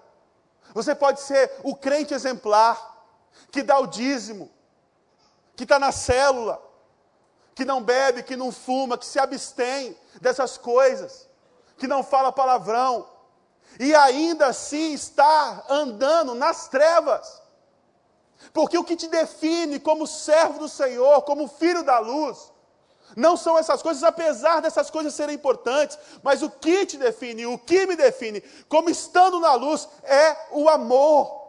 você 0.74 0.94
pode 0.94 1.22
ser 1.22 1.52
o 1.64 1.76
crente 1.76 2.14
exemplar, 2.14 3.04
que 3.52 3.64
dá 3.64 3.80
o 3.80 3.88
dízimo, 3.88 4.52
que 5.56 5.64
está 5.64 5.80
na 5.80 5.92
célula, 5.92 6.62
que 7.56 7.66
não 7.66 7.82
bebe, 7.82 8.24
que 8.24 8.36
não 8.36 8.52
fuma, 8.52 8.98
que 8.98 9.06
se 9.06 9.20
abstém 9.20 9.98
dessas 10.20 10.58
coisas, 10.58 11.28
que 11.78 11.88
não 11.88 12.04
fala 12.04 12.32
palavrão, 12.32 13.08
e 13.80 13.96
ainda 13.96 14.48
assim 14.48 14.94
está 14.94 15.64
andando 15.70 16.34
nas 16.36 16.68
trevas. 16.68 17.42
Porque 18.54 18.78
o 18.78 18.84
que 18.84 18.96
te 18.96 19.08
define 19.08 19.80
como 19.80 20.08
servo 20.08 20.60
do 20.60 20.70
Senhor, 20.70 21.22
como 21.24 21.48
filho 21.48 21.84
da 21.84 22.00
luz, 22.00 22.52
não 23.16 23.36
são 23.36 23.58
essas 23.58 23.82
coisas, 23.82 24.04
apesar 24.04 24.62
dessas 24.62 24.90
coisas 24.90 25.14
serem 25.14 25.36
importantes, 25.36 25.98
mas 26.24 26.42
o 26.42 26.50
que 26.50 26.86
te 26.86 26.98
define, 26.98 27.46
o 27.46 27.58
que 27.58 27.86
me 27.86 27.96
define, 27.96 28.42
como 28.68 28.90
estando 28.90 29.40
na 29.40 29.54
luz, 29.54 29.88
é 30.04 30.38
o 30.52 30.70
amor. 30.70 31.41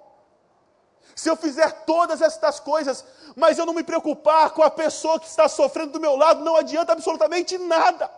Se 1.15 1.29
eu 1.29 1.37
fizer 1.37 1.85
todas 1.85 2.21
estas 2.21 2.59
coisas, 2.61 3.05
mas 3.37 3.59
eu 3.59 3.67
não 3.67 3.75
me 3.75 3.83
preocupar 3.83 4.51
com 4.51 4.63
a 4.63 4.71
pessoa 4.71 5.21
que 5.21 5.27
está 5.27 5.49
sofrendo 5.49 5.93
do 5.93 6.01
meu 6.01 6.17
lado, 6.17 6.45
não 6.45 6.57
adianta 6.57 6.93
absolutamente 6.93 7.59
nada. 7.59 8.11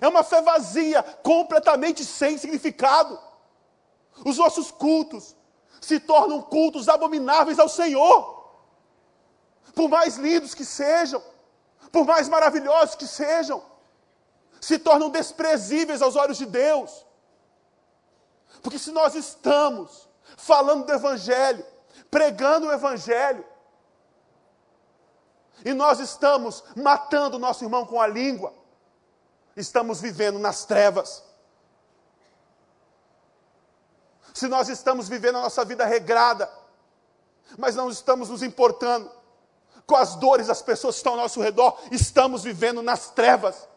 É 0.00 0.08
uma 0.08 0.22
fé 0.22 0.42
vazia, 0.42 1.02
completamente 1.22 2.04
sem 2.04 2.36
significado. 2.36 3.18
Os 4.24 4.38
nossos 4.38 4.70
cultos 4.70 5.34
se 5.80 6.00
tornam 6.00 6.40
cultos 6.42 6.88
abomináveis 6.88 7.58
ao 7.58 7.68
Senhor, 7.68 8.44
por 9.74 9.88
mais 9.88 10.16
lindos 10.16 10.54
que 10.54 10.64
sejam 10.64 11.22
por 11.94 12.04
mais 12.04 12.28
maravilhosos 12.28 12.96
que 12.96 13.06
sejam, 13.06 13.62
se 14.60 14.80
tornam 14.80 15.10
desprezíveis 15.10 16.02
aos 16.02 16.16
olhos 16.16 16.36
de 16.38 16.44
Deus. 16.44 17.06
Porque 18.60 18.80
se 18.80 18.90
nós 18.90 19.14
estamos 19.14 20.08
falando 20.36 20.84
do 20.84 20.92
Evangelho, 20.92 21.64
pregando 22.10 22.66
o 22.66 22.72
Evangelho, 22.72 23.44
e 25.64 25.72
nós 25.72 25.98
estamos 26.00 26.62
matando 26.76 27.38
nosso 27.38 27.64
irmão 27.64 27.86
com 27.86 28.00
a 28.00 28.06
língua, 28.06 28.52
estamos 29.56 30.00
vivendo 30.00 30.38
nas 30.38 30.64
trevas. 30.64 31.22
Se 34.32 34.48
nós 34.48 34.68
estamos 34.68 35.08
vivendo 35.08 35.38
a 35.38 35.42
nossa 35.42 35.64
vida 35.64 35.84
regrada, 35.84 36.50
mas 37.56 37.76
não 37.76 37.88
estamos 37.88 38.28
nos 38.28 38.42
importando 38.42 39.10
com 39.86 39.96
as 39.96 40.16
dores 40.16 40.48
das 40.48 40.60
pessoas 40.60 40.96
que 40.96 41.00
estão 41.00 41.12
ao 41.12 41.20
nosso 41.20 41.40
redor, 41.40 41.78
estamos 41.90 42.42
vivendo 42.42 42.82
nas 42.82 43.10
trevas, 43.10 43.68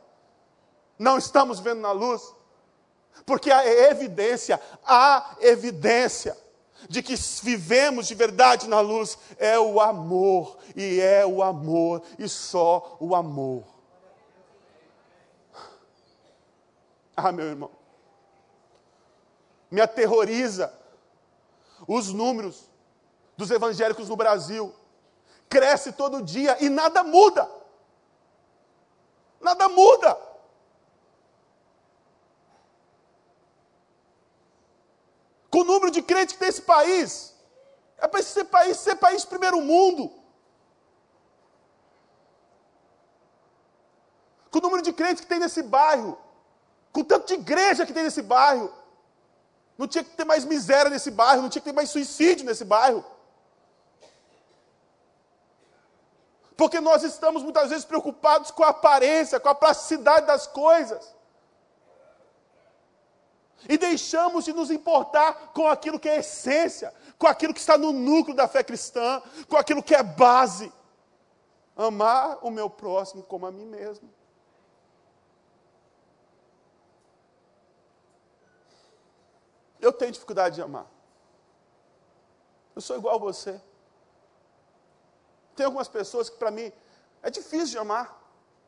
não 0.97 1.17
estamos 1.17 1.59
vivendo 1.59 1.81
na 1.81 1.91
luz, 1.91 2.33
porque 3.25 3.51
a 3.51 3.65
evidência, 3.65 4.59
a 4.85 5.35
evidência 5.41 6.35
de 6.89 7.03
que 7.03 7.15
vivemos 7.43 8.07
de 8.07 8.15
verdade 8.15 8.67
na 8.67 8.79
luz 8.79 9.17
é 9.37 9.59
o 9.59 9.79
amor, 9.79 10.57
e 10.75 10.99
é 10.99 11.25
o 11.25 11.43
amor, 11.43 12.01
e 12.17 12.27
só 12.27 12.97
o 12.99 13.15
amor. 13.15 13.63
Ah, 17.15 17.31
meu 17.31 17.45
irmão, 17.45 17.71
me 19.71 19.81
aterroriza 19.81 20.71
os 21.87 22.13
números 22.13 22.69
dos 23.35 23.51
evangélicos 23.51 24.07
no 24.09 24.15
Brasil 24.15 24.73
cresce 25.49 25.91
todo 25.91 26.21
dia 26.21 26.57
e 26.63 26.69
nada 26.69 27.03
muda. 27.03 27.49
Nada 29.39 29.69
muda. 29.69 30.17
Com 35.57 35.61
o 35.61 35.71
número 35.73 35.89
de 35.89 36.03
crentes 36.03 36.33
que 36.33 36.39
tem 36.39 36.49
esse 36.49 36.61
país, 36.61 37.33
é 37.97 38.07
para 38.07 38.19
esse 38.19 38.43
país 38.43 38.77
ser 38.77 38.95
país 38.97 39.25
primeiro 39.25 39.59
mundo. 39.59 40.13
Com 44.51 44.59
o 44.59 44.61
número 44.61 44.83
de 44.83 44.93
crentes 44.93 45.19
que 45.19 45.25
tem 45.25 45.39
nesse 45.39 45.63
bairro, 45.63 46.15
com 46.93 47.01
o 47.01 47.03
tanto 47.03 47.25
de 47.25 47.33
igreja 47.33 47.87
que 47.87 47.91
tem 47.91 48.03
nesse 48.03 48.21
bairro, 48.21 48.71
não 49.79 49.87
tinha 49.87 50.03
que 50.03 50.11
ter 50.11 50.25
mais 50.25 50.45
miséria 50.45 50.91
nesse 50.91 51.09
bairro, 51.09 51.41
não 51.41 51.49
tinha 51.49 51.63
que 51.63 51.69
ter 51.69 51.73
mais 51.73 51.89
suicídio 51.89 52.45
nesse 52.45 52.63
bairro. 52.63 53.03
Porque 56.55 56.79
nós 56.79 57.01
estamos 57.01 57.41
muitas 57.41 57.71
vezes 57.71 57.83
preocupados 57.83 58.51
com 58.51 58.63
a 58.63 58.69
aparência, 58.69 59.39
com 59.39 59.49
a 59.49 59.55
plasticidade 59.55 60.27
das 60.27 60.45
coisas. 60.45 61.16
E 63.67 63.77
deixamos 63.77 64.45
de 64.45 64.53
nos 64.53 64.69
importar 64.69 65.51
com 65.53 65.67
aquilo 65.67 65.99
que 65.99 66.07
é 66.07 66.19
essência, 66.19 66.93
com 67.17 67.27
aquilo 67.27 67.53
que 67.53 67.59
está 67.59 67.77
no 67.77 67.91
núcleo 67.91 68.35
da 68.35 68.47
fé 68.47 68.63
cristã, 68.63 69.21
com 69.47 69.57
aquilo 69.57 69.81
que 69.81 69.95
é 69.95 70.03
base. 70.03 70.71
Amar 71.75 72.39
o 72.41 72.51
meu 72.51 72.69
próximo 72.69 73.23
como 73.23 73.45
a 73.45 73.51
mim 73.51 73.65
mesmo. 73.65 74.09
Eu 79.79 79.93
tenho 79.93 80.11
dificuldade 80.11 80.55
de 80.55 80.61
amar. 80.61 80.87
Eu 82.75 82.81
sou 82.81 82.97
igual 82.97 83.15
a 83.15 83.19
você. 83.19 83.61
Tem 85.55 85.65
algumas 85.65 85.87
pessoas 85.87 86.29
que 86.29 86.37
para 86.37 86.51
mim 86.51 86.71
é 87.23 87.29
difícil 87.29 87.67
de 87.67 87.77
amar. 87.77 88.21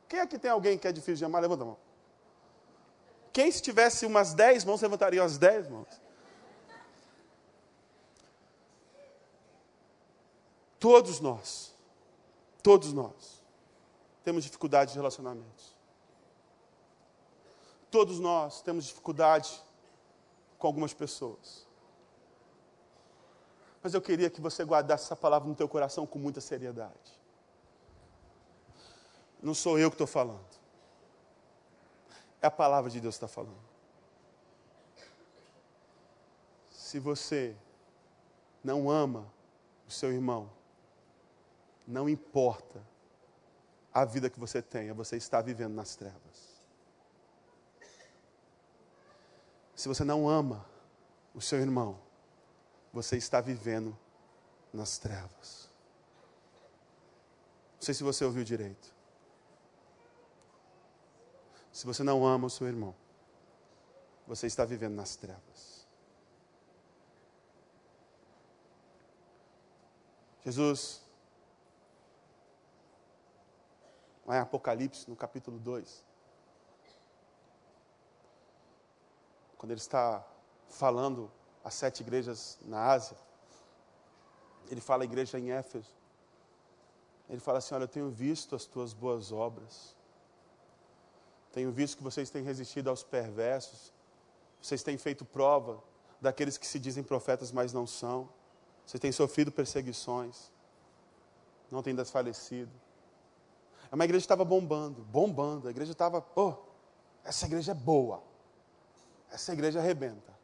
Quem 0.07 0.19
é 0.19 0.25
que 0.25 0.39
tem 0.39 0.49
alguém 0.49 0.77
que 0.77 0.87
é 0.87 0.91
difícil 0.91 1.15
de 1.15 1.25
amar? 1.25 1.41
Levanta 1.41 1.63
a 1.63 1.67
mão. 1.67 1.88
Quem 3.31 3.51
se 3.51 3.61
tivesse 3.61 4.05
umas 4.05 4.33
10 4.33 4.65
mãos, 4.65 4.81
levantaria 4.81 5.23
as 5.23 5.37
10 5.37 5.69
mãos. 5.69 5.87
Todos 10.79 11.19
nós, 11.19 11.73
todos 12.63 12.93
nós, 12.93 13.43
temos 14.23 14.43
dificuldade 14.43 14.91
de 14.91 14.97
relacionamentos. 14.97 15.75
Todos 17.91 18.19
nós 18.19 18.61
temos 18.61 18.85
dificuldade 18.85 19.61
com 20.57 20.67
algumas 20.67 20.93
pessoas. 20.93 21.67
Mas 23.81 23.93
eu 23.93 24.01
queria 24.01 24.29
que 24.29 24.41
você 24.41 24.63
guardasse 24.63 25.05
essa 25.05 25.15
palavra 25.15 25.47
no 25.47 25.55
teu 25.55 25.67
coração 25.67 26.05
com 26.05 26.19
muita 26.19 26.39
seriedade. 26.41 27.19
Não 29.41 29.53
sou 29.53 29.79
eu 29.79 29.89
que 29.89 29.95
estou 29.95 30.07
falando. 30.07 30.48
É 32.41 32.47
a 32.47 32.51
palavra 32.51 32.89
de 32.89 32.99
Deus 32.99 33.15
que 33.15 33.25
está 33.25 33.27
falando. 33.27 33.69
Se 36.69 36.99
você 36.99 37.55
não 38.63 38.89
ama 38.89 39.31
o 39.87 39.91
seu 39.91 40.11
irmão, 40.11 40.49
não 41.85 42.07
importa 42.07 42.81
a 43.93 44.05
vida 44.05 44.29
que 44.29 44.39
você 44.39 44.61
tenha, 44.61 44.93
você 44.93 45.17
está 45.17 45.41
vivendo 45.41 45.73
nas 45.73 45.95
trevas. 45.95 46.61
Se 49.75 49.87
você 49.87 50.03
não 50.03 50.27
ama 50.27 50.65
o 51.33 51.41
seu 51.41 51.59
irmão, 51.59 51.99
você 52.91 53.17
está 53.17 53.39
vivendo 53.39 53.97
nas 54.73 54.97
trevas. 54.97 55.69
Não 57.75 57.81
sei 57.81 57.93
se 57.93 58.03
você 58.03 58.25
ouviu 58.25 58.43
direito. 58.43 58.98
Se 61.79 61.85
você 61.85 62.03
não 62.03 62.27
ama 62.27 62.47
o 62.47 62.49
seu 62.49 62.67
irmão, 62.67 62.93
você 64.27 64.47
está 64.47 64.65
vivendo 64.65 64.95
nas 64.95 65.15
trevas. 65.15 65.87
Jesus, 70.43 71.01
lá 74.25 74.35
em 74.35 74.39
Apocalipse, 74.39 75.09
no 75.09 75.15
capítulo 75.15 75.57
2, 75.57 76.03
quando 79.57 79.71
ele 79.71 79.79
está 79.79 80.27
falando 80.67 81.31
às 81.63 81.75
sete 81.75 82.01
igrejas 82.01 82.59
na 82.63 82.87
Ásia. 82.87 83.15
Ele 84.67 84.81
fala 84.81 85.03
à 85.03 85.05
igreja 85.05 85.39
em 85.39 85.49
Éfeso. 85.53 85.95
Ele 87.29 87.39
fala 87.39 87.59
assim: 87.59 87.73
Olha, 87.73 87.85
eu 87.85 87.87
tenho 87.87 88.09
visto 88.09 88.53
as 88.53 88.65
tuas 88.65 88.93
boas 88.93 89.31
obras. 89.31 89.97
Tenho 91.51 91.71
visto 91.71 91.97
que 91.97 92.03
vocês 92.03 92.29
têm 92.29 92.43
resistido 92.43 92.89
aos 92.89 93.03
perversos. 93.03 93.91
Vocês 94.61 94.83
têm 94.83 94.97
feito 94.97 95.25
prova 95.25 95.81
daqueles 96.21 96.57
que 96.57 96.67
se 96.67 96.79
dizem 96.79 97.03
profetas, 97.03 97.51
mas 97.51 97.73
não 97.73 97.87
são. 97.87 98.29
Vocês 98.85 98.99
têm 98.99 99.11
sofrido 99.11 99.51
perseguições. 99.51 100.51
Não 101.71 101.81
têm 101.81 101.95
desfalecido. 101.95 102.71
É 103.91 103.95
uma 103.95 104.05
igreja 104.05 104.23
estava 104.23 104.45
bombando, 104.45 105.01
bombando. 105.03 105.67
A 105.67 105.71
igreja 105.71 105.91
estava, 105.91 106.25
oh, 106.35 106.53
essa 107.23 107.45
igreja 107.45 107.71
é 107.71 107.75
boa. 107.75 108.23
Essa 109.31 109.53
igreja 109.53 109.79
arrebenta. 109.79 110.37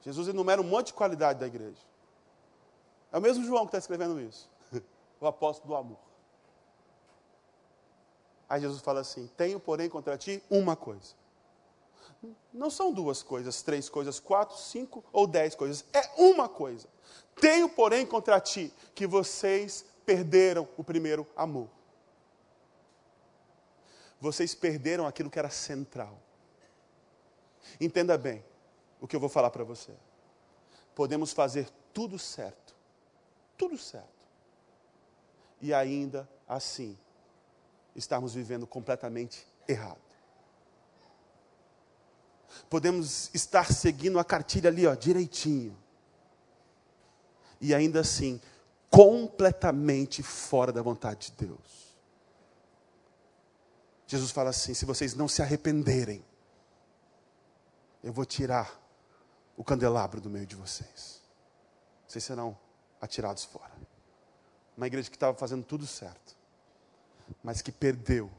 Jesus 0.00 0.28
enumera 0.28 0.60
um 0.60 0.64
monte 0.64 0.88
de 0.88 0.94
qualidade 0.94 1.40
da 1.40 1.46
igreja. 1.46 1.80
É 3.10 3.18
o 3.18 3.20
mesmo 3.20 3.44
João 3.44 3.62
que 3.62 3.68
está 3.68 3.78
escrevendo 3.78 4.20
isso. 4.20 4.48
o 5.20 5.26
apóstolo 5.26 5.74
do 5.74 5.76
amor. 5.76 6.05
Aí 8.48 8.60
Jesus 8.60 8.80
fala 8.80 9.00
assim: 9.00 9.28
Tenho, 9.36 9.58
porém, 9.58 9.88
contra 9.88 10.16
ti 10.16 10.42
uma 10.50 10.76
coisa. 10.76 11.14
Não 12.52 12.70
são 12.70 12.92
duas 12.92 13.22
coisas, 13.22 13.62
três 13.62 13.88
coisas, 13.88 14.18
quatro, 14.18 14.56
cinco 14.56 15.04
ou 15.12 15.26
dez 15.26 15.54
coisas. 15.54 15.84
É 15.92 16.10
uma 16.16 16.48
coisa. 16.48 16.88
Tenho, 17.40 17.68
porém, 17.68 18.06
contra 18.06 18.40
ti 18.40 18.72
que 18.94 19.06
vocês 19.06 19.84
perderam 20.04 20.68
o 20.76 20.84
primeiro 20.84 21.26
amor. 21.36 21.68
Vocês 24.20 24.54
perderam 24.54 25.06
aquilo 25.06 25.30
que 25.30 25.38
era 25.38 25.50
central. 25.50 26.18
Entenda 27.80 28.16
bem 28.16 28.42
o 29.00 29.06
que 29.06 29.14
eu 29.14 29.20
vou 29.20 29.28
falar 29.28 29.50
para 29.50 29.64
você. 29.64 29.92
Podemos 30.94 31.32
fazer 31.32 31.68
tudo 31.92 32.18
certo, 32.18 32.74
tudo 33.58 33.76
certo, 33.76 34.26
e 35.60 35.74
ainda 35.74 36.28
assim 36.48 36.96
estarmos 37.96 38.34
vivendo 38.34 38.66
completamente 38.66 39.46
errado. 39.66 40.00
Podemos 42.70 43.30
estar 43.34 43.72
seguindo 43.72 44.18
a 44.18 44.24
cartilha 44.24 44.70
ali, 44.70 44.86
ó, 44.86 44.94
direitinho, 44.94 45.76
e 47.60 47.74
ainda 47.74 48.00
assim 48.00 48.40
completamente 48.90 50.22
fora 50.22 50.72
da 50.72 50.82
vontade 50.82 51.30
de 51.30 51.46
Deus. 51.46 51.96
Jesus 54.06 54.30
fala 54.30 54.50
assim: 54.50 54.74
se 54.74 54.84
vocês 54.84 55.14
não 55.14 55.28
se 55.28 55.42
arrependerem, 55.42 56.24
eu 58.02 58.12
vou 58.12 58.24
tirar 58.24 58.80
o 59.56 59.64
candelabro 59.64 60.20
do 60.20 60.30
meio 60.30 60.46
de 60.46 60.54
vocês. 60.54 61.20
Vocês 62.06 62.22
serão 62.22 62.56
atirados 63.00 63.44
fora. 63.44 63.72
Uma 64.76 64.86
igreja 64.86 65.10
que 65.10 65.16
estava 65.16 65.36
fazendo 65.36 65.64
tudo 65.64 65.86
certo, 65.86 66.35
mas 67.42 67.62
que 67.62 67.72
perdeu, 67.72 68.30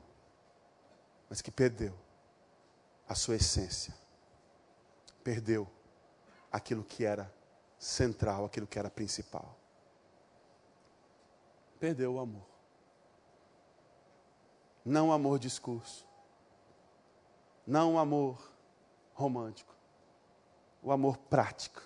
mas 1.30 1.42
que 1.42 1.52
perdeu 1.52 1.94
a 3.08 3.16
sua 3.16 3.36
essência, 3.36 3.94
perdeu 5.24 5.68
aquilo 6.52 6.84
que 6.84 7.06
era 7.06 7.32
central, 7.78 8.46
aquilo 8.46 8.68
que 8.68 8.80
era 8.80 8.90
principal. 8.90 9.58
Perdeu 11.80 12.16
o 12.16 12.20
amor. 12.20 12.46
Não 14.84 15.10
o 15.10 15.12
amor 15.12 15.38
discurso, 15.38 16.08
não 17.66 17.96
o 17.96 17.98
amor 18.00 18.52
romântico, 19.14 19.76
o 20.82 20.92
amor 20.92 21.18
prático, 21.18 21.82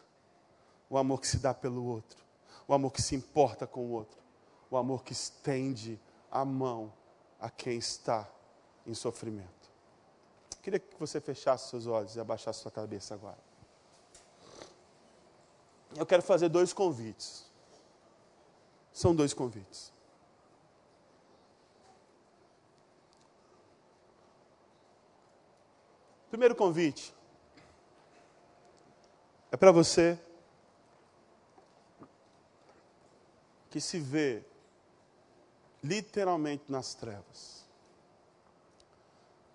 o 0.88 0.98
amor 0.98 1.20
que 1.20 1.28
se 1.28 1.40
dá 1.40 1.54
pelo 1.54 1.84
outro, 1.84 2.24
o 2.68 2.74
amor 2.74 2.92
que 2.92 3.02
se 3.02 3.16
importa 3.16 3.66
com 3.66 3.88
o 3.88 3.92
outro, 3.92 4.22
o 4.70 4.78
amor 4.78 5.04
que 5.04 5.14
estende 5.14 6.00
a 6.32 6.46
mão 6.46 6.94
a 7.40 7.50
quem 7.50 7.78
está 7.78 8.28
em 8.86 8.94
sofrimento. 8.94 9.50
Queria 10.62 10.80
que 10.80 10.96
você 10.98 11.20
fechasse 11.20 11.70
seus 11.70 11.88
olhos 11.88 12.16
e 12.16 12.20
abaixasse 12.20 12.60
sua 12.60 12.72
cabeça 12.72 13.14
agora. 13.14 13.38
Eu 15.96 16.06
quero 16.06 16.22
fazer 16.22 16.50
dois 16.50 16.72
convites. 16.72 17.46
São 18.94 19.14
dois 19.14 19.34
convites. 19.34 19.92
Primeiro 26.30 26.56
convite 26.56 27.14
é 29.52 29.58
para 29.58 29.72
você 29.72 30.18
que 33.70 33.82
se 33.82 34.00
vê 34.00 34.42
literalmente 35.84 36.64
nas 36.70 36.94
trevas. 36.94 37.66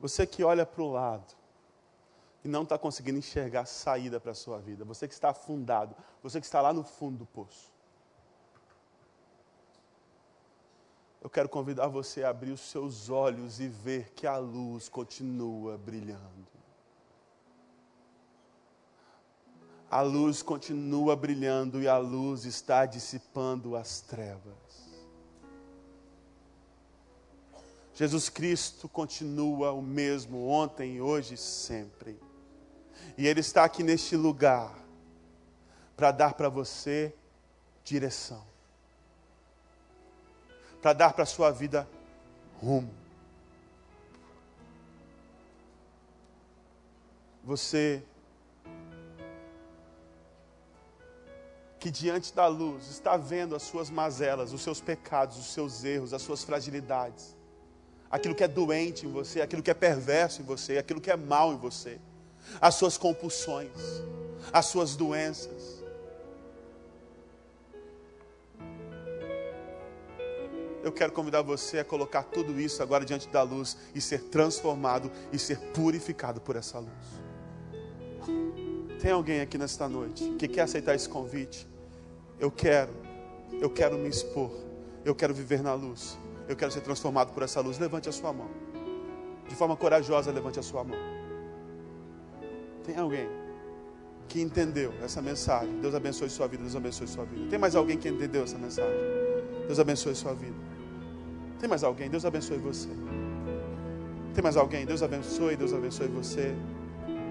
Você 0.00 0.26
que 0.26 0.44
olha 0.44 0.66
para 0.66 0.82
o 0.82 0.90
lado 0.92 1.34
e 2.44 2.48
não 2.48 2.62
está 2.62 2.78
conseguindo 2.78 3.18
enxergar 3.18 3.66
saída 3.66 4.20
para 4.20 4.32
a 4.32 4.34
sua 4.34 4.58
vida. 4.58 4.84
Você 4.84 5.08
que 5.08 5.14
está 5.14 5.30
afundado. 5.30 5.96
Você 6.22 6.40
que 6.40 6.46
está 6.46 6.60
lá 6.60 6.72
no 6.72 6.84
fundo 6.84 7.18
do 7.18 7.26
poço. 7.26 7.72
Eu 11.22 11.30
quero 11.30 11.48
convidar 11.48 11.88
você 11.88 12.22
a 12.22 12.28
abrir 12.28 12.52
os 12.52 12.60
seus 12.60 13.08
olhos 13.08 13.58
e 13.58 13.66
ver 13.66 14.12
que 14.12 14.26
a 14.26 14.36
luz 14.36 14.88
continua 14.88 15.76
brilhando. 15.76 16.56
a 19.90 20.00
luz 20.00 20.42
continua 20.42 21.14
brilhando 21.14 21.80
e 21.80 21.88
a 21.88 21.96
luz 21.96 22.44
está 22.44 22.86
dissipando 22.86 23.76
as 23.76 24.00
trevas. 24.00 24.65
Jesus 27.96 28.28
Cristo 28.28 28.90
continua 28.90 29.72
o 29.72 29.80
mesmo 29.80 30.48
ontem, 30.48 31.00
hoje 31.00 31.32
e 31.32 31.38
sempre. 31.38 32.20
E 33.16 33.26
Ele 33.26 33.40
está 33.40 33.64
aqui 33.64 33.82
neste 33.82 34.14
lugar 34.14 34.78
para 35.96 36.12
dar 36.12 36.34
para 36.34 36.50
você 36.50 37.14
direção, 37.82 38.44
para 40.82 40.92
dar 40.92 41.14
para 41.14 41.22
a 41.22 41.26
sua 41.26 41.50
vida 41.50 41.88
rumo. 42.60 42.92
Você 47.44 48.02
que 51.78 51.90
diante 51.90 52.34
da 52.34 52.46
luz 52.46 52.88
está 52.88 53.16
vendo 53.16 53.54
as 53.54 53.62
suas 53.62 53.88
mazelas, 53.88 54.52
os 54.52 54.60
seus 54.60 54.82
pecados, 54.82 55.38
os 55.38 55.46
seus 55.46 55.82
erros, 55.82 56.12
as 56.12 56.20
suas 56.20 56.42
fragilidades, 56.42 57.35
aquilo 58.10 58.34
que 58.34 58.44
é 58.44 58.48
doente 58.48 59.06
em 59.06 59.10
você, 59.10 59.40
aquilo 59.40 59.62
que 59.62 59.70
é 59.70 59.74
perverso 59.74 60.42
em 60.42 60.44
você, 60.44 60.78
aquilo 60.78 61.00
que 61.00 61.10
é 61.10 61.16
mal 61.16 61.52
em 61.52 61.56
você, 61.56 61.98
as 62.60 62.74
suas 62.74 62.96
compulsões, 62.96 63.70
as 64.52 64.66
suas 64.66 64.96
doenças. 64.96 65.84
Eu 70.82 70.92
quero 70.92 71.10
convidar 71.10 71.42
você 71.42 71.80
a 71.80 71.84
colocar 71.84 72.22
tudo 72.22 72.60
isso 72.60 72.80
agora 72.80 73.04
diante 73.04 73.28
da 73.28 73.42
luz 73.42 73.76
e 73.92 74.00
ser 74.00 74.20
transformado 74.24 75.10
e 75.32 75.38
ser 75.38 75.58
purificado 75.72 76.40
por 76.40 76.54
essa 76.54 76.78
luz. 76.78 77.26
Tem 79.00 79.10
alguém 79.10 79.40
aqui 79.40 79.58
nesta 79.58 79.88
noite 79.88 80.36
que 80.38 80.46
quer 80.46 80.62
aceitar 80.62 80.94
esse 80.94 81.08
convite? 81.08 81.66
Eu 82.38 82.52
quero, 82.52 82.92
eu 83.60 83.68
quero 83.68 83.98
me 83.98 84.08
expor, 84.08 84.50
eu 85.04 85.14
quero 85.14 85.34
viver 85.34 85.60
na 85.60 85.74
luz, 85.74 86.16
eu 86.48 86.56
quero 86.56 86.70
ser 86.70 86.80
transformado 86.80 87.32
por 87.32 87.42
essa 87.42 87.60
luz. 87.60 87.78
Levante 87.78 88.08
a 88.08 88.12
sua 88.12 88.32
mão, 88.32 88.48
de 89.48 89.54
forma 89.54 89.76
corajosa, 89.76 90.30
levante 90.32 90.58
a 90.58 90.62
sua 90.62 90.84
mão. 90.84 90.98
Tem 92.84 92.96
alguém 92.96 93.28
que 94.28 94.40
entendeu 94.40 94.92
essa 95.02 95.20
mensagem? 95.22 95.80
Deus 95.80 95.94
abençoe 95.94 96.28
sua 96.30 96.46
vida, 96.46 96.62
Deus 96.62 96.76
abençoe 96.76 97.06
sua 97.06 97.24
vida. 97.24 97.48
Tem 97.48 97.58
mais 97.58 97.74
alguém 97.74 97.96
que 97.96 98.08
entendeu 98.08 98.44
essa 98.44 98.58
mensagem? 98.58 98.94
Deus 99.66 99.78
abençoe 99.78 100.14
sua 100.14 100.34
vida. 100.34 100.56
Tem 101.58 101.68
mais 101.68 101.82
alguém? 101.82 102.10
Deus 102.10 102.24
abençoe 102.24 102.58
você. 102.58 102.88
Tem 104.34 104.42
mais 104.42 104.56
alguém? 104.56 104.84
Deus 104.84 105.02
abençoe, 105.02 105.56
Deus 105.56 105.72
abençoe 105.72 106.08
você. 106.08 106.54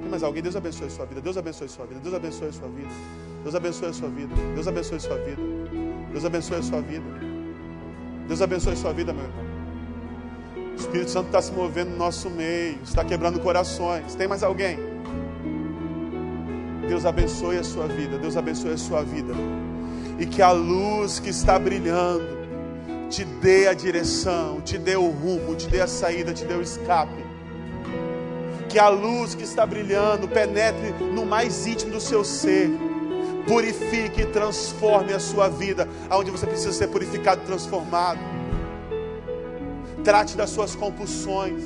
Tem 0.02 0.10
mais 0.10 0.24
alguém? 0.24 0.42
Deus 0.42 0.56
abençoe 0.56 0.90
sua 0.90 1.06
vida. 1.06 1.22
Deus 1.22 1.38
abençoe 1.38 1.70
sua 1.70 1.86
vida. 1.86 2.00
Deus 2.00 2.16
abençoe 2.16 2.52
sua 2.52 2.68
vida. 2.68 2.90
Deus 3.44 3.56
abençoe 3.56 3.94
sua 3.94 4.10
vida. 4.10 4.36
Deus 4.56 4.68
abençoe 4.68 5.00
sua 5.00 5.18
vida. 5.18 5.42
Deus 6.12 6.26
abençoe 6.26 6.64
sua 6.64 6.82
vida. 6.82 7.35
Deus 8.28 8.42
abençoe 8.42 8.76
sua 8.76 8.94
vida, 8.94 9.14
meu 9.14 9.24
irmão. 9.24 9.46
O 10.74 10.76
Espírito 10.76 11.12
Santo 11.12 11.28
está 11.28 11.42
se 11.42 11.52
movendo 11.52 11.92
no 11.92 11.98
nosso 11.98 12.30
meio, 12.30 12.80
está 12.84 13.04
quebrando 13.04 13.40
corações. 13.40 14.16
Tem 14.16 14.28
mais 14.28 14.44
alguém? 14.44 14.78
Deus 16.88 17.06
abençoe 17.06 17.58
a 17.58 17.64
sua 17.64 17.88
vida. 17.88 18.18
Deus 18.18 18.36
abençoe 18.36 18.72
a 18.74 18.78
sua 18.78 19.04
vida. 19.04 19.34
E 20.20 20.26
que 20.26 20.42
a 20.42 20.52
luz 20.52 21.20
que 21.20 21.30
está 21.30 21.58
brilhando 21.58 22.36
te 23.10 23.24
dê 23.24 23.68
a 23.68 23.74
direção, 23.74 24.62
te 24.62 24.78
dê 24.78 24.96
o 24.96 25.10
rumo, 25.10 25.56
te 25.56 25.68
dê 25.68 25.82
a 25.82 25.88
saída, 25.88 26.34
te 26.34 26.46
dê 26.46 26.54
o 26.54 26.62
escape 26.62 27.26
que 28.76 28.80
a 28.80 28.90
luz 28.90 29.34
que 29.34 29.44
está 29.44 29.66
brilhando 29.66 30.28
penetre 30.28 30.94
no 31.14 31.26
mais 31.26 31.66
íntimo 31.66 31.94
do 31.94 32.02
seu 32.02 32.26
ser, 32.26 32.70
purifique 33.48 34.22
e 34.22 34.26
transforme 34.26 35.14
a 35.14 35.20
sua 35.20 35.48
vida, 35.48 35.88
aonde 36.10 36.32
você 36.32 36.46
precisa 36.46 36.74
ser 36.74 36.88
purificado 36.88 37.42
e 37.44 37.46
transformado. 37.46 38.20
Trate 40.04 40.36
das 40.36 40.50
suas 40.50 40.76
compulsões, 40.76 41.64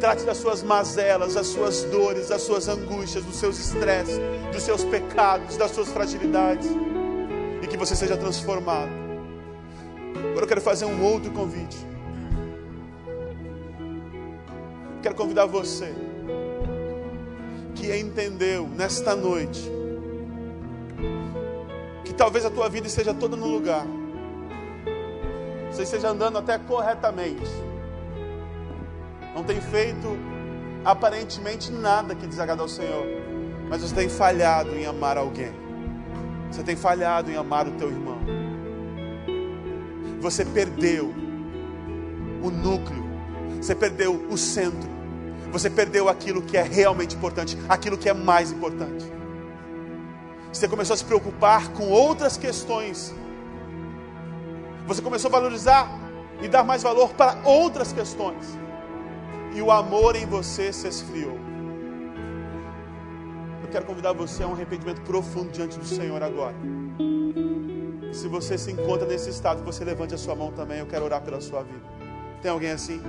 trate 0.00 0.24
das 0.24 0.38
suas 0.38 0.62
mazelas, 0.62 1.34
das 1.34 1.46
suas 1.46 1.84
dores, 1.84 2.28
das 2.28 2.42
suas 2.42 2.68
angústias, 2.68 3.24
dos 3.24 3.36
seus 3.36 3.58
estresses, 3.58 4.18
dos 4.52 4.62
seus 4.62 4.84
pecados, 4.84 5.56
das 5.56 5.70
suas 5.70 5.88
fragilidades, 5.88 6.68
e 7.62 7.66
que 7.66 7.76
você 7.76 7.94
seja 7.94 8.16
transformado. 8.16 8.90
Agora 10.30 10.44
eu 10.44 10.48
quero 10.48 10.60
fazer 10.60 10.84
um 10.84 11.04
outro 11.04 11.30
convite. 11.30 11.76
Quero 15.00 15.14
convidar 15.14 15.46
você 15.46 15.94
que 17.74 17.96
entendeu 17.96 18.68
nesta 18.68 19.14
noite 19.14 19.77
talvez 22.18 22.44
a 22.44 22.50
tua 22.50 22.68
vida 22.68 22.86
esteja 22.86 23.14
toda 23.14 23.36
no 23.36 23.46
lugar. 23.46 23.86
Você 25.70 25.84
esteja 25.84 26.10
andando 26.10 26.36
até 26.36 26.58
corretamente. 26.58 27.50
Não 29.34 29.42
tem 29.42 29.60
feito 29.60 30.18
aparentemente 30.84 31.72
nada 31.72 32.14
que 32.14 32.26
desagrada 32.26 32.60
ao 32.60 32.68
Senhor, 32.68 33.06
mas 33.70 33.80
você 33.80 33.94
tem 33.94 34.08
falhado 34.10 34.76
em 34.76 34.84
amar 34.84 35.16
alguém. 35.16 35.52
Você 36.50 36.62
tem 36.62 36.76
falhado 36.76 37.30
em 37.30 37.36
amar 37.36 37.66
o 37.66 37.72
teu 37.72 37.88
irmão. 37.88 38.18
Você 40.20 40.44
perdeu 40.44 41.14
o 42.42 42.50
núcleo 42.50 43.08
você 43.60 43.74
perdeu 43.74 44.14
o 44.30 44.38
centro. 44.38 44.88
Você 45.52 45.68
perdeu 45.68 46.08
aquilo 46.08 46.42
que 46.42 46.56
é 46.56 46.62
realmente 46.62 47.16
importante, 47.16 47.56
aquilo 47.68 47.96
que 47.96 48.08
é 48.08 48.14
mais 48.14 48.52
importante. 48.52 49.04
Você 50.52 50.66
começou 50.66 50.94
a 50.94 50.96
se 50.96 51.04
preocupar 51.04 51.68
com 51.72 51.88
outras 51.88 52.36
questões. 52.36 53.14
Você 54.86 55.02
começou 55.02 55.28
a 55.28 55.32
valorizar 55.32 55.88
e 56.40 56.48
dar 56.48 56.64
mais 56.64 56.82
valor 56.82 57.12
para 57.14 57.38
outras 57.44 57.92
questões. 57.92 58.58
E 59.54 59.60
o 59.60 59.70
amor 59.70 60.16
em 60.16 60.26
você 60.26 60.72
se 60.72 60.88
esfriou. 60.88 61.38
Eu 63.62 63.68
quero 63.70 63.84
convidar 63.84 64.12
você 64.12 64.42
a 64.42 64.46
um 64.46 64.54
arrependimento 64.54 65.02
profundo 65.02 65.50
diante 65.50 65.78
do 65.78 65.84
Senhor 65.84 66.22
agora. 66.22 66.54
Se 68.12 68.26
você 68.26 68.56
se 68.56 68.72
encontra 68.72 69.06
nesse 69.06 69.28
estado, 69.28 69.62
você 69.62 69.84
levante 69.84 70.14
a 70.14 70.18
sua 70.18 70.34
mão 70.34 70.50
também. 70.52 70.78
Eu 70.78 70.86
quero 70.86 71.04
orar 71.04 71.20
pela 71.20 71.40
sua 71.40 71.62
vida. 71.62 71.84
Tem 72.40 72.50
alguém 72.50 72.70
assim? 72.70 73.02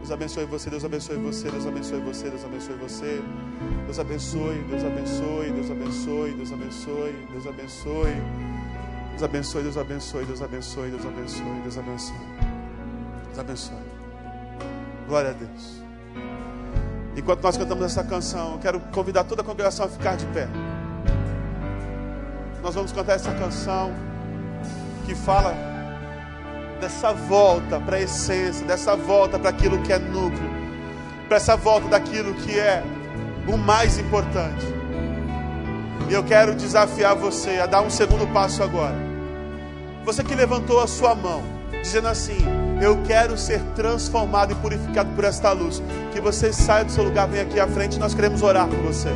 Deus 0.00 0.10
abençoe 0.10 0.44
você, 0.46 0.70
Deus 0.70 0.84
abençoe 0.84 1.16
você, 1.18 1.50
Deus 1.50 1.66
abençoe 1.66 2.00
você, 2.00 2.30
Deus 2.30 2.44
abençoe 2.44 2.74
você. 2.76 3.22
Deus 3.84 3.98
abençoe, 3.98 4.64
Deus 4.68 4.84
abençoe, 4.84 5.52
Deus 5.52 5.70
abençoe, 5.70 6.32
Deus 6.32 6.52
abençoe, 6.52 7.26
Deus 7.30 7.46
abençoe. 7.46 8.22
Deus 9.10 9.22
abençoe, 9.22 9.62
Deus 9.62 9.76
abençoe, 9.76 10.24
Deus 10.24 10.42
abençoe, 10.42 10.90
Deus 10.90 11.04
abençoe, 11.04 11.60
Deus 11.62 11.78
abençoe. 11.78 12.16
Deus 13.26 13.38
abençoe. 13.38 13.76
Glória 15.06 15.30
a 15.30 15.32
Deus. 15.34 15.82
Enquanto 17.14 17.42
nós 17.42 17.56
cantamos 17.58 17.84
essa 17.84 18.02
canção, 18.02 18.54
eu 18.54 18.58
quero 18.58 18.80
convidar 18.92 19.24
toda 19.24 19.42
a 19.42 19.44
congregação 19.44 19.84
a 19.84 19.88
ficar 19.88 20.16
de 20.16 20.24
pé. 20.26 20.48
Nós 22.62 22.74
vamos 22.74 22.90
cantar 22.92 23.14
essa 23.14 23.32
canção 23.34 23.92
que 25.04 25.14
fala 25.14 25.69
dessa 26.80 27.12
volta 27.12 27.78
para 27.78 27.96
a 27.96 28.00
essência, 28.00 28.66
dessa 28.66 28.96
volta 28.96 29.38
para 29.38 29.50
aquilo 29.50 29.80
que 29.82 29.92
é 29.92 29.98
núcleo, 29.98 30.50
para 31.28 31.36
essa 31.36 31.56
volta 31.56 31.88
daquilo 31.88 32.34
que 32.34 32.58
é 32.58 32.82
o 33.46 33.56
mais 33.56 33.98
importante. 33.98 34.66
E 36.08 36.12
eu 36.12 36.24
quero 36.24 36.54
desafiar 36.54 37.14
você 37.14 37.58
a 37.58 37.66
dar 37.66 37.82
um 37.82 37.90
segundo 37.90 38.26
passo 38.32 38.62
agora. 38.62 38.96
Você 40.04 40.24
que 40.24 40.34
levantou 40.34 40.80
a 40.80 40.86
sua 40.88 41.14
mão, 41.14 41.42
dizendo 41.82 42.08
assim: 42.08 42.38
Eu 42.82 43.00
quero 43.02 43.36
ser 43.38 43.60
transformado 43.76 44.52
e 44.52 44.56
purificado 44.56 45.10
por 45.14 45.22
esta 45.24 45.52
luz. 45.52 45.80
Que 46.12 46.20
você 46.20 46.52
saia 46.52 46.84
do 46.84 46.90
seu 46.90 47.04
lugar, 47.04 47.28
venha 47.28 47.44
aqui 47.44 47.60
à 47.60 47.68
frente, 47.68 47.98
nós 47.98 48.14
queremos 48.14 48.42
orar 48.42 48.66
por 48.66 48.78
você. 48.78 49.10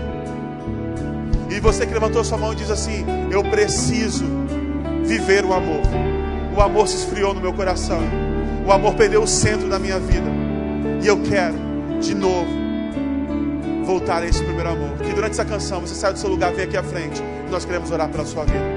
E 1.50 1.58
você 1.58 1.84
que 1.84 1.92
levantou 1.92 2.20
a 2.20 2.24
sua 2.24 2.38
mão 2.38 2.52
e 2.52 2.56
diz 2.56 2.70
assim: 2.70 3.04
Eu 3.32 3.42
preciso 3.42 4.24
viver 5.04 5.44
o 5.44 5.52
amor 5.52 6.13
o 6.54 6.60
amor 6.60 6.86
se 6.86 6.96
esfriou 6.96 7.34
no 7.34 7.40
meu 7.40 7.52
coração. 7.52 8.00
O 8.66 8.72
amor 8.72 8.94
perdeu 8.94 9.22
o 9.22 9.26
centro 9.26 9.68
da 9.68 9.78
minha 9.78 9.98
vida. 9.98 10.30
E 11.02 11.06
eu 11.06 11.20
quero, 11.22 11.56
de 12.00 12.14
novo, 12.14 12.48
voltar 13.84 14.22
a 14.22 14.26
esse 14.26 14.42
primeiro 14.42 14.70
amor. 14.70 14.96
Que 14.98 15.12
durante 15.12 15.32
essa 15.32 15.44
canção 15.44 15.80
você 15.80 15.94
saia 15.94 16.12
do 16.12 16.18
seu 16.18 16.30
lugar, 16.30 16.52
vem 16.52 16.64
aqui 16.64 16.76
à 16.76 16.82
frente. 16.82 17.20
Nós 17.50 17.64
queremos 17.64 17.90
orar 17.90 18.08
pela 18.08 18.24
sua 18.24 18.44
vida. 18.44 18.73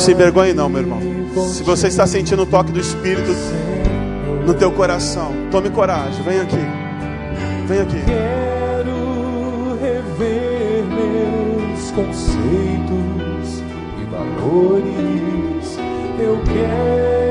Se 0.00 0.12
envergonhe 0.12 0.54
não, 0.54 0.68
meu 0.68 0.80
irmão. 0.80 1.00
Se 1.48 1.62
você 1.62 1.88
está 1.88 2.06
sentindo 2.06 2.42
o 2.42 2.46
toque 2.46 2.72
do 2.72 2.80
Espírito 2.80 3.32
no 4.46 4.54
teu 4.54 4.72
coração, 4.72 5.32
tome 5.50 5.68
coragem, 5.70 6.22
vem 6.22 6.40
aqui. 6.40 6.56
Vem 7.66 7.80
aqui. 7.80 8.02
Quero 8.06 9.78
rever 9.80 10.84
meus 10.86 11.90
conceitos 11.90 13.62
e 14.00 14.04
valores. 14.10 15.78
Eu 16.18 16.40
quero 16.44 17.29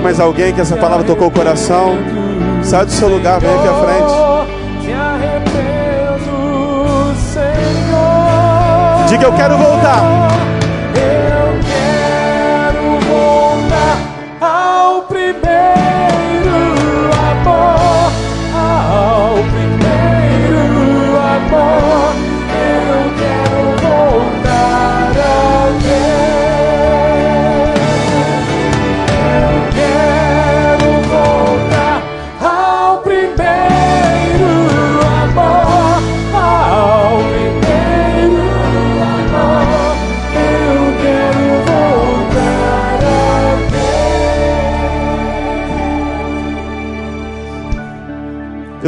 Tem 0.00 0.04
mais 0.04 0.18
alguém 0.18 0.50
que 0.54 0.62
essa 0.62 0.78
palavra 0.78 1.04
tocou 1.04 1.28
o 1.28 1.30
coração? 1.30 1.98
Sai 2.62 2.86
do 2.86 2.90
seu 2.90 3.06
lugar, 3.06 3.38
vem 3.38 3.50
aqui 3.50 3.68
à 3.68 3.74
frente. 3.74 4.12
Diga 9.10 9.26
eu 9.26 9.32
quero 9.34 9.58
voltar. 9.58 10.49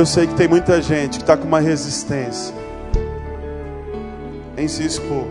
Eu 0.02 0.06
sei 0.06 0.26
que 0.26 0.34
tem 0.34 0.48
muita 0.48 0.82
gente 0.82 1.18
que 1.18 1.22
está 1.22 1.36
com 1.36 1.46
uma 1.46 1.60
resistência 1.60 2.52
em 4.58 4.66
se 4.66 4.84
expor. 4.84 5.28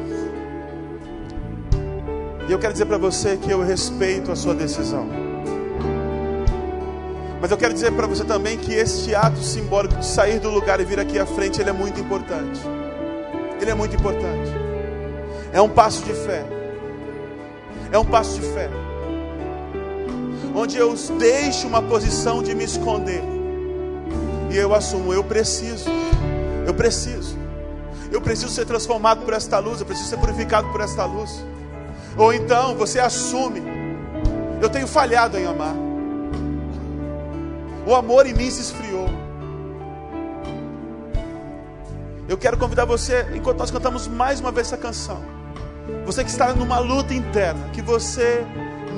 E 2.47 2.51
eu 2.53 2.57
quero 2.57 2.71
dizer 2.71 2.85
para 2.85 2.97
você 2.97 3.35
que 3.35 3.51
eu 3.51 3.61
respeito 3.61 4.31
a 4.31 4.35
sua 4.37 4.55
decisão. 4.55 5.09
Mas 7.41 7.51
eu 7.51 7.57
quero 7.57 7.73
dizer 7.73 7.91
para 7.91 8.07
você 8.07 8.23
também 8.23 8.57
que 8.57 8.73
este 8.73 9.13
ato 9.13 9.43
simbólico 9.43 9.95
de 9.95 10.05
sair 10.05 10.39
do 10.39 10.49
lugar 10.49 10.79
e 10.79 10.85
vir 10.85 11.01
aqui 11.01 11.19
à 11.19 11.25
frente, 11.25 11.59
ele 11.59 11.69
é 11.69 11.73
muito 11.73 11.99
importante. 11.99 12.61
Ele 13.59 13.71
é 13.71 13.75
muito 13.75 13.93
importante. 13.97 14.51
É 15.51 15.61
um 15.61 15.67
passo 15.67 16.01
de 16.05 16.13
fé. 16.13 16.45
É 17.91 17.99
um 17.99 18.05
passo 18.05 18.39
de 18.39 18.47
fé. 18.53 18.69
Onde 20.55 20.77
eu 20.77 20.95
deixo 21.19 21.67
uma 21.67 21.81
posição 21.81 22.41
de 22.41 22.55
me 22.55 22.63
esconder 22.63 23.30
E 24.51 24.57
eu 24.57 24.75
assumo, 24.75 25.13
eu 25.13 25.23
preciso. 25.23 25.89
Eu 26.67 26.73
preciso. 26.73 27.37
Eu 28.11 28.21
preciso 28.21 28.49
ser 28.49 28.65
transformado 28.65 29.23
por 29.23 29.33
esta 29.33 29.57
luz, 29.59 29.79
eu 29.79 29.85
preciso 29.85 30.09
ser 30.09 30.17
purificado 30.17 30.67
por 30.69 30.81
esta 30.81 31.05
luz. 31.05 31.43
Ou 32.17 32.33
então 32.33 32.75
você 32.75 32.99
assume, 32.99 33.63
eu 34.61 34.69
tenho 34.69 34.85
falhado 34.85 35.37
em 35.37 35.45
amar. 35.45 35.73
O 37.87 37.95
amor 37.95 38.25
em 38.25 38.33
mim 38.33 38.51
se 38.51 38.61
esfriou. 38.61 39.09
Eu 42.27 42.37
quero 42.37 42.57
convidar 42.57 42.85
você, 42.85 43.25
enquanto 43.33 43.59
nós 43.59 43.71
cantamos 43.71 44.07
mais 44.07 44.39
uma 44.41 44.51
vez 44.51 44.67
essa 44.67 44.77
canção, 44.77 45.21
você 46.05 46.23
que 46.23 46.29
está 46.29 46.53
numa 46.53 46.79
luta 46.79 47.13
interna, 47.13 47.69
que 47.73 47.81
você 47.81 48.45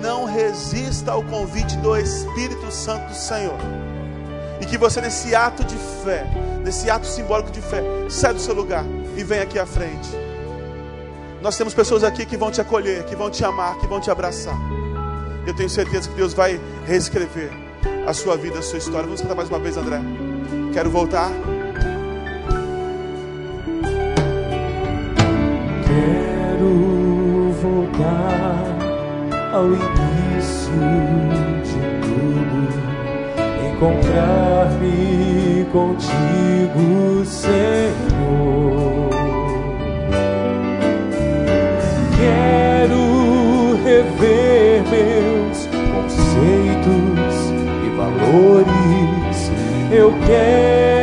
não 0.01 0.25
resista 0.25 1.11
ao 1.11 1.23
convite 1.23 1.77
do 1.77 1.95
Espírito 1.95 2.71
Santo 2.71 3.09
do 3.09 3.15
Senhor. 3.15 3.57
E 4.63 4.65
que 4.65 4.77
você, 4.77 5.01
nesse 5.01 5.35
ato 5.35 5.61
de 5.65 5.75
fé, 6.05 6.25
nesse 6.63 6.89
ato 6.89 7.05
simbólico 7.05 7.51
de 7.51 7.59
fé, 7.59 7.83
sai 8.09 8.33
do 8.33 8.39
seu 8.39 8.55
lugar 8.55 8.85
e 9.17 9.21
vem 9.21 9.41
aqui 9.41 9.59
à 9.59 9.65
frente. 9.65 10.09
Nós 11.41 11.57
temos 11.57 11.73
pessoas 11.73 12.01
aqui 12.01 12.25
que 12.25 12.37
vão 12.37 12.49
te 12.49 12.61
acolher, 12.61 13.03
que 13.03 13.13
vão 13.13 13.29
te 13.29 13.43
amar, 13.43 13.77
que 13.77 13.87
vão 13.87 13.99
te 13.99 14.09
abraçar. 14.09 14.57
Eu 15.45 15.53
tenho 15.53 15.69
certeza 15.69 16.07
que 16.07 16.15
Deus 16.15 16.33
vai 16.33 16.61
reescrever 16.87 17.51
a 18.07 18.13
sua 18.13 18.37
vida, 18.37 18.59
a 18.59 18.61
sua 18.61 18.77
história. 18.77 19.03
Vamos 19.03 19.19
cantar 19.19 19.35
mais 19.35 19.49
uma 19.49 19.59
vez, 19.59 19.75
André. 19.75 19.99
Quero 20.71 20.89
voltar. 20.89 21.29
Quero 25.85 27.51
voltar 27.61 28.63
ao 29.53 29.65
início 29.65 31.42
encontrar-me 33.83 35.65
contigo, 35.71 37.25
Senhor. 37.25 39.09
Quero 42.17 43.75
rever 43.83 44.83
meus 44.89 45.67
conceitos 45.91 47.51
e 47.85 47.89
valores. 47.97 49.51
Eu 49.91 50.13
quero 50.25 51.02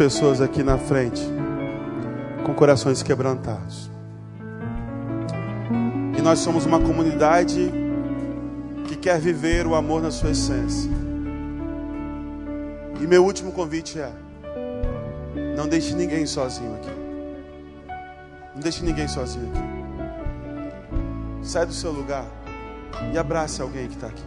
pessoas 0.00 0.40
aqui 0.40 0.62
na 0.62 0.78
frente 0.78 1.20
com 2.42 2.54
corações 2.54 3.02
quebrantados. 3.02 3.90
E 6.16 6.22
nós 6.22 6.38
somos 6.38 6.64
uma 6.64 6.80
comunidade 6.80 7.70
que 8.88 8.96
quer 8.96 9.20
viver 9.20 9.66
o 9.66 9.74
amor 9.74 10.00
na 10.00 10.10
sua 10.10 10.30
essência. 10.30 10.90
E 12.98 13.06
meu 13.06 13.22
último 13.22 13.52
convite 13.52 13.98
é: 13.98 14.10
não 15.54 15.68
deixe 15.68 15.94
ninguém 15.94 16.24
sozinho 16.24 16.74
aqui. 16.76 16.90
Não 18.54 18.62
deixe 18.62 18.82
ninguém 18.82 19.06
sozinho 19.06 19.50
aqui. 19.50 19.60
Sai 21.46 21.66
do 21.66 21.74
seu 21.74 21.92
lugar 21.92 22.24
e 23.12 23.18
abrace 23.18 23.60
alguém 23.60 23.86
que 23.86 23.96
está 23.96 24.06
aqui. 24.06 24.24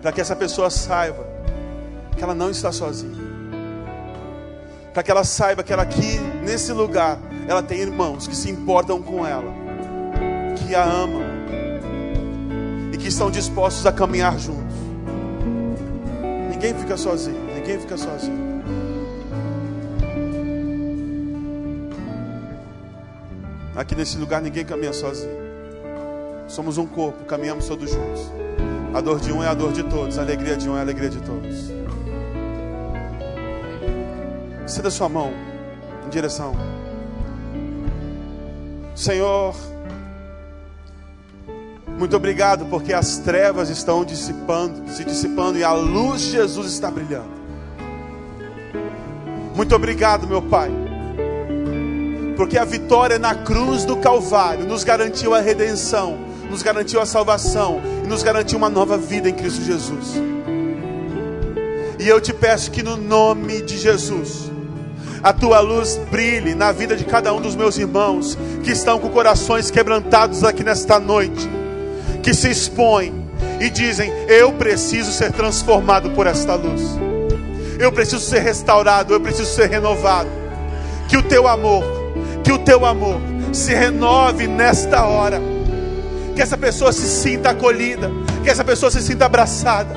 Para 0.00 0.10
que 0.10 0.22
essa 0.22 0.34
pessoa 0.34 0.70
saiba 0.70 1.39
que 2.16 2.22
ela 2.22 2.34
não 2.34 2.50
está 2.50 2.72
sozinha. 2.72 3.30
Para 4.92 5.02
que 5.02 5.10
ela 5.10 5.24
saiba 5.24 5.62
que 5.62 5.72
ela 5.72 5.82
aqui, 5.82 6.18
nesse 6.44 6.72
lugar, 6.72 7.18
ela 7.46 7.62
tem 7.62 7.80
irmãos 7.80 8.26
que 8.26 8.36
se 8.36 8.50
importam 8.50 9.00
com 9.00 9.26
ela, 9.26 9.52
que 10.56 10.74
a 10.74 10.84
amam 10.84 11.22
e 12.92 12.96
que 12.96 13.08
estão 13.08 13.30
dispostos 13.30 13.86
a 13.86 13.92
caminhar 13.92 14.38
juntos. 14.38 14.74
Ninguém 16.50 16.74
fica 16.74 16.96
sozinho, 16.96 17.40
ninguém 17.54 17.78
fica 17.78 17.96
sozinho. 17.96 18.50
Aqui 23.74 23.94
nesse 23.94 24.18
lugar 24.18 24.42
ninguém 24.42 24.64
caminha 24.64 24.92
sozinho. 24.92 25.40
Somos 26.48 26.76
um 26.76 26.86
corpo, 26.86 27.24
caminhamos 27.24 27.66
todos 27.66 27.90
juntos. 27.90 28.30
A 28.92 29.00
dor 29.00 29.20
de 29.20 29.32
um 29.32 29.42
é 29.42 29.48
a 29.48 29.54
dor 29.54 29.72
de 29.72 29.84
todos, 29.84 30.18
a 30.18 30.22
alegria 30.22 30.56
de 30.56 30.68
um 30.68 30.76
é 30.76 30.80
a 30.80 30.82
alegria 30.82 31.08
de 31.08 31.20
todos. 31.20 31.79
Estenda 34.70 34.88
sua 34.88 35.08
mão 35.08 35.32
em 36.06 36.10
direção. 36.10 36.54
Senhor, 38.94 39.52
muito 41.98 42.16
obrigado 42.16 42.66
porque 42.66 42.92
as 42.92 43.18
trevas 43.18 43.68
estão 43.68 44.04
dissipando, 44.04 44.88
se 44.92 45.04
dissipando 45.04 45.58
e 45.58 45.64
a 45.64 45.72
luz 45.72 46.20
de 46.20 46.30
Jesus 46.30 46.72
está 46.72 46.88
brilhando. 46.88 47.32
Muito 49.56 49.74
obrigado, 49.74 50.28
meu 50.28 50.40
Pai, 50.40 50.70
porque 52.36 52.56
a 52.56 52.64
vitória 52.64 53.18
na 53.18 53.34
cruz 53.34 53.84
do 53.84 53.96
Calvário 53.96 54.66
nos 54.66 54.84
garantiu 54.84 55.34
a 55.34 55.40
redenção, 55.40 56.16
nos 56.48 56.62
garantiu 56.62 57.00
a 57.00 57.06
salvação 57.06 57.80
e 58.04 58.06
nos 58.06 58.22
garantiu 58.22 58.56
uma 58.56 58.70
nova 58.70 58.96
vida 58.96 59.28
em 59.28 59.34
Cristo 59.34 59.64
Jesus. 59.64 60.14
E 61.98 62.08
eu 62.08 62.20
te 62.20 62.32
peço 62.32 62.70
que 62.70 62.84
no 62.84 62.96
nome 62.96 63.62
de 63.62 63.76
Jesus, 63.76 64.49
a 65.22 65.32
tua 65.32 65.60
luz 65.60 66.00
brilhe 66.10 66.54
na 66.54 66.72
vida 66.72 66.96
de 66.96 67.04
cada 67.04 67.32
um 67.32 67.40
dos 67.40 67.54
meus 67.54 67.76
irmãos 67.76 68.38
que 68.64 68.72
estão 68.72 68.98
com 68.98 69.08
corações 69.10 69.70
quebrantados 69.70 70.42
aqui 70.44 70.64
nesta 70.64 70.98
noite, 70.98 71.48
que 72.22 72.32
se 72.32 72.50
expõem 72.50 73.12
e 73.60 73.68
dizem: 73.68 74.10
Eu 74.28 74.52
preciso 74.52 75.12
ser 75.12 75.32
transformado 75.32 76.10
por 76.10 76.26
esta 76.26 76.54
luz, 76.54 76.82
eu 77.78 77.92
preciso 77.92 78.24
ser 78.24 78.40
restaurado, 78.40 79.12
eu 79.12 79.20
preciso 79.20 79.50
ser 79.50 79.68
renovado. 79.68 80.28
Que 81.08 81.16
o 81.16 81.22
teu 81.22 81.48
amor, 81.48 81.84
que 82.44 82.52
o 82.52 82.58
teu 82.58 82.86
amor 82.86 83.20
se 83.52 83.74
renove 83.74 84.46
nesta 84.46 85.04
hora, 85.04 85.40
que 86.34 86.40
essa 86.40 86.56
pessoa 86.56 86.92
se 86.92 87.06
sinta 87.06 87.50
acolhida, 87.50 88.10
que 88.42 88.48
essa 88.48 88.64
pessoa 88.64 88.90
se 88.90 89.02
sinta 89.02 89.26
abraçada. 89.26 89.94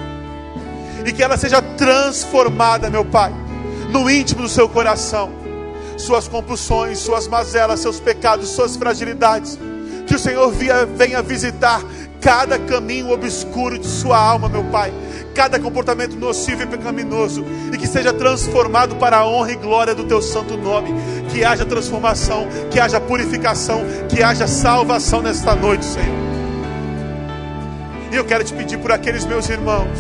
E 1.06 1.12
que 1.12 1.22
ela 1.22 1.38
seja 1.38 1.62
transformada, 1.62 2.90
meu 2.90 3.04
Pai 3.04 3.43
no 3.94 4.10
íntimo 4.10 4.42
do 4.42 4.50
seu 4.50 4.68
coração, 4.68 5.32
suas 5.96 6.28
compulsões, 6.28 6.98
suas 6.98 7.28
mazelas, 7.28 7.80
seus 7.80 8.00
pecados, 8.00 8.50
suas 8.50 8.76
fragilidades. 8.76 9.58
Que 10.08 10.16
o 10.16 10.20
Senhor 10.20 10.52
via, 10.52 10.86
venha 10.86 11.22
visitar 11.22 11.82
cada 12.20 12.58
caminho 12.58 13.12
obscuro 13.12 13.78
de 13.78 13.88
sua 13.88 14.18
alma, 14.18 14.50
meu 14.50 14.64
Pai, 14.66 14.92
cada 15.36 15.60
comportamento 15.60 16.16
nocivo 16.16 16.64
e 16.64 16.68
pecaminoso, 16.68 17.46
e 17.72 17.78
que 17.78 17.88
seja 17.88 18.12
transformado 18.12 18.96
para 18.96 19.18
a 19.18 19.28
honra 19.28 19.52
e 19.52 19.56
glória 19.56 19.94
do 19.94 20.06
teu 20.06 20.22
santo 20.22 20.58
nome. 20.58 20.90
Que 21.30 21.46
haja 21.46 21.64
transformação, 21.64 22.48
que 22.72 22.80
haja 22.80 23.00
purificação, 23.00 23.82
que 24.10 24.24
haja 24.24 24.48
salvação 24.48 25.22
nesta 25.22 25.56
noite, 25.56 25.86
Senhor. 25.86 26.24
E 28.12 28.16
eu 28.16 28.26
quero 28.26 28.44
te 28.44 28.54
pedir 28.54 28.78
por 28.78 28.92
aqueles 28.92 29.26
meus 29.26 29.48
irmãos 29.50 30.00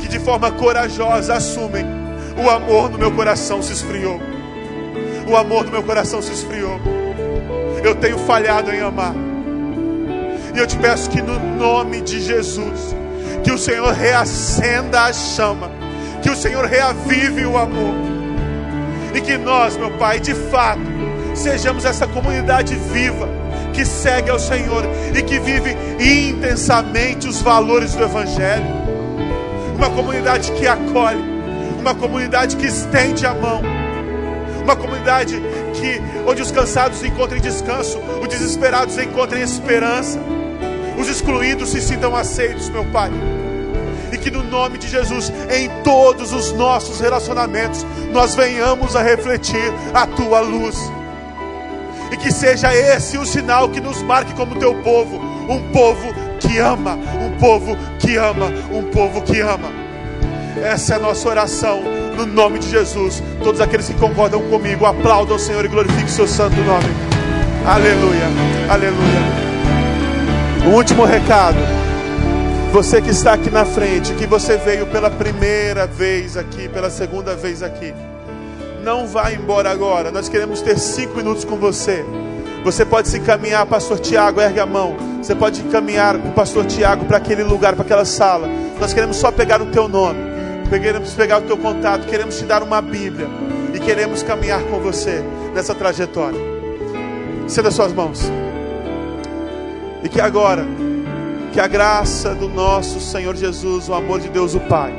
que 0.00 0.08
de 0.08 0.18
forma 0.18 0.50
corajosa 0.50 1.34
assumem 1.34 1.97
o 2.38 2.48
amor 2.48 2.90
no 2.90 2.98
meu 2.98 3.12
coração 3.12 3.62
se 3.62 3.72
esfriou. 3.72 4.20
O 5.26 5.36
amor 5.36 5.64
do 5.64 5.70
meu 5.70 5.82
coração 5.82 6.22
se 6.22 6.32
esfriou. 6.32 6.80
Eu 7.82 7.94
tenho 7.94 8.18
falhado 8.18 8.70
em 8.70 8.80
amar. 8.80 9.14
E 10.54 10.58
eu 10.58 10.66
te 10.66 10.76
peço 10.76 11.10
que 11.10 11.20
no 11.20 11.38
nome 11.56 12.00
de 12.00 12.20
Jesus, 12.20 12.94
que 13.44 13.52
o 13.52 13.58
Senhor 13.58 13.92
reacenda 13.92 15.02
a 15.02 15.12
chama, 15.12 15.70
que 16.22 16.30
o 16.30 16.36
Senhor 16.36 16.64
reavive 16.64 17.44
o 17.44 17.56
amor. 17.56 17.94
E 19.14 19.20
que 19.20 19.36
nós, 19.36 19.76
meu 19.76 19.90
Pai, 19.92 20.20
de 20.20 20.34
fato, 20.34 20.80
sejamos 21.34 21.84
essa 21.84 22.06
comunidade 22.06 22.74
viva 22.74 23.28
que 23.72 23.84
segue 23.84 24.30
ao 24.30 24.38
Senhor 24.38 24.84
e 25.16 25.22
que 25.22 25.38
vive 25.38 25.76
intensamente 26.00 27.28
os 27.28 27.40
valores 27.40 27.94
do 27.94 28.02
Evangelho. 28.02 28.66
Uma 29.76 29.90
comunidade 29.90 30.50
que 30.52 30.66
acolhe, 30.66 31.37
uma 31.88 31.94
comunidade 31.94 32.56
que 32.56 32.66
estende 32.66 33.24
a 33.24 33.32
mão, 33.32 33.62
uma 34.62 34.76
comunidade 34.76 35.40
que 35.72 36.02
onde 36.28 36.42
os 36.42 36.50
cansados 36.50 37.02
encontrem 37.02 37.40
descanso, 37.40 37.98
os 38.20 38.28
desesperados 38.28 38.98
encontrem 38.98 39.42
esperança, 39.42 40.20
os 40.98 41.08
excluídos 41.08 41.70
se 41.70 41.80
sintam 41.80 42.14
aceitos, 42.14 42.68
meu 42.68 42.84
Pai. 42.92 43.10
E 44.12 44.18
que 44.18 44.30
no 44.30 44.42
nome 44.42 44.76
de 44.76 44.86
Jesus, 44.86 45.32
em 45.50 45.70
todos 45.82 46.34
os 46.34 46.52
nossos 46.52 47.00
relacionamentos, 47.00 47.86
nós 48.12 48.34
venhamos 48.34 48.94
a 48.94 49.02
refletir 49.02 49.72
a 49.94 50.06
tua 50.06 50.40
luz 50.40 50.76
e 52.12 52.18
que 52.18 52.30
seja 52.30 52.74
esse 52.74 53.16
o 53.16 53.24
sinal 53.24 53.70
que 53.70 53.80
nos 53.80 54.02
marque 54.02 54.34
como 54.34 54.56
teu 54.56 54.74
povo, 54.82 55.16
um 55.48 55.72
povo 55.72 56.12
que 56.38 56.58
ama, 56.58 56.98
um 57.18 57.38
povo 57.38 57.74
que 57.98 58.16
ama, 58.16 58.46
um 58.70 58.82
povo 58.90 59.22
que 59.22 59.40
ama. 59.40 59.87
Essa 60.62 60.94
é 60.94 60.96
a 60.96 61.00
nossa 61.00 61.28
oração, 61.28 61.82
no 62.16 62.26
nome 62.26 62.58
de 62.58 62.70
Jesus. 62.70 63.22
Todos 63.42 63.60
aqueles 63.60 63.86
que 63.86 63.94
concordam 63.94 64.40
comigo, 64.48 64.86
aplaudam 64.86 65.36
o 65.36 65.38
Senhor 65.38 65.64
e 65.64 65.68
glorifiquem 65.68 66.06
o 66.06 66.08
seu 66.08 66.26
santo 66.26 66.56
nome. 66.62 66.88
Aleluia, 67.66 68.26
aleluia. 68.68 70.66
Um 70.66 70.74
último 70.74 71.04
recado. 71.04 71.58
Você 72.72 73.00
que 73.00 73.10
está 73.10 73.32
aqui 73.32 73.50
na 73.50 73.64
frente, 73.64 74.12
que 74.12 74.26
você 74.26 74.56
veio 74.56 74.86
pela 74.86 75.10
primeira 75.10 75.86
vez 75.86 76.36
aqui, 76.36 76.68
pela 76.68 76.90
segunda 76.90 77.34
vez 77.34 77.62
aqui 77.62 77.94
não 78.88 79.06
vá 79.06 79.30
embora 79.30 79.70
agora. 79.70 80.10
Nós 80.10 80.30
queremos 80.30 80.62
ter 80.62 80.78
cinco 80.78 81.16
minutos 81.16 81.44
com 81.44 81.56
você. 81.56 82.02
Você 82.64 82.86
pode 82.86 83.08
se 83.08 83.18
encaminhar, 83.18 83.66
Pastor 83.66 83.98
Tiago, 83.98 84.40
ergue 84.40 84.60
a 84.60 84.66
mão. 84.66 84.96
Você 85.22 85.34
pode 85.34 85.60
encaminhar 85.60 86.18
com 86.18 86.28
o 86.28 86.32
Pastor 86.32 86.64
Tiago 86.64 87.04
para 87.04 87.18
aquele 87.18 87.42
lugar, 87.42 87.74
para 87.74 87.84
aquela 87.84 88.04
sala. 88.06 88.48
Nós 88.80 88.94
queremos 88.94 89.16
só 89.16 89.30
pegar 89.30 89.60
o 89.60 89.66
teu 89.66 89.88
nome, 89.88 90.18
queremos 90.68 91.14
pegar 91.14 91.38
o 91.38 91.42
teu 91.42 91.56
contato, 91.56 92.06
queremos 92.06 92.36
te 92.38 92.44
dar 92.44 92.62
uma 92.62 92.82
Bíblia 92.82 93.26
e 93.72 93.80
queremos 93.80 94.22
caminhar 94.22 94.62
com 94.64 94.78
você 94.80 95.22
nessa 95.54 95.74
trajetória. 95.74 96.38
Ceda 97.46 97.70
suas 97.70 97.92
mãos. 97.92 98.30
E 100.02 100.08
que 100.08 100.20
agora, 100.20 100.66
que 101.52 101.60
a 101.60 101.66
graça 101.66 102.34
do 102.34 102.48
nosso 102.48 103.00
Senhor 103.00 103.34
Jesus, 103.34 103.88
o 103.88 103.94
amor 103.94 104.20
de 104.20 104.28
Deus 104.28 104.54
o 104.54 104.60
Pai 104.60 104.92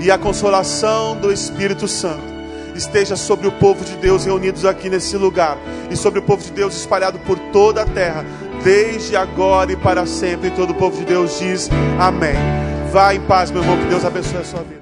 e 0.00 0.10
a 0.10 0.18
consolação 0.18 1.16
do 1.16 1.30
Espírito 1.30 1.86
Santo 1.86 2.32
esteja 2.74 3.16
sobre 3.16 3.46
o 3.46 3.52
povo 3.52 3.84
de 3.84 3.96
Deus 3.96 4.24
reunidos 4.24 4.64
aqui 4.64 4.88
nesse 4.88 5.16
lugar 5.16 5.58
e 5.90 5.96
sobre 5.96 6.18
o 6.18 6.22
povo 6.22 6.42
de 6.42 6.50
Deus 6.50 6.74
espalhado 6.74 7.18
por 7.20 7.38
toda 7.52 7.82
a 7.82 7.86
terra, 7.86 8.24
desde 8.64 9.14
agora 9.14 9.70
e 9.72 9.76
para 9.76 10.06
sempre. 10.06 10.48
E 10.48 10.52
todo 10.52 10.70
o 10.70 10.74
povo 10.74 10.96
de 10.96 11.04
Deus 11.04 11.38
diz 11.38 11.68
amém. 12.00 12.34
Vá 12.90 13.14
em 13.14 13.20
paz, 13.20 13.50
meu 13.50 13.62
irmão, 13.62 13.78
que 13.78 13.86
Deus 13.86 14.04
abençoe 14.04 14.38
a 14.38 14.44
sua 14.44 14.62
vida. 14.62 14.81